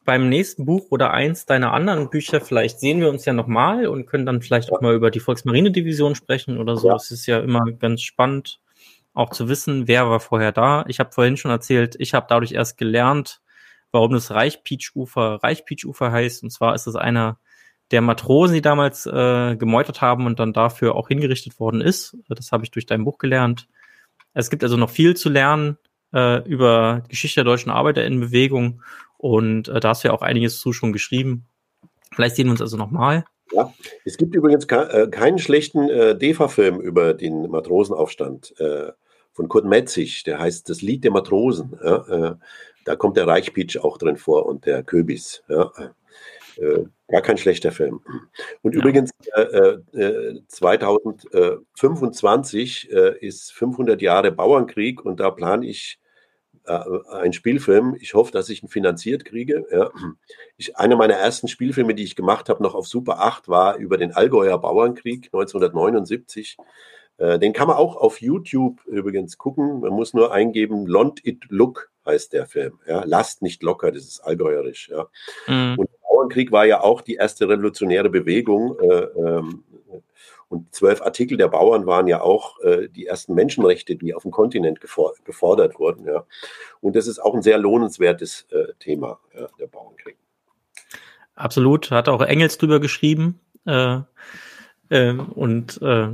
beim 0.08 0.30
nächsten 0.30 0.64
Buch 0.64 0.86
oder 0.88 1.10
eins 1.10 1.44
deiner 1.44 1.74
anderen 1.74 2.08
Bücher, 2.08 2.40
vielleicht 2.40 2.80
sehen 2.80 3.02
wir 3.02 3.10
uns 3.10 3.26
ja 3.26 3.34
nochmal 3.34 3.86
und 3.86 4.06
können 4.06 4.24
dann 4.24 4.40
vielleicht 4.40 4.72
auch 4.72 4.80
mal 4.80 4.94
über 4.94 5.10
die 5.10 5.20
Volksmarine-Division 5.20 6.14
sprechen 6.14 6.56
oder 6.56 6.78
so. 6.78 6.90
Es 6.94 7.10
ist 7.10 7.26
ja 7.26 7.40
immer 7.40 7.70
ganz 7.72 8.00
spannend, 8.00 8.58
auch 9.12 9.28
zu 9.28 9.50
wissen, 9.50 9.86
wer 9.86 10.08
war 10.08 10.20
vorher 10.20 10.50
da. 10.50 10.86
Ich 10.88 10.98
habe 10.98 11.12
vorhin 11.12 11.36
schon 11.36 11.50
erzählt, 11.50 11.94
ich 11.98 12.14
habe 12.14 12.24
dadurch 12.26 12.52
erst 12.52 12.78
gelernt, 12.78 13.42
warum 13.92 14.12
das 14.12 14.30
Reichpeach-Ufer 14.30 15.40
Reichpeach-Ufer 15.42 16.10
heißt. 16.10 16.42
Und 16.42 16.48
zwar 16.52 16.74
ist 16.74 16.86
es 16.86 16.96
einer 16.96 17.38
der 17.90 18.00
Matrosen, 18.00 18.54
die 18.54 18.62
damals 18.62 19.04
äh, 19.04 19.56
gemeutert 19.56 20.00
haben 20.00 20.24
und 20.24 20.38
dann 20.38 20.54
dafür 20.54 20.94
auch 20.94 21.08
hingerichtet 21.08 21.60
worden 21.60 21.82
ist. 21.82 22.16
Das 22.30 22.50
habe 22.50 22.64
ich 22.64 22.70
durch 22.70 22.86
dein 22.86 23.04
Buch 23.04 23.18
gelernt. 23.18 23.68
Es 24.32 24.48
gibt 24.48 24.62
also 24.62 24.78
noch 24.78 24.88
viel 24.88 25.14
zu 25.16 25.28
lernen 25.28 25.76
äh, 26.14 26.42
über 26.48 27.02
Geschichte 27.10 27.40
der 27.40 27.52
deutschen 27.52 27.70
ArbeiterInnenbewegung 27.70 28.80
und 29.18 29.68
äh, 29.68 29.80
da 29.80 29.90
hast 29.90 30.04
du 30.04 30.08
ja 30.08 30.14
auch 30.14 30.22
einiges 30.22 30.58
zu 30.58 30.72
schon 30.72 30.94
geschrieben. 30.94 31.44
Vielleicht 32.14 32.36
sehen 32.36 32.46
wir 32.46 32.52
uns 32.52 32.62
also 32.62 32.78
nochmal. 32.78 33.26
Ja, 33.52 33.72
es 34.04 34.16
gibt 34.16 34.34
übrigens 34.34 34.66
ke 34.66 34.90
äh, 34.90 35.08
keinen 35.08 35.38
schlechten 35.38 35.88
äh, 35.88 36.16
DEFA-Film 36.16 36.80
über 36.80 37.14
den 37.14 37.48
Matrosenaufstand 37.50 38.58
äh, 38.60 38.92
von 39.32 39.48
Kurt 39.48 39.64
Metzig. 39.64 40.22
Der 40.24 40.38
heißt 40.38 40.68
Das 40.70 40.82
Lied 40.82 41.04
der 41.04 41.10
Matrosen. 41.10 41.78
Ja? 41.82 41.96
Äh, 42.08 42.34
da 42.84 42.96
kommt 42.96 43.16
der 43.16 43.26
Reichpitsch 43.26 43.78
auch 43.78 43.96
drin 43.98 44.16
vor 44.16 44.46
und 44.46 44.66
der 44.66 44.82
Köbis. 44.82 45.42
Ja? 45.48 45.72
Äh, 46.56 46.84
gar 47.08 47.22
kein 47.22 47.38
schlechter 47.38 47.72
Film. 47.72 48.00
Und 48.62 48.74
ja. 48.74 48.80
übrigens, 48.80 49.10
äh, 49.34 49.78
2025 50.48 52.90
ist 52.90 53.52
500 53.52 54.02
Jahre 54.02 54.32
Bauernkrieg 54.32 55.04
und 55.04 55.20
da 55.20 55.30
plane 55.30 55.66
ich 55.66 55.98
äh, 56.02 56.07
ein 56.68 57.32
Spielfilm. 57.32 57.96
Ich 58.00 58.14
hoffe, 58.14 58.32
dass 58.32 58.48
ich 58.48 58.62
ihn 58.62 58.68
finanziert 58.68 59.24
kriege. 59.24 59.66
Ja. 59.70 59.90
Ich, 60.56 60.76
einer 60.76 60.96
meiner 60.96 61.14
ersten 61.14 61.48
Spielfilme, 61.48 61.94
die 61.94 62.04
ich 62.04 62.16
gemacht 62.16 62.48
habe, 62.48 62.62
noch 62.62 62.74
auf 62.74 62.86
Super 62.86 63.20
8, 63.20 63.48
war 63.48 63.76
über 63.76 63.96
den 63.96 64.12
Allgäuer 64.12 64.58
Bauernkrieg 64.58 65.26
1979. 65.26 66.56
Äh, 67.18 67.38
den 67.38 67.52
kann 67.52 67.68
man 67.68 67.76
auch 67.76 67.96
auf 67.96 68.20
YouTube 68.20 68.84
übrigens 68.86 69.38
gucken. 69.38 69.80
Man 69.80 69.92
muss 69.92 70.14
nur 70.14 70.32
eingeben, 70.32 70.86
Lont 70.86 71.24
It 71.24 71.44
Look 71.48 71.90
heißt 72.06 72.32
der 72.32 72.46
Film. 72.46 72.78
Ja. 72.86 73.02
Lasst 73.04 73.42
nicht 73.42 73.62
locker, 73.62 73.92
das 73.92 74.04
ist 74.04 74.20
allgäuerisch. 74.20 74.88
Ja. 74.88 75.08
Mhm. 75.46 75.78
Und 75.78 75.90
der 75.90 75.98
Bauernkrieg 76.08 76.52
war 76.52 76.66
ja 76.66 76.80
auch 76.80 77.02
die 77.02 77.14
erste 77.14 77.48
revolutionäre 77.48 78.08
Bewegung. 78.08 78.78
Äh, 78.80 79.04
ähm, 79.16 79.64
und 80.48 80.74
zwölf 80.74 81.02
Artikel 81.02 81.36
der 81.36 81.48
Bauern 81.48 81.86
waren 81.86 82.06
ja 82.06 82.22
auch 82.22 82.58
äh, 82.60 82.88
die 82.88 83.06
ersten 83.06 83.34
Menschenrechte, 83.34 83.96
die 83.96 84.14
auf 84.14 84.22
dem 84.22 84.30
Kontinent 84.30 84.80
gefordert 84.80 85.78
wurden. 85.78 86.06
Ja. 86.06 86.24
Und 86.80 86.96
das 86.96 87.06
ist 87.06 87.18
auch 87.18 87.34
ein 87.34 87.42
sehr 87.42 87.58
lohnenswertes 87.58 88.46
äh, 88.50 88.72
Thema, 88.78 89.18
ja, 89.38 89.46
der 89.60 89.66
Bauernkrieg. 89.66 90.16
Absolut, 91.34 91.90
hat 91.90 92.08
auch 92.08 92.22
Engels 92.22 92.58
drüber 92.58 92.80
geschrieben. 92.80 93.40
Äh, 93.66 94.00
äh, 94.90 95.12
und 95.12 95.80
äh, 95.82 96.08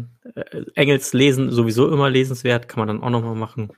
Engels 0.75 1.13
lesen 1.13 1.51
sowieso 1.53 1.91
immer 1.91 2.11
lesenswert, 2.11 2.69
kann 2.69 2.81
man 2.81 2.89
dann 2.89 3.03
auch 3.03 3.11
nochmal 3.11 3.37
machen. 3.37 3.71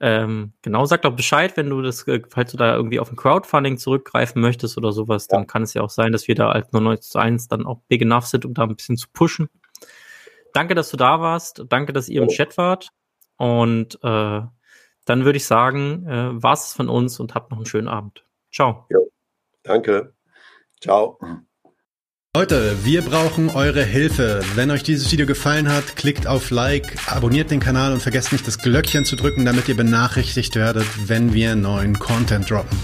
Ähm, 0.00 0.52
genau, 0.62 0.84
sag 0.84 1.02
doch 1.02 1.16
Bescheid, 1.16 1.56
wenn 1.56 1.70
du 1.70 1.80
das, 1.80 2.06
äh, 2.06 2.20
falls 2.28 2.50
du 2.50 2.56
da 2.58 2.76
irgendwie 2.76 3.00
auf 3.00 3.10
ein 3.10 3.16
Crowdfunding 3.16 3.78
zurückgreifen 3.78 4.42
möchtest 4.42 4.76
oder 4.76 4.92
sowas, 4.92 5.28
ja. 5.30 5.38
dann 5.38 5.46
kann 5.46 5.62
es 5.62 5.74
ja 5.74 5.82
auch 5.82 5.90
sein, 5.90 6.12
dass 6.12 6.28
wir 6.28 6.34
da 6.34 6.50
als 6.50 6.70
99 6.72 7.10
zu 7.10 7.18
1 7.18 7.48
dann 7.48 7.64
auch 7.64 7.80
big 7.88 8.02
enough 8.02 8.26
sind, 8.26 8.44
um 8.44 8.52
da 8.52 8.64
ein 8.64 8.76
bisschen 8.76 8.96
zu 8.96 9.08
pushen. 9.12 9.48
Danke, 10.52 10.74
dass 10.74 10.90
du 10.90 10.96
da 10.96 11.20
warst. 11.20 11.64
Danke, 11.68 11.92
dass 11.92 12.08
ihr 12.08 12.22
im 12.22 12.28
Chat 12.28 12.56
wart. 12.56 12.90
Und 13.36 13.98
äh, 14.02 14.40
dann 15.04 15.24
würde 15.24 15.36
ich 15.36 15.46
sagen, 15.46 16.06
äh, 16.06 16.42
war 16.42 16.52
es 16.52 16.72
von 16.72 16.88
uns 16.88 17.18
und 17.18 17.34
habt 17.34 17.50
noch 17.50 17.58
einen 17.58 17.66
schönen 17.66 17.88
Abend. 17.88 18.24
Ciao. 18.52 18.86
Ja, 18.90 18.98
danke. 19.62 20.14
Ciao. 20.80 21.18
Leute, 22.34 22.82
wir 22.84 23.02
brauchen 23.02 23.50
eure 23.50 23.84
Hilfe. 23.84 24.40
Wenn 24.54 24.70
euch 24.70 24.82
dieses 24.82 25.12
Video 25.12 25.26
gefallen 25.26 25.68
hat, 25.68 25.96
klickt 25.96 26.26
auf 26.26 26.50
Like, 26.50 26.96
abonniert 27.06 27.50
den 27.50 27.60
Kanal 27.60 27.92
und 27.92 28.00
vergesst 28.00 28.32
nicht 28.32 28.46
das 28.46 28.58
Glöckchen 28.58 29.04
zu 29.04 29.16
drücken, 29.16 29.44
damit 29.44 29.68
ihr 29.68 29.76
benachrichtigt 29.76 30.56
werdet, 30.56 30.86
wenn 31.08 31.34
wir 31.34 31.56
neuen 31.56 31.98
Content 31.98 32.48
droppen. 32.48 32.78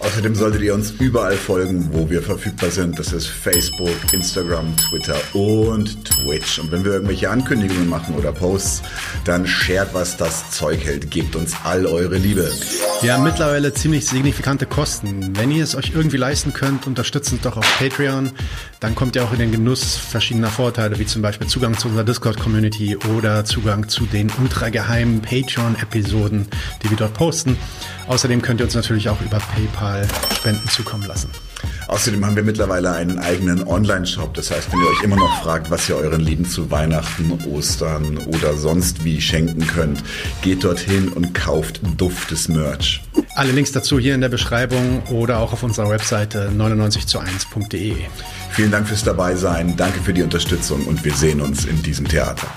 Außerdem 0.00 0.34
solltet 0.34 0.62
ihr 0.62 0.74
uns 0.74 0.92
überall 0.92 1.36
folgen, 1.36 1.90
wo 1.92 2.08
wir 2.08 2.22
verfügbar 2.22 2.70
sind. 2.70 2.98
Das 2.98 3.12
ist 3.12 3.26
Facebook, 3.26 3.94
Instagram, 4.12 4.74
Twitter 4.76 5.16
und 5.34 6.04
Twitch. 6.04 6.58
Und 6.58 6.72
wenn 6.72 6.84
wir 6.84 6.92
irgendwelche 6.92 7.28
Ankündigungen 7.28 7.88
machen 7.88 8.14
oder 8.14 8.32
Posts, 8.32 8.82
dann 9.24 9.46
shared, 9.46 9.88
was 9.92 10.16
das 10.16 10.50
Zeug 10.50 10.84
hält. 10.84 11.10
Gebt 11.10 11.36
uns 11.36 11.54
all 11.64 11.84
eure 11.84 12.16
Liebe. 12.16 12.50
Wir 13.02 13.14
haben 13.14 13.24
mittlerweile 13.24 13.74
ziemlich 13.74 14.06
signifikante 14.06 14.64
Kosten. 14.64 15.36
Wenn 15.36 15.50
ihr 15.50 15.64
es 15.64 15.74
euch 15.74 15.92
irgendwie 15.94 16.16
leisten 16.16 16.54
könnt, 16.54 16.86
unterstützt 16.86 17.32
uns 17.32 17.42
doch 17.42 17.58
auf 17.58 17.78
Patreon. 17.78 18.30
Dann 18.80 18.94
kommt 18.94 19.14
ihr 19.14 19.22
auch 19.22 19.32
in 19.32 19.38
den 19.38 19.52
Genuss 19.52 19.98
verschiedener 19.98 20.48
Vorteile, 20.48 20.98
wie 20.98 21.04
zum 21.04 21.20
Beispiel 21.20 21.46
Zugang 21.46 21.76
zu 21.76 21.88
unserer 21.88 22.04
Discord-Community 22.04 22.96
oder 23.18 23.44
Zugang 23.44 23.88
zu 23.88 24.06
den 24.06 24.32
ultrageheimen 24.40 25.20
Patreon-Episoden, 25.20 26.48
die 26.82 26.88
wir 26.88 26.96
dort 26.96 27.12
posten. 27.12 27.58
Außerdem 28.08 28.40
könnt 28.40 28.60
ihr 28.60 28.64
uns 28.64 28.74
natürlich 28.74 29.10
auch 29.10 29.20
über 29.20 29.38
PayPal 29.38 30.08
Spenden 30.34 30.66
zukommen 30.70 31.06
lassen. 31.06 31.28
Außerdem 31.88 32.24
haben 32.24 32.36
wir 32.36 32.42
mittlerweile 32.42 32.92
einen 32.92 33.18
eigenen 33.18 33.66
Online-Shop. 33.66 34.32
Das 34.32 34.50
heißt, 34.50 34.72
wenn 34.72 34.80
ihr 34.80 34.86
euch 34.86 35.02
immer 35.02 35.16
noch 35.16 35.42
fragt, 35.42 35.70
was 35.70 35.86
ihr 35.90 35.96
euren 35.96 36.20
Lieben 36.20 36.46
zu 36.46 36.70
Weihnachten, 36.70 37.38
Ostern 37.52 38.16
oder 38.16 38.56
sonst 38.56 39.04
wie 39.04 39.20
schenken 39.20 39.66
könnt, 39.66 40.02
geht 40.40 40.64
dorthin 40.64 41.08
und 41.08 41.34
kauft 41.34 41.82
duftes 41.98 42.48
Merch. 42.48 43.02
Alle 43.34 43.52
Links 43.52 43.72
dazu 43.72 43.98
hier 43.98 44.14
in 44.14 44.20
der 44.20 44.28
Beschreibung 44.28 45.02
oder 45.10 45.38
auch 45.38 45.52
auf 45.52 45.62
unserer 45.62 45.88
Webseite 45.88 46.50
99zu1.de. 46.56 47.94
Vielen 48.50 48.70
Dank 48.70 48.88
fürs 48.88 49.04
Dabeisein, 49.04 49.76
danke 49.76 50.00
für 50.00 50.12
die 50.12 50.22
Unterstützung 50.22 50.84
und 50.86 51.04
wir 51.04 51.14
sehen 51.14 51.40
uns 51.40 51.64
in 51.64 51.82
diesem 51.82 52.08
Theater. 52.08 52.48